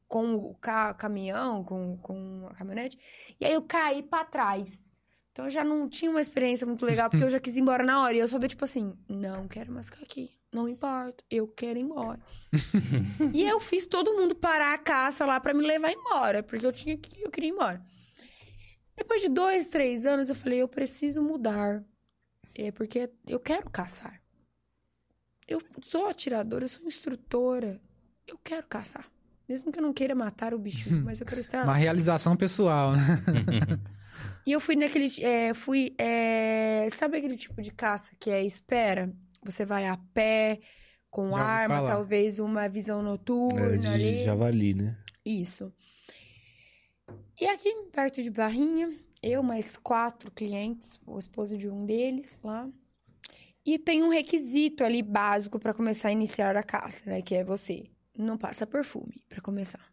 [0.07, 2.99] com, o ca- caminhão, com, com a caminhonete.
[3.41, 4.93] E aí eu caí pra trás.
[5.31, 7.83] Então eu já não tinha uma experiência muito legal, porque eu já quis ir embora
[7.85, 8.15] na hora.
[8.15, 10.31] E eu sou do tipo assim, não quero mais ficar aqui.
[10.53, 12.21] Não importa, eu quero ir embora.
[13.33, 16.73] e eu fiz todo mundo parar a caça lá pra me levar embora, porque eu
[16.73, 17.83] tinha que eu queria ir embora.
[18.95, 21.83] Depois de dois, três anos, eu falei, eu preciso mudar.
[22.55, 24.21] É porque eu quero caçar.
[25.49, 27.81] Eu sou atiradora, eu sou instrutora.
[28.27, 29.07] Eu quero caçar.
[29.49, 32.93] Mesmo que eu não queira matar o bicho, mas eu quero estar Uma realização pessoal,
[32.93, 33.19] né?
[34.45, 35.09] E eu fui naquele.
[35.25, 35.95] É, fui.
[35.97, 39.13] é, sabe aquele tipo de caça que é espera?
[39.45, 40.59] Você vai a pé,
[41.09, 44.25] com Já arma, talvez uma visão noturna É, de ali.
[44.25, 44.99] javali, né?
[45.25, 45.73] Isso.
[47.41, 48.93] E aqui, perto de Barrinha,
[49.23, 52.69] eu mais quatro clientes, o esposo de um deles lá.
[53.65, 57.23] E tem um requisito ali básico para começar a iniciar a caça, né?
[57.23, 57.87] Que é você
[58.19, 59.93] não passa perfume para começar.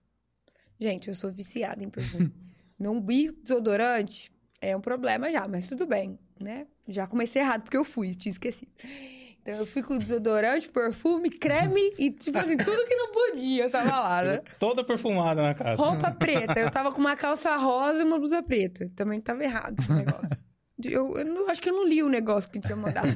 [0.79, 2.33] Gente, eu sou viciada em perfume.
[2.79, 4.31] não vi desodorante
[4.61, 6.67] é um problema já, mas tudo bem, né?
[6.87, 8.71] Já comecei errado porque eu fui, tinha esquecido.
[9.49, 13.71] Então eu fui com desodorante, perfume, creme e tipo assim, tudo que não podia eu
[13.71, 14.41] tava lá, né?
[14.59, 15.81] Toda perfumada na casa.
[15.81, 16.59] Roupa preta.
[16.59, 18.87] Eu tava com uma calça rosa e uma blusa preta.
[18.95, 20.29] Também tava errado o negócio.
[20.83, 23.07] Eu, eu não- acho que eu não li o negócio que tinha mandado.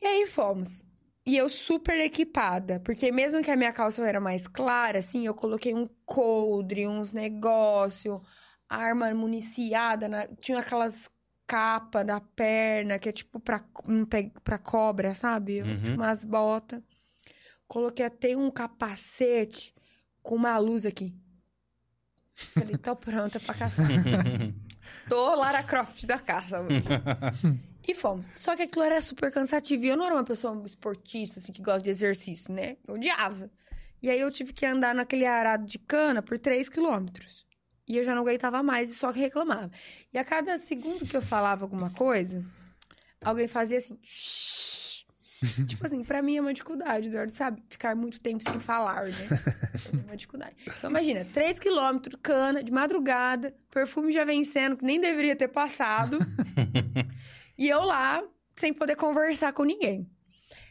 [0.00, 0.84] E aí fomos.
[1.26, 5.34] E eu super equipada, porque mesmo que a minha calça era mais clara, assim, eu
[5.34, 8.22] coloquei um coldre, uns negócio,
[8.68, 11.10] arma municiada, na- tinha aquelas
[11.48, 13.64] capas na perna, que é tipo pra,
[14.44, 15.62] pra cobra, sabe?
[15.62, 15.82] Uhum.
[15.82, 16.82] Tipo umas botas.
[17.66, 19.74] Coloquei até um capacete
[20.22, 21.16] com uma luz aqui.
[22.34, 23.86] Falei, tô pronta pra caçar.
[25.08, 26.84] Tô Lara Croft da caça hoje.
[27.86, 28.28] E fomos.
[28.36, 29.82] Só que aquilo era super cansativo.
[29.82, 32.76] E eu não era uma pessoa esportista, assim, que gosta de exercício, né?
[32.86, 33.50] Eu odiava.
[34.02, 37.46] E aí eu tive que andar naquele arado de cana por 3 quilômetros.
[37.88, 39.70] E eu já não aguentava mais e só que reclamava.
[40.12, 42.44] E a cada segundo que eu falava alguma coisa,
[43.24, 43.98] alguém fazia assim...
[45.66, 47.62] Tipo assim, pra mim é uma dificuldade, Eduardo, sabe?
[47.68, 49.28] Ficar muito tempo sem falar, né?
[49.86, 50.56] É uma dificuldade.
[50.66, 56.18] Então imagina, 3 quilômetros, cana, de madrugada, perfume já vencendo, que nem deveria ter passado.
[57.58, 58.22] E eu lá,
[58.54, 60.08] sem poder conversar com ninguém.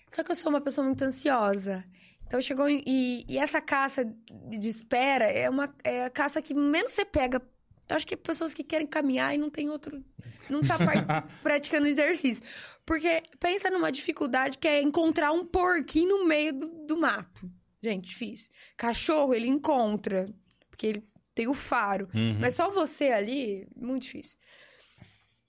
[0.08, 1.84] Só que eu sou uma pessoa muito ansiosa.
[2.28, 6.92] Então chegou e, e essa caça de espera é uma é a caça que menos
[6.92, 7.42] você pega.
[7.90, 10.04] Eu acho que é pessoas que querem caminhar e não tem outro.
[10.50, 10.78] Não tá
[11.42, 12.44] praticando exercício.
[12.86, 17.50] Porque pensa numa dificuldade que é encontrar um porquinho no meio do, do mato.
[17.82, 18.50] Gente, difícil.
[18.76, 20.30] Cachorro, ele encontra.
[20.70, 22.10] Porque ele tem o faro.
[22.14, 22.38] Uhum.
[22.40, 24.38] Mas só você ali, muito difícil.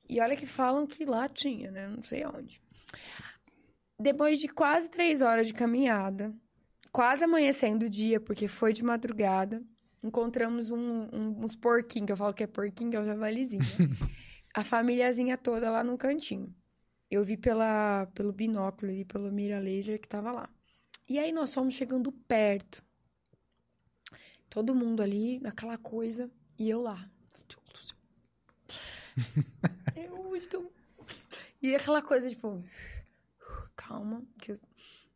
[0.09, 1.89] E olha que falam que lá tinha, né?
[1.89, 2.63] Não sei onde.
[3.99, 6.33] Depois de quase três horas de caminhada,
[6.99, 9.63] quase amanhecendo o dia, porque foi de madrugada,
[10.03, 13.63] encontramos um- um- uns porquinhos, que eu falo que é porquinho, que é o javalizinho.
[13.63, 13.69] né?
[14.53, 16.53] A famíliazinha toda lá num cantinho.
[17.09, 20.51] Eu vi pela, pelo binóculo ali, pelo mira laser que tava lá.
[21.09, 22.83] E aí nós fomos chegando perto.
[24.51, 27.09] Todo mundo ali, naquela coisa, e eu lá.
[29.95, 30.73] Eu estou.
[31.63, 32.61] E aquela coisa, tipo.
[33.77, 34.59] Calma, que eu...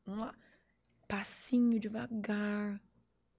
[0.06, 0.34] vamos lá.
[1.12, 2.80] Passinho, devagar.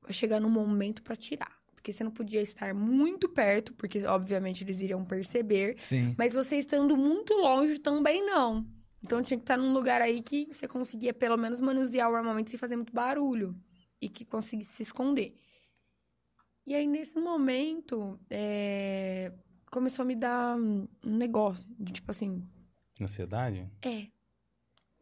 [0.03, 1.57] Vai chegar no momento pra tirar.
[1.73, 5.75] Porque você não podia estar muito perto, porque obviamente eles iriam perceber.
[5.79, 6.13] Sim.
[6.15, 8.63] Mas você estando muito longe também não.
[9.01, 12.51] Então tinha que estar num lugar aí que você conseguia pelo menos manusear o armamento
[12.51, 13.55] sem fazer muito barulho.
[13.99, 15.35] E que conseguisse se esconder.
[16.67, 19.33] E aí, nesse momento, é,
[19.71, 21.67] começou a me dar um um negócio.
[21.79, 22.47] De, tipo assim,
[23.01, 23.67] Ansiedade?
[23.81, 24.12] é.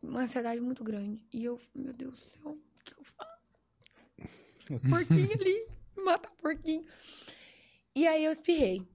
[0.02, 1.22] Uma ansiedade muito grande.
[1.34, 4.82] E eu, meu Deus do céu, o que eu faço?
[4.90, 5.68] Porquinho ali,
[5.98, 6.86] matar o porquinho.
[7.96, 8.88] E aí eu espirrei.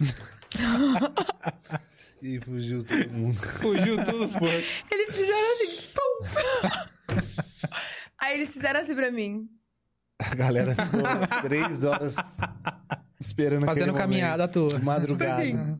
[2.24, 3.36] E fugiu todo mundo.
[3.60, 4.64] Fugiu todos os porcos.
[4.90, 7.68] Eles fizeram assim, pum!
[8.18, 9.46] Aí eles fizeram assim pra mim.
[10.18, 11.02] A galera ficou
[11.42, 12.16] três horas
[13.20, 14.78] esperando Fazendo caminhada à toa.
[14.78, 15.42] De madrugada.
[15.42, 15.78] Assim.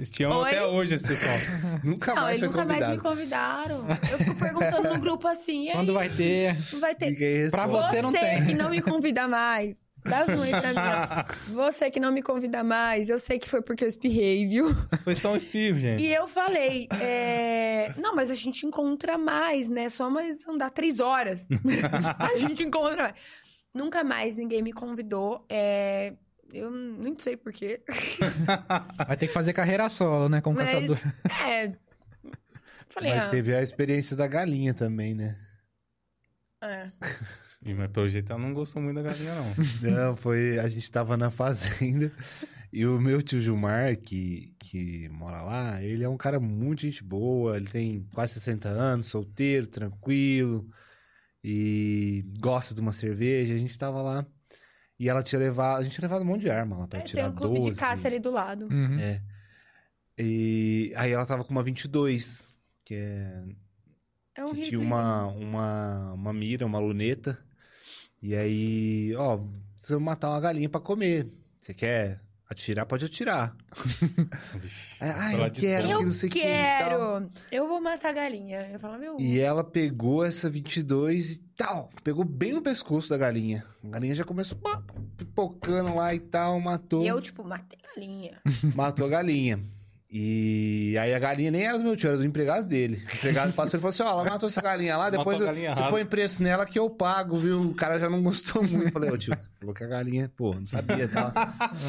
[0.00, 0.48] Eles te amam Oi?
[0.48, 1.36] até hoje, esse pessoal.
[1.84, 3.82] Nunca Não, mais eles foi nunca mais me convidado.
[3.82, 4.10] convidaram.
[4.10, 6.56] Eu fico perguntando no grupo assim, e aí, Quando vai ter?
[6.72, 7.50] não vai ter.
[7.50, 8.46] Pra você não tem.
[8.46, 9.76] que não me convida mais.
[10.02, 11.26] Dá zoom pra mim.
[11.48, 11.52] ó.
[11.52, 14.74] Você que não me convida mais, eu sei que foi porque eu espirrei, viu?
[15.04, 16.02] Foi só um espirro, gente.
[16.02, 19.90] E eu falei, é, não, mas a gente encontra mais, né?
[19.90, 21.46] Só mais andar três horas.
[22.18, 23.14] a gente encontra mais.
[23.74, 25.44] Nunca mais ninguém me convidou.
[25.50, 26.14] é,
[26.52, 27.80] Eu nem sei porquê.
[29.06, 30.40] Vai ter que fazer carreira solo, né?
[30.40, 30.98] Como Mas- caçador.
[31.46, 31.72] É.
[32.88, 35.38] Falei, Mas ah, teve a experiência da galinha também, né?
[36.62, 36.90] É.
[37.64, 39.54] Ih, Mas pelo jeito ela não gostou muito da galinha, não.
[39.90, 40.58] Não, foi.
[40.58, 42.12] A gente tava na fazenda
[42.72, 47.02] e o meu tio Gilmar, que, que mora lá, ele é um cara muito gente
[47.02, 47.56] boa.
[47.56, 50.68] Ele tem quase 60 anos, solteiro, tranquilo
[51.42, 53.54] e gosta de uma cerveja.
[53.54, 54.26] A gente tava lá
[55.00, 55.80] e ela tinha levado.
[55.80, 57.54] A gente tinha levado um monte de arma lá pra É, tem tirar um clube
[57.60, 57.70] 12.
[57.70, 58.66] de caça ali do lado.
[58.70, 58.98] Uhum.
[59.00, 59.22] É.
[60.18, 62.54] E aí ela tava com uma 22,
[62.84, 63.42] que é
[64.36, 67.38] É um que tinha uma, uma, uma mira, uma luneta.
[68.22, 69.40] E aí, ó,
[69.74, 71.32] você matar uma galinha pra comer.
[71.58, 72.20] Você quer
[72.50, 72.86] atirar?
[72.86, 73.56] Pode atirar.
[75.02, 77.30] Ah, Falar eu quero, que Eu não sei o que quero.
[77.50, 78.68] Eu vou matar a galinha.
[78.70, 79.18] Eu falo, meu.
[79.18, 81.88] E ela pegou essa 22 e tal.
[82.04, 83.64] Pegou bem no pescoço da galinha.
[83.82, 84.58] A galinha já começou
[85.16, 87.02] pipocando lá e tal, matou.
[87.02, 88.38] E eu, tipo, matei a galinha.
[88.74, 89.58] Matou a galinha.
[90.12, 93.00] E aí a galinha nem era do meu tio, era do empregado dele.
[93.12, 95.78] O empregado passou e falou assim: ó, ela matou essa galinha lá, depois galinha você
[95.80, 95.94] errada.
[95.94, 97.60] põe preço nela que eu pago, viu?
[97.62, 98.86] O cara já não gostou muito.
[98.88, 101.32] Eu falei, ô tio, você falou que a galinha, pô, não sabia, tá?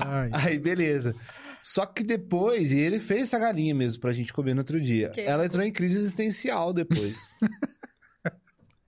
[0.06, 0.30] Ai.
[0.34, 1.15] Aí, beleza.
[1.64, 5.10] Só que depois, e ele fez essa galinha mesmo pra gente comer no outro dia.
[5.10, 7.18] Que- Ela entrou em crise existencial depois.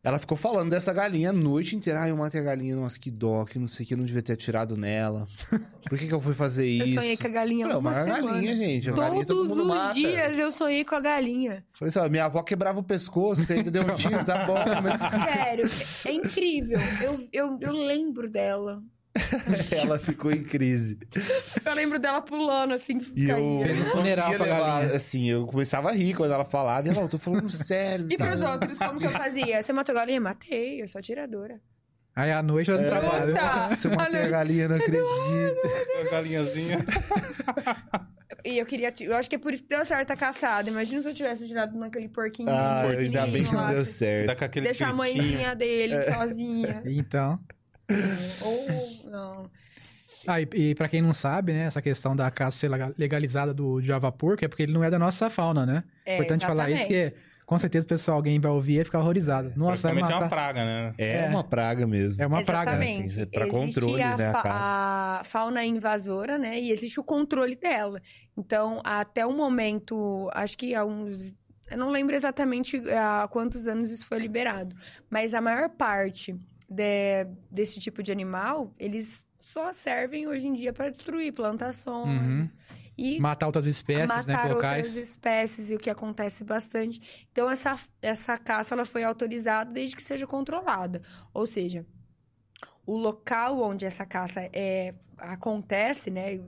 [0.03, 2.01] Ela ficou falando dessa galinha a noite inteira.
[2.01, 4.03] Ah, eu matei a galinha, nossa, que dó, que não sei o que, eu não
[4.05, 5.25] devia ter atirado nela.
[5.87, 6.95] Por que, que eu fui fazer Eu isso?
[6.95, 8.89] sonhei com a galinha uma mas a galinha, gente.
[8.89, 9.93] A galinha todo Todos mundo os mata.
[9.93, 11.63] dias eu sonhei com a galinha.
[11.73, 14.55] Falei assim, ó, minha avó quebrava o pescoço, você ainda deu um tiro, tá bom.
[14.55, 14.97] né?
[15.25, 15.65] Sério,
[16.05, 16.79] é incrível.
[17.01, 18.83] Eu, eu, eu lembro dela.
[19.71, 20.97] Ela ficou em crise.
[21.63, 23.61] Eu lembro dela pulando, assim, E eu.
[23.63, 24.95] Fez um funeral pra levar, galinha.
[24.95, 26.87] assim, eu começava a rir quando ela falava.
[26.87, 28.07] E ela, eu tô falando sério.
[28.09, 28.51] E pros tá?
[28.53, 29.61] outros, como que eu fazia?
[29.61, 30.19] Você matou a galinha?
[30.19, 31.59] Matei, eu sou atiradora.
[32.15, 33.33] Aí à noite eu não trabalho.
[33.33, 33.41] Puta!
[33.41, 35.05] Nossa, eu matei a galinha, não acredito.
[36.07, 36.77] A galinhazinha.
[38.45, 38.93] E eu queria.
[38.99, 40.69] Eu acho que é por isso que deu certo a caçada.
[40.69, 42.49] Imagina se eu tivesse tirado naquele porquinho.
[42.49, 44.37] Ah, ainda bem que não deu Tá certo.
[44.37, 46.81] com aquele Deixar a mãezinha dele sozinha.
[46.85, 47.39] Então.
[48.41, 49.11] Ou.
[49.11, 49.49] Não.
[50.25, 53.53] Ah, e, e pra quem não sabe, né, essa questão da caça ser lega- legalizada
[53.53, 55.83] do Java Porco é porque ele não é da nossa fauna, né?
[56.05, 57.11] É, Importante falar isso, exatamente.
[57.11, 59.49] porque com certeza o pessoal, alguém vai ouvir e ficar horrorizado.
[59.57, 60.29] Nossa, vai Praticamente é uma matar.
[60.29, 60.93] praga, né?
[60.97, 61.27] É, É.
[61.27, 62.23] uma praga mesmo.
[62.23, 62.85] É uma praga, né?
[63.03, 63.15] Exatamente.
[63.15, 64.49] Tem- pra Existe controle, a, né, a caça.
[65.19, 66.57] a fauna invasora, né?
[66.57, 68.01] E existe o controle dela.
[68.37, 71.33] Então, até o momento, acho que há uns.
[71.69, 74.73] Eu não lembro exatamente há quantos anos isso foi liberado.
[75.09, 76.33] Mas a maior parte
[76.73, 82.21] de- desse tipo de animal, eles só servem hoje em dia para destruir plantações.
[82.21, 82.49] Uhum.
[82.97, 84.85] E Matar outras espécies, né, matar locais.
[84.87, 87.27] outras espécies, e o que acontece bastante.
[87.31, 91.01] Então, essa, essa caça ela foi autorizada desde que seja controlada.
[91.33, 91.85] Ou seja,
[92.85, 96.39] o local onde essa caça é, acontece, né?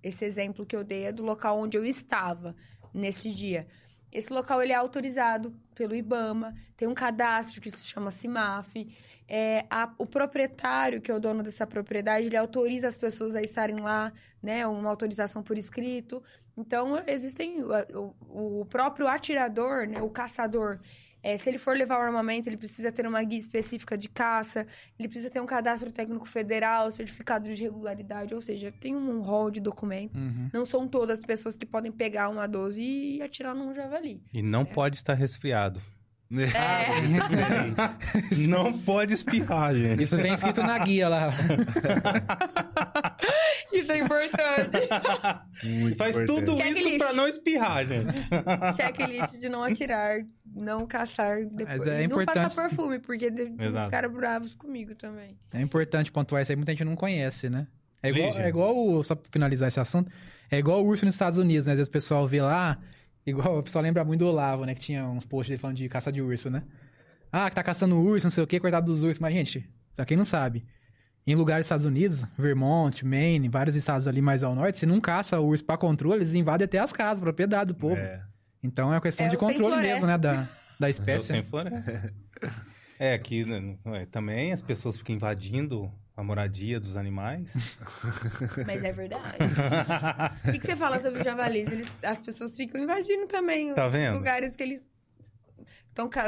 [0.00, 2.54] Esse exemplo que eu dei é do local onde eu estava
[2.94, 3.66] nesse dia.
[4.12, 8.86] Esse local ele é autorizado pelo IBAMA, tem um cadastro que se chama CIMAF.
[9.28, 13.42] É, a- o proprietário, que é o dono dessa propriedade, ele autoriza as pessoas a
[13.42, 14.10] estarem lá,
[14.42, 14.66] né?
[14.66, 16.22] Uma autorização por escrito.
[16.56, 17.62] Então, existem.
[17.62, 20.00] O, o próprio atirador, né?
[20.00, 20.78] O caçador.
[21.22, 24.64] é, se ele for levar o armamento, ele precisa ter uma guia específica de caça,
[24.98, 29.50] ele precisa ter um cadastro técnico federal, certificado de regularidade, ou seja, tem um rol
[29.50, 30.20] de documentos.
[30.20, 30.48] Uhum.
[30.54, 34.22] Não são todas as pessoas que podem pegar uma 12 e atirar num javali.
[34.32, 35.80] E não pode estar resfriado.
[36.54, 38.46] Ah, É.
[38.46, 40.02] Não pode espirrar, gente.
[40.02, 41.30] Isso tem escrito na guia lá.
[43.72, 44.88] Isso é importante.
[45.64, 46.44] Muito faz importante.
[46.46, 46.86] tudo Checklist.
[46.86, 48.12] isso pra não espirrar, gente.
[48.76, 50.18] Checklist de não atirar,
[50.54, 51.68] não caçar depois.
[51.68, 53.26] Mas é E não importante- passar perfume, porque
[53.58, 53.86] Exato.
[53.86, 55.36] ficaram bravos comigo também.
[55.52, 57.66] É importante pontuar isso aí, muita gente não conhece, né?
[58.02, 60.10] É igual, é igual o, só pra finalizar esse assunto,
[60.50, 61.72] é igual o urso nos Estados Unidos, né?
[61.72, 62.78] Às vezes o pessoal vê lá,
[63.28, 64.74] igual o pessoal lembra muito do Olavo, né?
[64.74, 66.62] Que tinha uns posts dele falando de caça de urso, né?
[67.30, 69.18] Ah, que tá caçando urso, não sei o quê, coitado dos ursos.
[69.18, 70.64] Mas, gente, pra quem não sabe,
[71.26, 75.00] em lugares dos Estados Unidos, Vermont, Maine, vários estados ali mais ao norte, se não
[75.00, 77.96] caça o urso pra controle, eles invadem até as casas, propriedade do povo.
[77.96, 78.22] É.
[78.62, 80.16] Então é uma questão É de controle mesmo, né?
[80.16, 80.48] Da,
[80.80, 81.26] da espécie.
[81.26, 82.12] sem floresta.
[82.98, 87.48] É, aqui né, ué, também as pessoas ficam invadindo a moradia dos animais.
[88.66, 89.36] Mas é verdade.
[90.48, 91.70] O que, que você fala sobre os javalis?
[91.70, 94.16] Eles- as pessoas ficam invadindo também Tá os vendo?
[94.16, 94.84] lugares que eles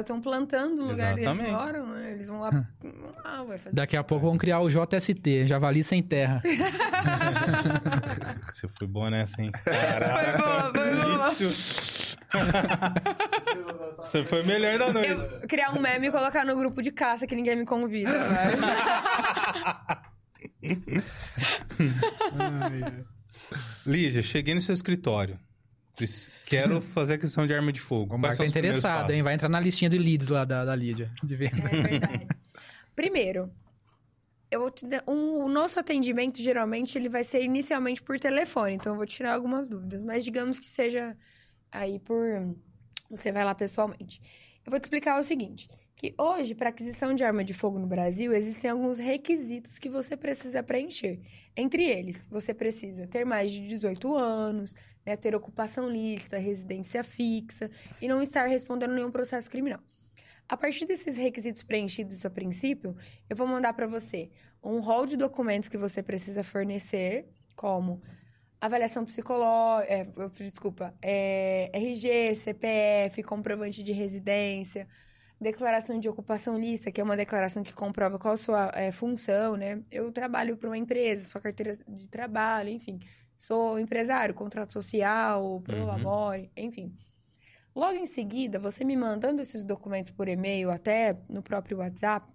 [0.01, 1.51] estão plantando o lugar que eles Exatamente.
[1.53, 2.13] moram, né?
[2.13, 3.75] Eles vão lá, vão lá vai fazer.
[3.75, 6.41] Daqui a pouco vão criar o JST, Javali Sem Terra.
[8.53, 9.51] Você foi bom nessa, hein?
[9.63, 9.73] Foi
[10.39, 11.35] boa, foi boa.
[13.99, 15.11] Você foi melhor da noite.
[15.11, 18.57] Eu criar um meme e colocar no grupo de caça que ninguém me convida, vai.
[23.87, 25.39] Lígia, cheguei no seu escritório.
[26.47, 28.15] Quero fazer a questão de arma de fogo.
[28.15, 29.23] O Marco tá interessado, hein?
[29.23, 31.11] Vai entrar na listinha de leads lá da, da Lídia.
[31.23, 31.51] De ver.
[31.55, 32.27] É verdade.
[32.97, 33.51] Primeiro,
[34.51, 38.75] eu vou te dar- um- o nosso atendimento, geralmente, ele vai ser inicialmente por telefone.
[38.75, 40.03] Então, eu vou tirar algumas dúvidas.
[40.03, 41.15] Mas digamos que seja
[41.71, 42.25] aí por...
[43.11, 44.21] Você vai lá pessoalmente.
[44.65, 45.69] Eu vou te explicar o seguinte.
[45.97, 50.17] Que hoje, para aquisição de arma de fogo no Brasil, existem alguns requisitos que você
[50.17, 51.21] precisa preencher.
[51.55, 54.75] Entre eles, você precisa ter mais de 18 anos,
[55.05, 57.71] né, ter ocupação lícita, residência fixa
[58.01, 59.81] e não estar respondendo nenhum processo criminal.
[60.49, 62.97] A partir desses requisitos preenchidos a princípio,
[63.29, 64.31] eu vou mandar para você
[64.63, 68.03] um rol de documentos que você precisa fornecer, como
[68.61, 70.05] avaliação psicológica, é,
[70.45, 74.87] desculpa, é, RG, CPF, comprovante de residência,
[75.41, 79.57] declaração de ocupação lista, que é uma declaração que comprova qual a sua é, função,
[79.57, 79.83] né?
[79.91, 83.01] Eu trabalho para uma empresa, sua carteira de trabalho, enfim.
[83.39, 85.87] Sou empresário, contrato social, pro Uhum.
[85.87, 86.95] labore, enfim.
[87.75, 92.27] Logo em seguida, você me mandando esses documentos por e-mail, até no próprio WhatsApp,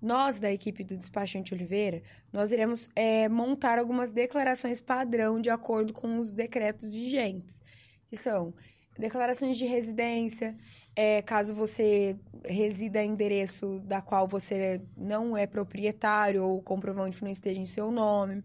[0.00, 2.02] nós da equipe do Despachante Oliveira,
[2.32, 7.62] nós iremos é, montar algumas declarações padrão de acordo com os decretos vigentes,
[8.06, 8.54] que são
[8.98, 10.56] declarações de residência,
[10.96, 17.22] é, caso você resida em endereço da qual você não é proprietário ou o comprovante
[17.22, 18.42] não esteja em seu nome,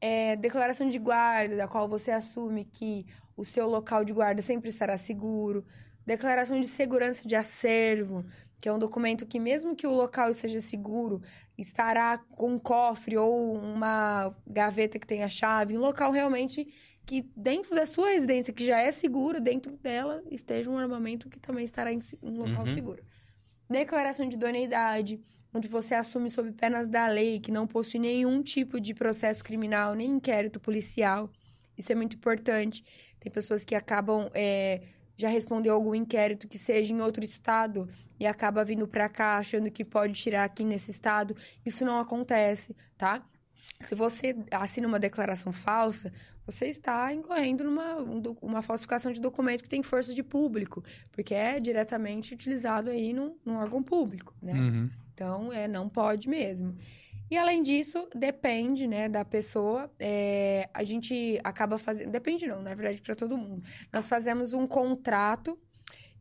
[0.00, 4.68] é, declaração de guarda, da qual você assume que o seu local de guarda sempre
[4.68, 5.64] estará seguro,
[6.04, 8.24] declaração de segurança de acervo,
[8.62, 11.20] que é um documento que, mesmo que o local esteja seguro,
[11.58, 16.72] estará com um cofre ou uma gaveta que tenha chave, um local realmente
[17.04, 21.40] que, dentro da sua residência, que já é seguro, dentro dela esteja um armamento que
[21.40, 22.72] também estará em um local Uhum.
[22.72, 23.02] seguro.
[23.68, 25.20] Declaração de idoneidade,
[25.52, 29.92] onde você assume sob penas da lei que não possui nenhum tipo de processo criminal,
[29.96, 31.28] nem inquérito policial.
[31.76, 32.84] Isso é muito importante.
[33.18, 34.82] Tem pessoas que acabam é,
[35.16, 39.70] já respondeu algum inquérito que seja em outro estado e acaba vindo pra cá achando
[39.70, 41.36] que pode tirar aqui nesse estado.
[41.64, 43.24] Isso não acontece, tá?
[43.80, 46.12] Se você assina uma declaração falsa,
[46.46, 51.34] você está incorrendo numa um uma falsificação de documento que tem força de público, porque
[51.34, 54.54] é diretamente utilizado aí num, num órgão público, né?
[54.54, 54.90] Uhum.
[55.14, 56.76] Então, é, não pode mesmo.
[57.32, 59.90] E além disso, depende, né, da pessoa.
[59.98, 62.10] é, a gente acaba fazendo.
[62.10, 63.64] Depende, não, na verdade, para todo mundo.
[63.90, 65.58] Nós fazemos um contrato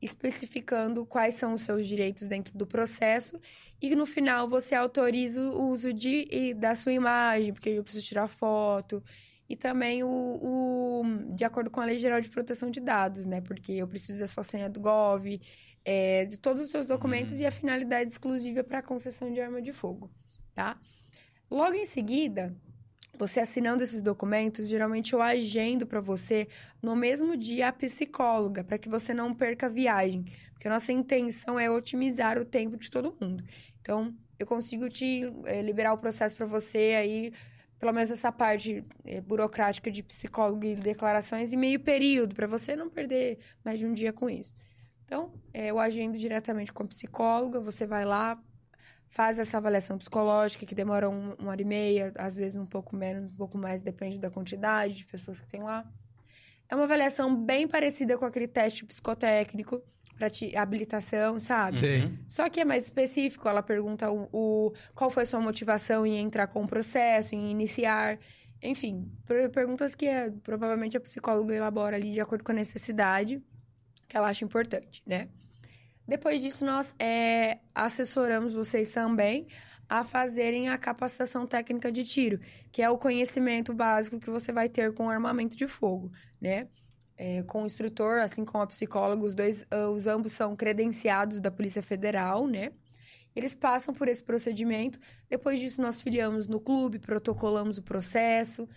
[0.01, 3.37] especificando quais são os seus direitos dentro do processo.
[3.81, 8.29] E no final você autoriza o uso de, da sua imagem, porque eu preciso tirar
[8.29, 9.03] foto.
[9.49, 13.41] E também o, o- de acordo com a Lei Geral de Proteção de Dados, né?
[13.41, 15.41] Porque eu preciso da sua senha do GOV,
[15.83, 19.61] é, de todos os seus documentos e a finalidade exclusiva para a concessão de arma
[19.61, 20.09] de fogo,
[20.55, 20.79] tá?
[21.51, 22.55] Logo em seguida,
[23.19, 26.47] você assinando esses documentos, geralmente eu agendo para você
[26.81, 30.23] no mesmo dia a psicóloga, para que você não perca a viagem,
[30.53, 33.43] porque a nossa intenção é otimizar o tempo de todo mundo.
[33.81, 37.33] Então, eu consigo te eh, liberar o processo para você aí,
[37.77, 42.77] pelo menos essa parte eh, burocrática de psicólogo e declarações, em meio período, para você
[42.77, 44.55] não perder mais de um dia com isso.
[45.03, 48.41] Então, eh, eu agendo diretamente com a psicóloga, você vai lá,
[49.11, 52.95] faz essa avaliação psicológica, que demora um- uma hora e meia, às vezes um pouco
[52.95, 55.85] menos, um pouco mais, depende da quantidade de pessoas que tem lá.
[56.69, 59.81] É uma avaliação bem parecida com aquele teste psicotécnico
[60.17, 61.77] para te habilitação, sabe?
[61.79, 62.01] Sei.
[62.05, 62.17] Uhum.
[62.25, 66.17] Só que é mais específico, ela pergunta o, o- qual foi a sua motivação em
[66.19, 68.17] entrar com o processo, em iniciar.
[68.63, 73.43] Enfim, per- perguntas que é, provavelmente a psicóloga elabora ali de acordo com a necessidade
[74.07, 75.27] que ela acha importante, né?
[76.07, 79.47] Depois disso, nós é, assessoramos vocês também
[79.87, 82.39] a fazerem a capacitação técnica de tiro,
[82.71, 86.67] que é o conhecimento básico que você vai ter com armamento de fogo, né?
[87.17, 91.39] É, com o instrutor, assim como a psicóloga, os dois, ah, os ambos são credenciados
[91.39, 92.71] da Polícia Federal, né?
[93.35, 94.99] Eles passam por esse procedimento.
[95.29, 98.67] Depois disso, nós filiamos no clube, protocolamos o processo,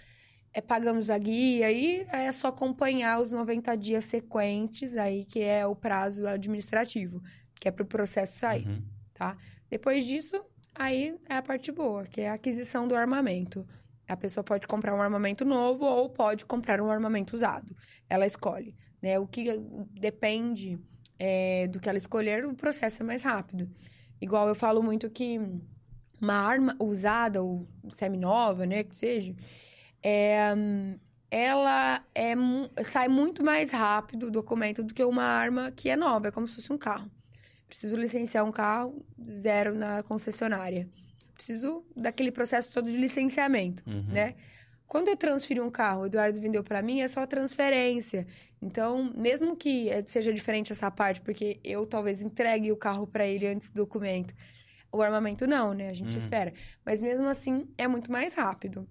[0.55, 5.67] é, pagamos a guia e é só acompanhar os 90 dias sequentes aí, que é
[5.67, 7.21] o prazo administrativo,
[7.61, 8.83] que é para o processo sair, Uhum.
[9.13, 9.37] tá?
[9.69, 10.41] Depois disso,
[10.75, 13.67] aí é a parte boa, que é a aquisição do armamento.
[14.07, 17.75] A pessoa pode comprar um armamento novo ou pode comprar um armamento usado.
[18.09, 19.19] Ela escolhe, né?
[19.19, 19.45] O que
[19.99, 20.79] depende
[21.19, 23.69] é, do que ela escolher, o processo é mais rápido.
[24.21, 25.39] Igual eu falo muito que
[26.21, 29.35] uma arma usada ou seminova, né, que seja,
[30.05, 30.99] é, hum,
[31.31, 32.35] ela é,
[32.85, 36.47] sai muito mais rápido o documento do que uma arma que é nova, é como
[36.47, 37.11] se fosse um carro.
[37.67, 40.89] Preciso licenciar um carro, zero na concessionária.
[41.35, 44.05] Preciso daquele processo todo de licenciamento, Uhum.
[44.09, 44.35] né?
[44.87, 48.27] Quando eu transferi um carro, o Eduardo vendeu para mim, é só transferência.
[48.63, 53.27] Então, mesmo que eh, seja diferente essa parte, porque eu talvez entregue o carro para
[53.27, 54.33] ele antes do documento,
[54.93, 55.89] O armamento não, né?
[55.89, 56.19] A gente Hum.
[56.19, 56.53] espera.
[56.87, 58.87] Mas mesmo assim, é muito mais rápido.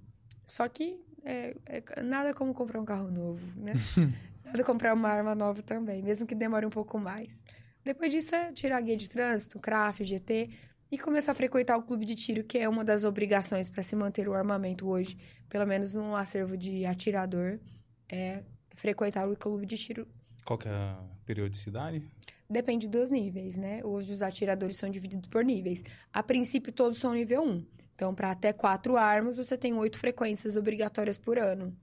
[0.45, 3.74] Só que é, é nada como comprar um carro novo, né?
[4.44, 7.40] nada comprar uma arma nova também, mesmo que demore um pouco mais.
[7.84, 10.49] Depois disso é tirar a guia de trânsito, CRAF, GT
[10.91, 13.95] e começar a frequentar o clube de tiro, que é uma das obrigações para se
[13.95, 15.18] manter o armamento hoje,
[15.49, 17.60] pelo menos no acervo de atirador,
[18.10, 18.44] é
[18.76, 20.07] frequentar o clube de tiro
[20.45, 22.02] Qual que é a periodicidade?
[22.49, 23.82] Depende dos níveis, né?
[23.84, 25.84] Hoje os atiradores são divididos por níveis.
[26.11, 27.65] A princípio, todos são nível 1.
[28.03, 31.73] Então, para até quatro armas, você tem oito frequências obrigatórias por ano.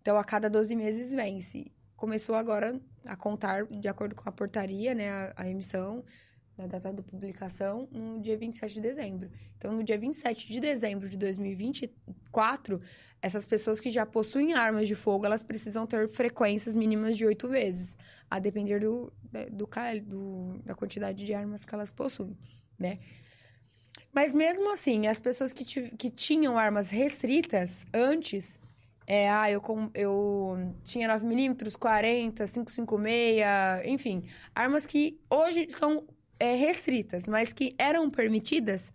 [0.00, 1.72] Então, a cada 12 meses vence.
[1.96, 5.10] Começou agora a contar, de acordo com a portaria, né?
[5.10, 6.04] A, a emissão,
[6.56, 9.32] na data da publicação, no dia 27 de dezembro.
[9.56, 12.80] Então, no dia 27 de dezembro de 2024,
[13.20, 17.48] essas pessoas que já possuem armas de fogo, elas precisam ter frequências mínimas de oito
[17.48, 17.96] vezes
[18.30, 19.68] a depender do, da- do,
[20.06, 22.38] do- da quantidade de armas que elas possuem,
[22.78, 23.00] né?
[24.18, 28.58] Mas mesmo assim, as pessoas que, que tinham armas restritas antes,
[29.06, 36.04] é, ah, eu, com- eu tinha 9mm, 40, 556, enfim, armas que hoje são
[36.36, 38.92] é, restritas, mas que eram permitidas,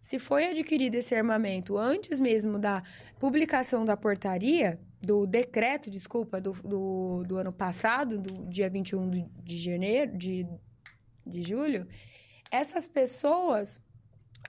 [0.00, 2.84] se foi adquirido esse armamento antes mesmo da
[3.18, 9.26] publicação da portaria, do decreto, desculpa, do, do, do ano passado, do dia 21 de-
[9.42, 10.46] de janeiro, de,
[11.26, 11.84] de julho,
[12.48, 13.80] essas pessoas,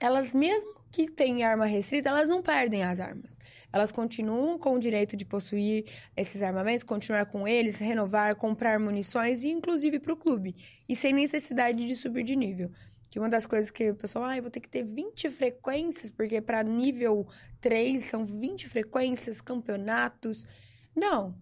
[0.00, 3.34] elas mesmo que têm arma restrita, elas não perdem as armas.
[3.72, 5.84] Elas continuam com o direito de possuir
[6.16, 10.54] esses armamentos, continuar com eles, renovar, comprar munições e inclusive para o clube.
[10.88, 12.70] E sem necessidade de subir de nível.
[13.10, 16.08] Que uma das coisas que o pessoal, ah, eu vou ter que ter 20 frequências,
[16.08, 17.26] porque para nível
[17.60, 20.46] 3 são 20 frequências, campeonatos.
[20.94, 21.34] Não.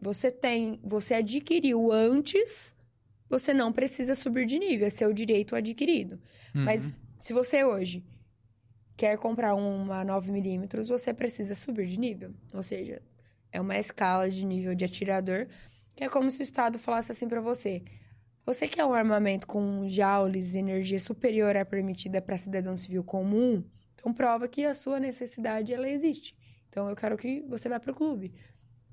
[0.00, 2.72] Você tem, você adquiriu antes,
[3.28, 6.20] você não precisa subir de nível, é seu direito adquirido.
[6.54, 6.92] Mas Uhum.
[7.20, 8.04] Se você hoje
[8.96, 12.34] quer comprar uma 9mm, você precisa subir de nível.
[12.52, 13.00] Ou seja,
[13.52, 15.46] é uma escala de nível de atirador,
[15.94, 17.82] que é como se o Estado falasse assim pra você:
[18.44, 23.64] você quer um armamento com joules, energia superior à permitida para cidadão civil comum,
[23.94, 26.36] então prova que a sua necessidade ela existe.
[26.68, 28.32] Então eu quero que você vá pro clube.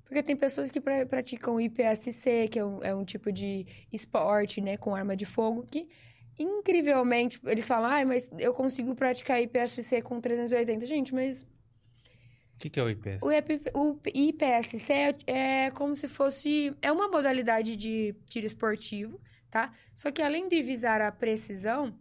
[0.04, 4.62] Porque tem pessoas que pra- praticam IPSC, que é um, é um tipo de esporte,
[4.62, 5.90] né, com arma de fogo, que
[6.40, 10.86] incrivelmente eles falam, ai, mas eu consigo praticar IPSC com 380.
[10.86, 13.22] Gente, mas O que, que é o IPS?
[13.22, 15.16] o, o IPSC é,
[15.66, 16.76] é como se fosse.
[16.82, 19.20] É uma modalidade de tiro esportivo,
[19.50, 19.74] tá?
[19.94, 21.94] Só que além de visar a precisão,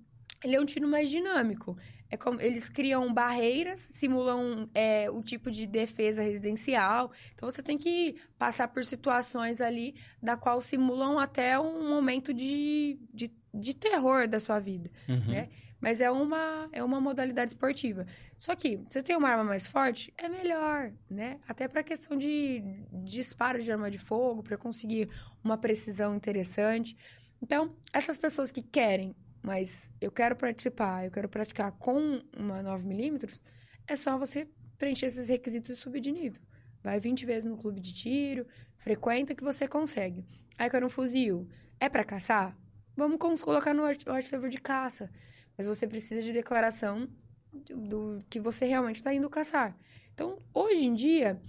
[0.44, 1.76] ele é um tiro mais dinâmico.
[2.10, 7.10] É como, eles criam barreiras, simulam é, o tipo de defesa residencial.
[7.34, 12.98] Então você tem que passar por situações ali da qual simulam até um momento de,
[13.12, 15.32] de, de terror da sua vida Uhum.
[15.32, 15.48] né?
[15.80, 18.06] Mas é uma, é uma modalidade esportiva.
[18.38, 21.38] Só que, você tem uma arma mais forte, é melhor, né?
[21.46, 22.62] Até para questão de
[23.04, 25.08] disparo de arma de fogo, para conseguir
[25.44, 26.96] uma precisão interessante.
[27.42, 29.14] Então, essas pessoas que querem,
[29.46, 33.40] mas eu quero participar, eu quero praticar com uma 9mm,
[33.86, 36.42] é só você preencher esses requisitos e subir de nível.
[36.82, 38.44] Vai 20 vezes no clube de tiro,
[38.76, 40.26] frequenta que você consegue.
[40.58, 41.48] Aí, quero um fuzil.
[41.78, 42.58] É para caçar?
[42.96, 45.08] Vamos colocar no arquivo de caça.
[45.56, 47.08] Mas você precisa de declaração
[47.52, 49.78] do, que você realmente está indo caçar.
[50.12, 51.40] Então, hoje em dia,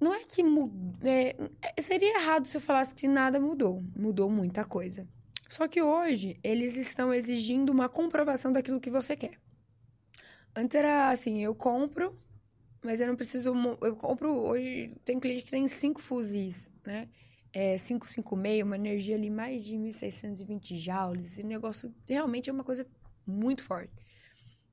[0.00, 0.90] não é que mudou.
[1.80, 3.80] seria errado se eu falasse que nada mudou.
[3.94, 5.06] Mudou muita coisa.
[5.54, 9.38] Só que hoje, eles estão exigindo uma comprovação daquilo que você quer.
[10.52, 12.18] Antes era assim, eu compro,
[12.84, 13.52] mas eu não preciso.
[13.80, 14.32] Eu compro.
[14.32, 17.08] Hoje tem cliente que tem cinco fuzis, né?
[17.52, 21.24] É 556, uma energia ali mais de 1620 joules.
[21.24, 22.84] Esse negócio realmente é uma coisa
[23.24, 23.92] muito forte.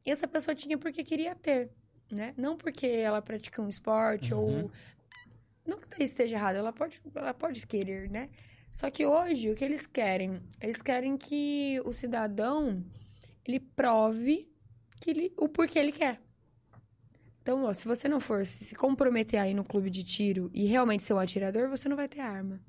[0.03, 1.69] E essa pessoa tinha porque queria ter,
[2.11, 2.33] né?
[2.35, 4.63] Não porque ela pratica um esporte Uhum.
[4.63, 4.71] ou.
[5.63, 8.31] Não que esteja errado, ela pode, ela pode querer, né?
[8.71, 10.41] Só que hoje, o que eles querem?
[10.59, 12.83] Eles querem que o cidadão,
[13.45, 14.49] ele prove
[14.99, 16.19] que ele, o porquê ele quer.
[17.41, 21.03] Então, ó, se você não for se comprometer aí no clube de tiro e realmente
[21.03, 22.59] ser um atirador, você não vai ter arma.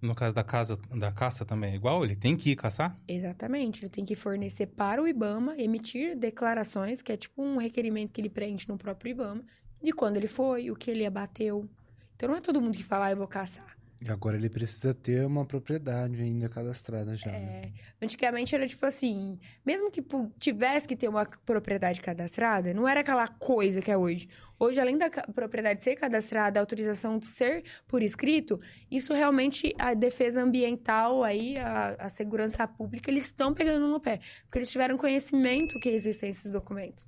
[0.00, 2.04] No caso da, casa, da caça também é igual?
[2.04, 2.96] Ele tem que ir caçar?
[3.06, 3.84] Exatamente.
[3.84, 8.20] Ele tem que fornecer para o IBAMA, emitir declarações, que é tipo um requerimento que
[8.20, 9.44] ele preenche no próprio IBAMA,
[9.82, 11.68] de quando ele foi, o que ele abateu.
[12.16, 13.76] Então não é todo mundo que fala, ah, eu vou caçar.
[14.02, 17.30] E agora ele precisa ter uma propriedade ainda cadastrada já.
[17.30, 17.64] né?
[18.00, 20.02] É, antigamente era tipo assim, mesmo que
[20.38, 24.26] tivesse que ter uma propriedade cadastrada, não era aquela coisa que é hoje.
[24.58, 28.58] Hoje, além da propriedade ser cadastrada, a autorização ser por escrito,
[28.90, 34.20] isso realmente a defesa ambiental aí, a, a segurança pública, eles estão pegando no pé,
[34.44, 37.06] porque eles tiveram conhecimento que existem esses documentos.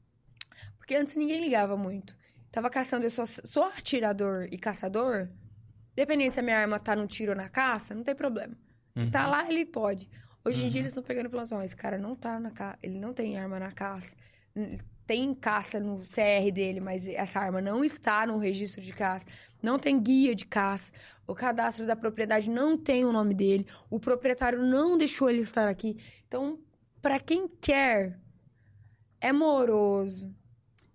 [0.77, 2.15] Porque antes ninguém ligava muito.
[2.51, 5.31] Tava caçando, eu sou, sou atirador e caçador,
[5.95, 8.55] dependendo se a minha arma tá no tiro ou na caça, não tem problema.
[8.97, 9.11] Uhum.
[9.11, 10.09] Tá lá, ele pode.
[10.45, 12.51] Hoje em dia eles estão pegando e falando assim, ó, esse cara não tá na
[12.51, 14.15] caça, ele não tem arma na caça.
[15.07, 19.27] Tem caça no CR dele, mas essa arma não está no registro de caça.
[19.63, 20.93] Não tem guia de caça.
[21.27, 23.67] O cadastro da propriedade não tem o nome dele.
[23.89, 25.97] O proprietário não deixou ele estar aqui.
[26.27, 26.59] Então,
[27.01, 28.19] para quem quer,
[29.21, 30.35] é moroso.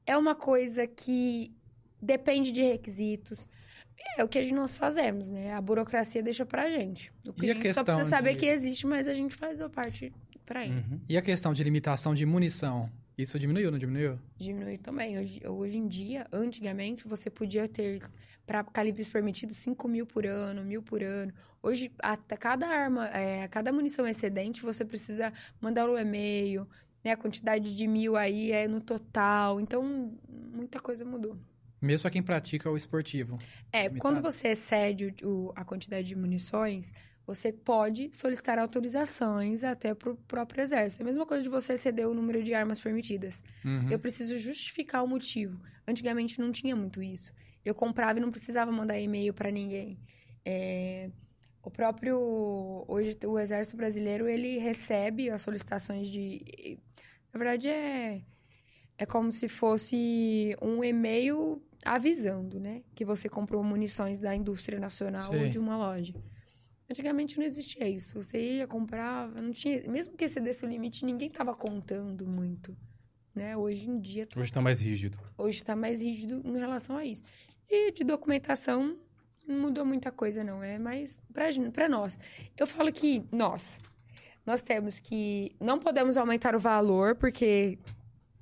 [0.06, 1.56] É uma coisa que
[2.02, 3.48] depende de requisitos.
[4.18, 5.54] É o que nós fazemos, né?
[5.54, 7.12] A burocracia deixa pra gente.
[7.26, 10.12] O cliente só precisa saber de- que existe, mas a gente faz a parte
[10.46, 10.74] pra ele.
[10.76, 11.00] Uhum.
[11.10, 12.90] E a questão de limitação de munição?
[13.18, 14.20] Isso diminuiu, não diminuiu?
[14.38, 15.18] Diminuir também.
[15.18, 18.02] Hoje, hoje em dia, antigamente, você podia ter,
[18.46, 21.34] para calibres permitidos, 5 mil por ano, mil por ano.
[21.62, 26.68] Hoje, a, a cada arma, é, a cada munição excedente, você precisa mandar um e-mail,
[27.04, 27.12] né?
[27.12, 29.60] A quantidade de mil aí é no total.
[29.60, 30.12] Então,
[30.54, 31.36] muita coisa mudou.
[31.82, 33.38] Mesmo pra quem pratica o esportivo.
[33.72, 34.00] É, Limitado.
[34.02, 36.92] quando você excede o- o- a quantidade de munições,
[37.26, 41.02] você pode solicitar autorizações até pro próprio exército.
[41.02, 43.42] É a mesma coisa de você exceder o número de armas permitidas.
[43.66, 43.92] Uhum.
[43.92, 45.60] Eu preciso justificar o motivo.
[45.88, 47.32] Antigamente não tinha muito isso.
[47.64, 50.00] Eu comprava e não precisava mandar e-mail para ninguém.
[50.46, 51.10] É,
[51.62, 52.18] o próprio
[52.88, 56.80] hoje o exército brasileiro ele recebe as solicitações de
[57.34, 58.22] na verdade é
[58.98, 65.28] é como se fosse um e-mail avisando, né, que você comprou munições da indústria nacional
[65.32, 65.50] ou Sei.
[65.50, 66.14] de uma loja.
[66.90, 68.22] Antigamente não existia isso.
[68.22, 69.84] Você ia, comprava, não tinha.
[69.90, 72.76] Mesmo que excedesse o limite, ninguém tava contando muito.
[73.36, 73.56] Né?
[73.58, 75.20] Hoje em dia, Hoje tá mais rígido.
[75.38, 77.22] hoje tá mais rígido em relação a isso.
[77.70, 78.98] E de documentação,
[79.46, 80.64] não mudou muita coisa, não.
[80.64, 81.22] É mais
[81.74, 82.18] pra nós.
[82.58, 83.80] Eu falo que nós,
[84.46, 85.56] nós temos que.
[85.60, 87.78] Não podemos aumentar o valor, porque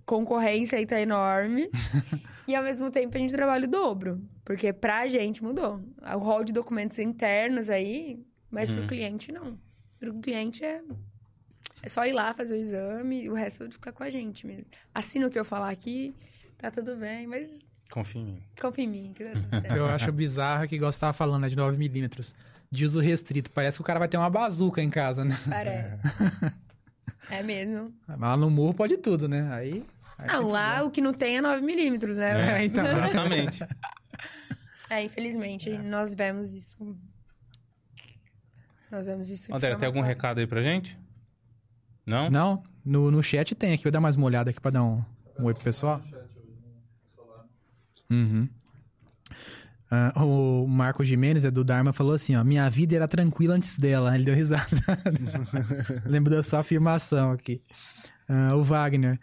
[0.06, 1.70] concorrência aí tá enorme.
[2.48, 4.22] e ao mesmo tempo a gente trabalha o dobro.
[4.44, 5.82] Porque pra gente mudou.
[6.16, 8.20] O rol de documentos internos aí,
[8.52, 8.76] mas Hum.
[8.76, 9.58] pro cliente não.
[10.00, 10.82] Pro cliente é.
[11.82, 14.66] É só ir lá fazer o exame e o resto fica com a gente mesmo.
[14.94, 16.16] Assina o que eu falar aqui,
[16.58, 17.60] tá tudo bem, mas
[17.92, 18.42] Confia em mim.
[18.60, 19.72] confia em mim, que tá tudo certo.
[19.78, 22.34] Eu acho bizarro que, igual você tava falando, né, de 9mm,
[22.72, 23.52] de uso restrito.
[23.52, 25.38] Parece que o cara vai ter uma bazuca em casa, né?
[25.48, 26.02] Parece.
[27.30, 27.92] É mesmo.
[28.08, 29.52] Mas lá no morro pode tudo, né?
[29.52, 29.84] Aí.
[30.18, 32.62] Que lá o que não tem é 9mm, né?
[32.62, 32.86] É, então.
[32.86, 33.68] Exatamente.
[34.90, 36.98] É, infelizmente, nós vemos isso.
[38.92, 39.54] Nós vemos isso.
[39.54, 40.98] André, tem algum recado aí pra gente?
[42.06, 42.30] Não?
[42.30, 43.84] Não, no, no chat tem aqui.
[43.84, 45.04] Vou dar mais uma olhada aqui pra dar um,
[45.40, 46.02] um oi pro pessoal.
[48.10, 48.48] Uhum.
[49.90, 52.44] Ah, o Marco Jimenez, é do Dharma, falou assim, ó.
[52.44, 54.14] Minha vida era tranquila antes dela.
[54.16, 54.68] Ele deu risada.
[56.06, 57.62] Lembro da sua afirmação aqui.
[58.28, 59.20] Ah, o Wagner.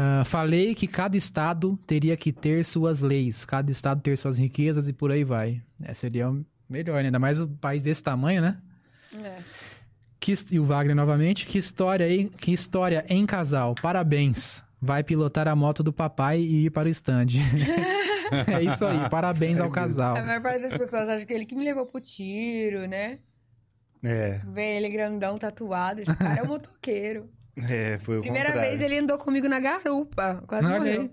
[0.00, 3.44] Ah, falei que cada estado teria que ter suas leis.
[3.44, 5.60] Cada estado ter suas riquezas e por aí vai.
[5.82, 7.06] É, seria o melhor, né?
[7.06, 8.62] Ainda mais um país desse tamanho, né?
[9.12, 9.38] É.
[10.20, 12.28] Que, e o Wagner novamente, que história, hein?
[12.28, 14.62] que história em casal, parabéns.
[14.80, 17.26] Vai pilotar a moto do papai e ir para o stand.
[18.46, 20.16] é isso aí, parabéns ao casal.
[20.16, 23.18] A maior parte das pessoas acha que ele que me levou pro tiro, né?
[24.04, 26.02] É, Vê ele grandão, tatuado.
[26.02, 27.28] Esse cara é um motoqueiro.
[27.70, 28.70] é, foi o Primeira contrário.
[28.70, 30.42] vez ele andou comigo na garupa.
[30.46, 31.10] Quase Olha morreu.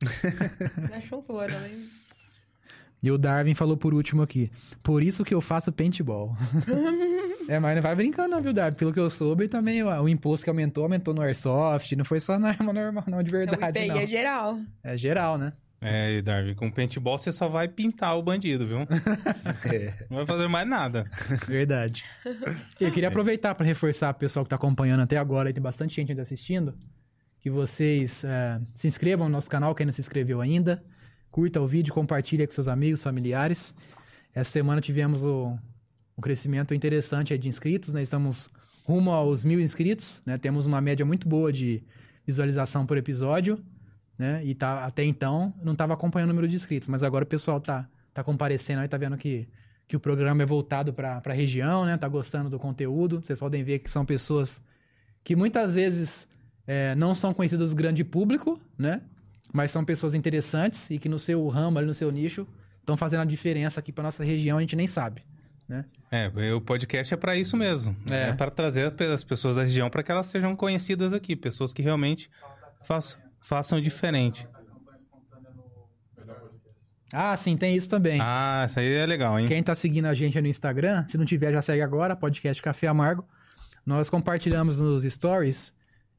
[0.90, 1.88] Na chuva, eu lembro.
[3.02, 4.50] E o Darwin falou por último aqui.
[4.82, 6.36] Por isso que eu faço paintball.
[7.48, 8.76] é, mas não vai brincando não, viu, Darwin?
[8.76, 11.94] Pelo que eu soube, também o, o imposto que aumentou, aumentou no airsoft.
[11.94, 13.96] Não foi só na arma normal, não, de Então, o verdade, IPI não.
[13.98, 14.58] é geral.
[14.82, 15.52] É geral, né?
[15.80, 18.78] É, e Darby, com paintball você só vai pintar o bandido, viu?
[19.72, 20.06] É.
[20.10, 21.08] Não vai fazer mais nada.
[21.46, 22.04] Verdade.
[22.80, 25.94] Eu queria aproveitar para reforçar o pessoal que está acompanhando até agora, e tem bastante
[25.94, 26.74] gente ainda assistindo,
[27.40, 30.82] que vocês eh, se inscrevam no nosso canal, quem não se inscreveu ainda,
[31.30, 33.74] curta o vídeo, compartilha com seus amigos, familiares.
[34.34, 35.56] Essa semana tivemos o,
[36.16, 38.02] um crescimento interessante de inscritos, né?
[38.02, 38.50] Estamos
[38.84, 40.38] rumo aos mil inscritos, né?
[40.38, 41.82] Temos uma média muito boa de
[42.26, 43.62] visualização por episódio,
[44.18, 44.42] né?
[44.44, 47.60] E tá, até então não estava acompanhando o número de inscritos, mas agora o pessoal
[47.60, 49.48] tá, tá comparecendo aí, tá vendo que
[49.88, 51.96] que o programa é voltado para a região, né?
[51.96, 53.22] Tá gostando do conteúdo.
[53.22, 54.62] Vocês podem ver que são pessoas
[55.24, 56.28] que muitas vezes
[56.66, 59.00] é, não são conhecidas do grande público, né?
[59.50, 62.46] Mas são pessoas interessantes e que no seu ramo, ali no seu nicho,
[62.80, 65.22] estão fazendo a diferença aqui para nossa região, a gente nem sabe.
[65.66, 65.86] né?
[66.10, 67.96] É, o podcast é para isso mesmo.
[68.10, 68.28] É.
[68.28, 71.80] É, para trazer as pessoas da região para que elas sejam conhecidas aqui, pessoas que
[71.80, 72.30] realmente
[72.82, 74.46] façam, façam diferente.
[77.12, 78.20] Ah, sim, tem isso também.
[78.20, 79.46] Ah, isso aí é legal, hein?
[79.46, 82.86] Quem tá seguindo a gente no Instagram, se não tiver, já segue agora, podcast Café
[82.86, 83.26] Amargo.
[83.86, 85.72] Nós compartilhamos nos stories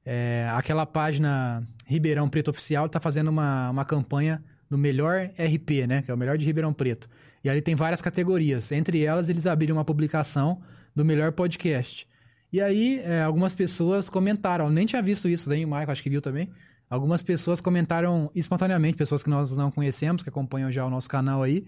[0.03, 6.01] é, aquela página Ribeirão Preto Oficial, tá fazendo uma, uma campanha do melhor RP, né?
[6.01, 7.07] Que é o melhor de Ribeirão Preto.
[7.43, 8.71] E ali tem várias categorias.
[8.71, 10.61] Entre elas, eles abriram uma publicação
[10.95, 12.07] do melhor podcast.
[12.51, 16.09] E aí, é, algumas pessoas comentaram, nem tinha visto isso, daí o Michael acho que
[16.09, 16.49] viu também.
[16.89, 21.43] Algumas pessoas comentaram espontaneamente, pessoas que nós não conhecemos, que acompanham já o nosso canal
[21.43, 21.67] aí.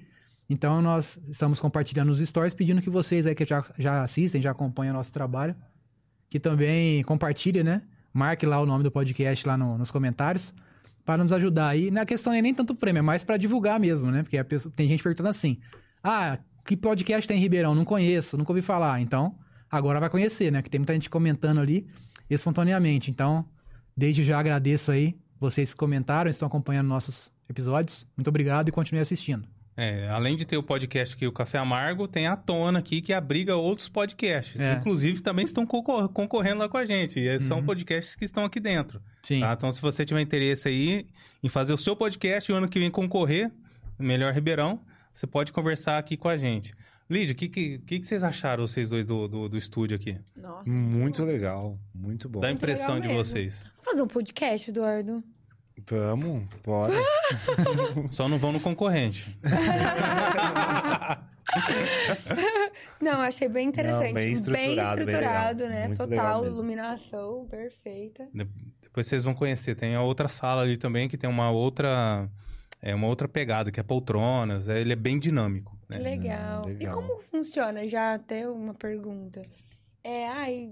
[0.50, 4.52] Então, nós estamos compartilhando os stories, pedindo que vocês aí que já, já assistem, já
[4.52, 5.56] acompanham o nosso trabalho,
[6.30, 7.84] que também compartilhem, né?
[8.14, 10.54] Marque lá o nome do podcast lá no- nos comentários,
[11.06, 11.92] para nos ajudar aí.
[11.92, 14.24] Na questão é nem tanto prêmio, é mais para divulgar mesmo, né?
[14.24, 15.58] Porque pessoa- tem gente perguntando assim:
[16.04, 17.74] ah, que podcast tem em Ribeirão?
[17.76, 19.00] Não conheço, nunca ouvi falar.
[19.02, 19.38] Então,
[19.70, 20.62] agora vai conhecer, né?
[20.62, 21.88] Que tem muita gente comentando ali
[22.30, 23.10] espontaneamente.
[23.10, 23.46] Então,
[23.96, 28.08] desde já agradeço aí vocês que comentaram, estão acompanhando nossos episódios.
[28.16, 29.48] Muito obrigado e continue assistindo.
[29.76, 33.14] É, além de ter o podcast aqui, o Café Amargo, tem a Tona aqui que
[33.14, 34.60] abriga outros podcasts.
[34.60, 34.74] É.
[34.74, 37.20] Inclusive, também estão concor- concorrendo lá com a gente.
[37.20, 39.02] E são podcasts que estão aqui dentro.
[39.24, 39.40] Sim.
[39.40, 39.54] tá?
[39.54, 41.08] Então, se você tiver interesse aí
[41.42, 43.50] em fazer o seu podcast e o ano que vem concorrer,
[43.98, 44.82] Melhor Ribeirão,
[45.12, 46.74] você pode conversar aqui com a gente.
[47.12, 50.18] Lídia, o que, que, que, vocês acharam, vocês dois, do, do, do estúdio aqui?
[50.34, 50.70] Nossa.
[50.70, 52.40] Muito legal, muito bom.
[52.40, 53.22] Da Muito impressão de mesmo.
[53.22, 53.64] vocês.
[53.64, 55.22] Vamos fazer um podcast, Eduardo?
[55.90, 56.94] Vamos, bora.
[58.10, 59.38] Só não vão no concorrente.
[63.02, 64.06] Não, achei bem interessante.
[64.08, 65.70] Não, bem estruturado, bem estruturado, legal.
[65.80, 65.88] né?
[65.88, 68.26] Muito Total, iluminação perfeita.
[68.34, 68.48] De-
[68.84, 69.76] Depois vocês vão conhecer.
[69.76, 72.30] Tem a outra sala ali também que tem uma outra,
[72.82, 74.70] é, uma outra pegada, que é poltronas.
[74.70, 75.78] é- Ele é bem dinâmico.
[75.92, 76.10] Que Né?
[76.12, 76.64] legal.
[76.64, 77.02] Hum, legal.
[77.02, 77.88] E como funciona?
[77.88, 79.42] Já até uma pergunta.
[80.04, 80.72] É, ai,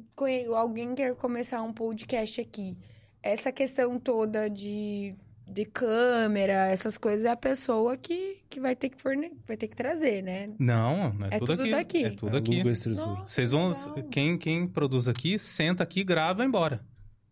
[0.55, 2.75] alguém quer começar um podcast aqui.
[3.21, 5.13] Essa questão toda de,
[5.45, 9.31] de câmera, essas coisas, é a pessoa que, que vai ter que forne...
[9.47, 10.49] vai ter que trazer, né?
[10.57, 11.71] Não, é, É tudo, tudo aqui.
[11.71, 12.05] daqui.
[12.05, 12.55] É tudo aqui.
[12.55, 13.05] Aluga a estrutura.
[13.05, 13.69] Nossa, Vocês vão.
[13.69, 14.03] legal.
[14.09, 16.81] Quem, quem produz aqui, senta aqui, grava e vai embora.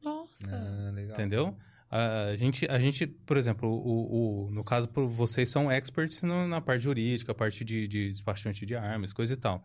[0.03, 0.45] Nossa.
[0.47, 1.13] Ah, legal.
[1.15, 1.55] Entendeu?
[1.89, 6.59] A gente, a gente, por exemplo, o, o- no caso, por vocês são experts na
[6.59, 9.63] parte jurídica, a parte de, de despachante de armas, coisa e tal.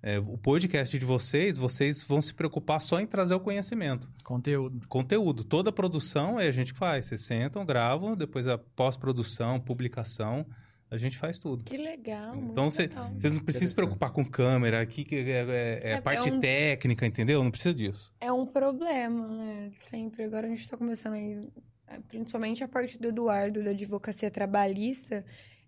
[0.00, 4.08] É, o podcast de vocês, vocês vão se preocupar só em trazer o conhecimento.
[4.22, 4.86] Conteúdo.
[4.88, 5.42] Conteúdo.
[5.44, 7.06] Toda a produção é a gente que faz.
[7.06, 10.46] Vocês sentam, gravam, depois a pós-produção, publicação,
[10.90, 11.64] a gente faz tudo.
[11.64, 12.34] Que legal.
[12.34, 15.90] muito Então, cê- vocês não precisam se preocupar com câmera, aqui que é, é- é
[15.92, 17.42] É, parte é um- técnica, entendeu?
[17.42, 18.12] Não precisa disso.
[18.20, 19.70] É um problema, né?
[19.90, 20.24] Sempre.
[20.24, 21.38] Agora a gente tá começando aí,
[21.86, 25.24] é, principalmente a parte do Eduardo, da advocacia trabalhista,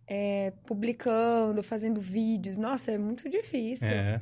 [0.06, 2.56] é, publicando, fazendo vídeos.
[2.56, 4.20] Nossa, é muito difícil, É,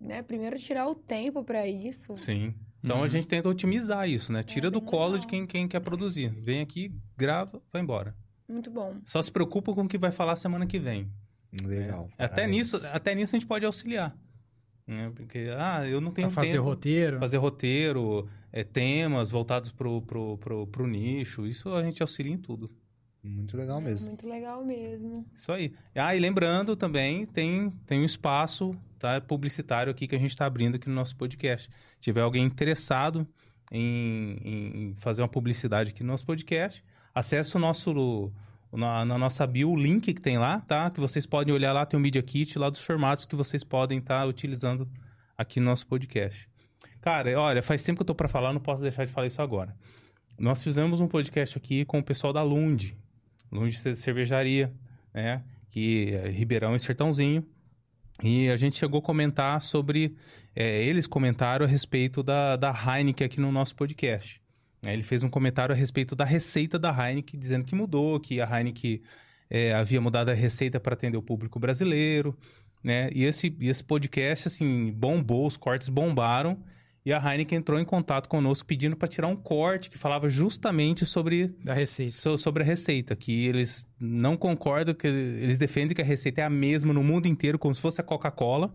[0.00, 0.22] né?
[0.22, 2.16] Primeiro tirar o tempo pra isso.
[2.16, 2.54] sim.
[2.84, 3.02] Então Uhum.
[3.02, 4.40] a gente tenta otimizar isso, né?
[4.44, 5.20] Tira do bem colo legal.
[5.20, 6.28] de quem, quem quer produzir.
[6.28, 8.14] Vem aqui, grava, vai embora.
[8.48, 8.96] Muito bom.
[9.04, 11.08] Só se preocupa com o que vai falar semana que vem.
[11.64, 12.08] Legal.
[12.18, 12.24] É.
[12.24, 14.16] Até nisso, até nisso a gente pode auxiliar.
[14.86, 15.12] né?
[15.14, 16.62] Porque, ah, eu não tenho Pra fazer tempo.
[16.62, 17.18] o roteiro.
[17.18, 21.46] fazer roteiro, é, temas voltados pro, pro, pro, pro nicho.
[21.46, 22.70] Isso a gente auxilia em tudo.
[23.22, 24.06] Muito legal É mesmo.
[24.08, 25.26] muito legal mesmo.
[25.34, 25.74] Isso aí.
[25.94, 30.46] Ah, e lembrando também, tem, tem um espaço tá, publicitário aqui que a gente está
[30.46, 31.68] abrindo aqui no nosso podcast.
[31.96, 33.26] Se tiver alguém interessado
[33.72, 36.82] em, em fazer uma publicidade aqui no nosso podcast,
[37.18, 38.32] acesse o nosso...
[38.70, 40.90] Na, na nossa bio, o link que tem lá, tá?
[40.90, 43.98] Que vocês podem olhar lá, tem o Media Kit lá dos formatos que vocês podem
[43.98, 44.86] estar utilizando
[45.38, 46.46] aqui no nosso podcast.
[47.00, 49.40] Cara, olha, faz tempo que eu tô para falar, não posso deixar de falar isso
[49.40, 49.74] agora.
[50.38, 52.94] Nós fizemos um podcast aqui com o pessoal da Lund,
[53.50, 54.70] Lund Ce- Cervejaria,
[55.14, 55.42] né?
[55.70, 57.46] Que é Ribeirão e Sertãozinho.
[58.22, 60.14] E a gente chegou a comentar sobre.
[60.54, 64.42] é, eles comentaram a respeito da, da Heineken aqui no nosso podcast.
[64.84, 68.44] Ele fez um comentário a respeito da receita da Heineken, dizendo que mudou, que a
[68.58, 69.02] Heineken
[69.50, 72.36] é, havia mudado a receita para atender o público brasileiro,
[72.82, 73.10] né?
[73.12, 76.62] E esse, e esse podcast, assim, bombou, os cortes bombaram.
[77.04, 81.06] E a Heineken entrou em contato conosco pedindo para tirar um corte que falava justamente
[81.06, 82.12] sobre Da receita.
[82.12, 86.44] So- sobre a receita, que eles não concordam, que eles defendem que a receita é
[86.44, 88.74] a mesma no mundo inteiro, como se fosse a Coca-Cola,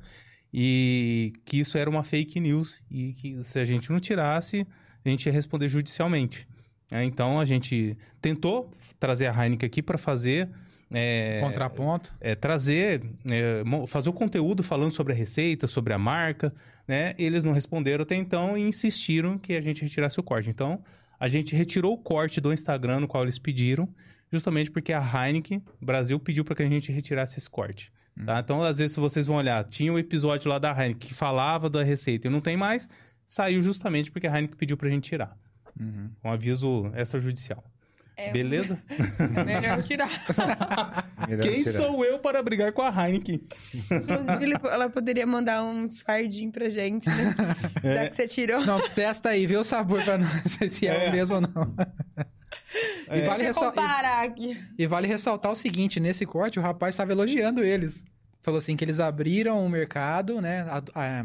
[0.51, 4.65] e que isso era uma fake news, e que se a gente não tirasse,
[5.05, 6.47] a gente ia responder judicialmente.
[6.91, 10.49] É, então a gente tentou trazer a Heineken aqui para fazer.
[10.93, 12.13] é, Contraponto.
[12.21, 13.01] é, trazer,
[13.31, 16.53] é, fazer o conteúdo falando sobre a receita, sobre a marca,
[16.87, 17.15] né?
[17.17, 20.49] Eles não responderam até então e insistiram que a gente retirasse o corte.
[20.49, 20.83] Então,
[21.19, 23.87] a gente retirou o corte do Instagram no qual eles pediram,
[24.31, 27.91] justamente porque a Heineken Brasil pediu para que a gente retirasse esse corte.
[28.25, 28.39] Tá?
[28.39, 31.69] Então, às vezes, se vocês vão olhar, tinha um episódio lá da Heineken que falava
[31.69, 32.87] da receita e não tem mais,
[33.25, 35.37] saiu justamente porque a Heineken pediu pra gente tirar.
[35.79, 36.09] Uhum.
[36.23, 37.63] Um aviso extrajudicial.
[38.15, 38.77] É, Beleza?
[39.43, 40.07] Melhor tirar.
[41.27, 41.71] Melhor Quem tirar.
[41.71, 43.41] sou eu para brigar com a Heineken?
[43.73, 47.33] Inclusive, ele- ela poderia mandar uns fardinhos pra gente, né?
[47.83, 48.63] Já que você tirou.
[48.65, 51.09] Não, testa aí, vê o sabor pra sei se é, É.
[51.09, 51.75] o mesmo ou não.
[53.11, 53.73] E, vale Deixa eu ressal-
[54.37, 58.05] e- e vale ressaltar o seguinte, nesse corte o rapaz estava elogiando eles.
[58.43, 60.65] Falou assim que eles abriram o mercado, né,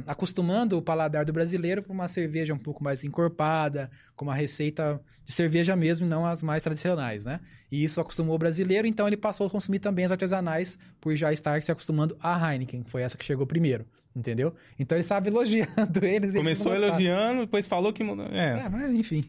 [0.06, 5.00] acostumando o paladar do brasileiro para uma cerveja um pouco mais encorpada, com uma receita
[5.24, 7.40] de cerveja mesmo, e não as mais tradicionais, né?
[7.72, 11.32] E isso acostumou o brasileiro, então ele passou a consumir também as artesanais, por já
[11.32, 14.54] estar se acostumando à Heineken, que foi essa que chegou primeiro, entendeu?
[14.78, 16.30] Então ele estava elogiando eles.
[16.30, 16.86] eles Começou gostaram.
[16.94, 18.04] elogiando, depois falou que...
[18.04, 18.26] mudou.
[18.26, 18.60] É.
[18.60, 19.24] É, mas enfim.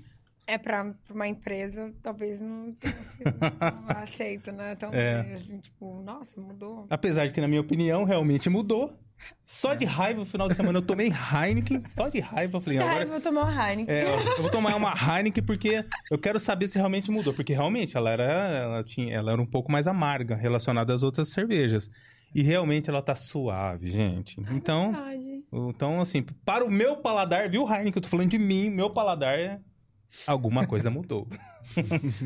[0.51, 3.35] É pra, pra uma empresa, talvez não tenha sido
[3.87, 4.75] aceito, né?
[4.75, 5.35] Tão, É.
[5.35, 6.87] assim, tipo, nossa, mudou.
[6.89, 8.91] Apesar de que, na minha opinião, realmente mudou.
[9.45, 11.83] Só de raiva, no final de semana, eu tomei Heineken.
[11.89, 13.05] Só de raiva, eu falei, agora...
[13.05, 13.93] vou tomar um Heineken.
[13.95, 17.33] É, eu vou tomar uma Heineken porque eu quero saber se realmente mudou.
[17.33, 21.29] Porque realmente ela era, ela tinha, ela era um pouco mais amarga relacionada às outras
[21.31, 21.89] cervejas.
[22.33, 24.39] E realmente ela tá suave, gente.
[24.51, 25.43] Então, Verdade.
[25.51, 27.93] então assim, para o meu paladar, viu, Heineken?
[27.97, 29.59] Eu tô falando de mim, meu paladar, é-
[30.27, 31.27] alguma coisa mudou.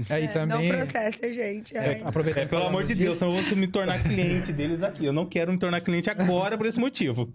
[0.10, 0.70] Aí É, também.
[0.72, 1.76] Não processa, gente.
[1.76, 2.02] É, Ai.
[2.06, 5.06] aproveitando É, pelo amor de Deus, senão eu vou me tornar cliente deles aqui.
[5.06, 7.30] Eu não quero me tornar cliente agora por esse motivo.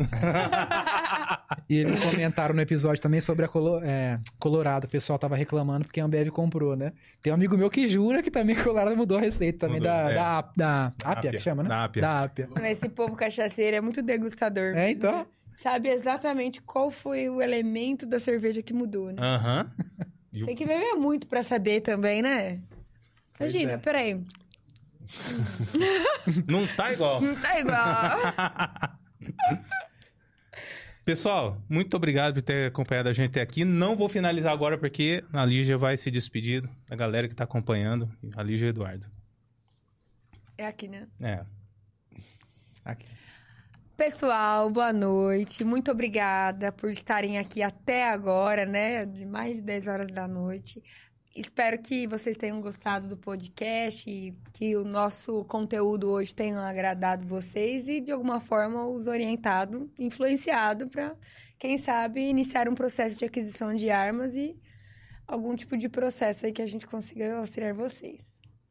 [1.68, 4.85] E eles comentaram no episódio também sobre a Colo- é, Colorado.
[4.85, 6.93] O pessoal tava reclamando porque a Ambev comprou, né?
[7.23, 10.10] Tem um amigo meu que jura que também Colorado mudou a receita também Mudou, da,
[10.10, 10.15] é.
[10.15, 11.68] da, da Apia, Ápia, que chama, né?
[11.68, 12.01] da Ápia.
[12.02, 12.49] Da Apia.
[12.55, 14.75] Mas Esse povo cachaceiro é muito degustador.
[14.77, 15.27] É, então.
[15.62, 19.17] Sabe exatamente qual foi o elemento da cerveja que mudou, né?
[19.20, 19.70] Aham.
[20.32, 22.60] E o- Tem que beber muito pra saber também, né?
[23.36, 23.78] Pois Imagina, é.
[23.78, 24.24] peraí.
[26.47, 27.20] Não tá igual.
[27.20, 28.98] Não tá igual.
[31.05, 33.65] Pessoal, muito obrigado por ter acompanhado a gente até aqui.
[33.65, 38.10] Não vou finalizar agora porque a Lígia vai se despedir da galera que tá acompanhando.
[38.36, 39.07] A Lígia e o Eduardo.
[40.58, 41.07] é aqui, né?
[41.23, 41.42] É.
[42.84, 43.07] Aqui.
[43.99, 45.65] Pessoal, boa noite.
[45.65, 49.05] Muito obrigada por estarem aqui até agora, né?
[49.05, 50.81] De mais de 10 horas da noite.
[51.35, 57.27] Espero que vocês tenham gostado do podcast e que o nosso conteúdo hoje tenha agradado
[57.27, 61.17] vocês e, de alguma forma, os orientado, influenciado para,
[61.59, 64.57] quem sabe, iniciar um processo de aquisição de armas e
[65.27, 68.20] algum tipo de processo aí que a gente consiga auxiliar vocês.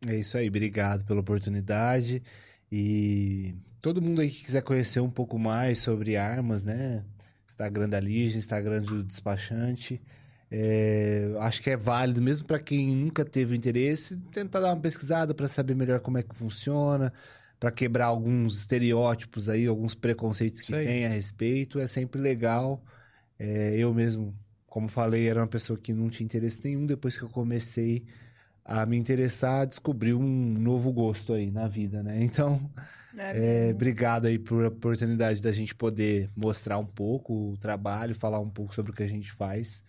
[0.08, 2.24] É isso aí, obrigado pela oportunidade.
[2.72, 3.56] E
[3.88, 7.06] todo mundo aí que quiser conhecer um pouco mais sobre armas, né?
[7.50, 10.02] Instagram da Ligia, Instagram do despachante.
[10.52, 15.34] É, acho que é válido, mesmo para quem nunca teve interesse, tentar dar uma pesquisada
[15.34, 17.14] para saber melhor como é que funciona,
[17.58, 21.80] para quebrar alguns estereótipos aí, alguns preconceitos que tem a respeito.
[21.80, 22.84] É sempre legal.
[23.40, 24.36] É, eu mesmo,
[24.66, 26.86] como falei, era uma pessoa que não tinha interesse nenhum.
[26.86, 28.04] Depois que eu comecei
[28.66, 32.22] a me interessar, descobri um novo gosto aí na vida, né?
[32.22, 32.70] Então,
[33.18, 33.68] Né?
[33.70, 38.40] é, obrigado aí por a oportunidade da gente poder mostrar um pouco o trabalho, falar
[38.40, 39.84] um pouco sobre o que a gente faz.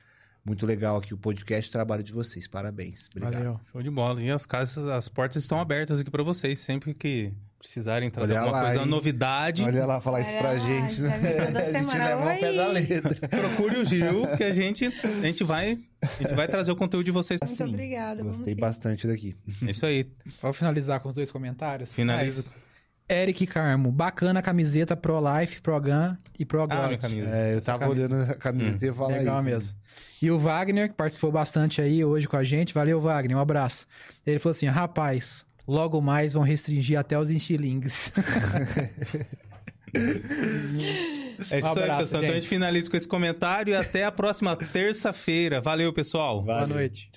[0.45, 2.49] Muito legal aqui o podcast, o trabalho de vocês.
[2.49, 3.09] Parabéns.
[3.15, 3.35] Obrigado.
[3.35, 3.61] Valeu.
[3.71, 4.23] Show de bola.
[4.23, 6.59] E as casas, as portas estão abertas aqui pra vocês.
[6.61, 8.89] Sempre que precisarem trazer Olha alguma lá, coisa, hein?
[8.89, 11.19] novidade, Olha lá falar isso pra lá, gente, né?
[11.53, 12.73] tá A gente leva ao pé da "Oi".
[12.73, 13.29] letra.
[13.29, 17.05] procure o Gil, que a gente, a gente vai, a gente vai trazer o conteúdo
[17.05, 17.41] de vocês.
[17.43, 18.23] Muito Assim, obrigada.
[18.23, 19.37] vamos Gostei bastante daqui.
[19.67, 20.09] É isso aí.
[20.41, 21.93] Vou finalizar com os dois comentários.
[21.93, 22.45] Finaliza.
[22.49, 22.68] Mas,
[23.09, 27.01] Eric Carmo, bacana a camiseta Pro Life, Pro Gun e Pro Ah, minha God.
[27.01, 27.31] camisa.
[27.31, 28.01] É, eu tava camisa.
[28.07, 29.45] olhando a camiseta e ia falar Legal isso.
[29.45, 29.51] né?
[29.53, 29.79] mesmo.
[30.21, 32.75] E o Wagner, que participou bastante aí hoje com a gente.
[32.75, 33.37] Valeu, Wagner.
[33.37, 33.87] Um abraço.
[34.27, 38.13] Ele falou assim: rapaz, logo mais vão restringir até os enxilings.
[39.95, 42.05] É isso Um aí, abraço, pessoal.
[42.05, 42.35] Então a gente.
[42.43, 45.61] gente finaliza com esse comentário e até a próxima terça-feira.
[45.63, 46.43] Valeu, pessoal.
[46.43, 46.75] Boa Valeu.
[46.77, 47.11] noite.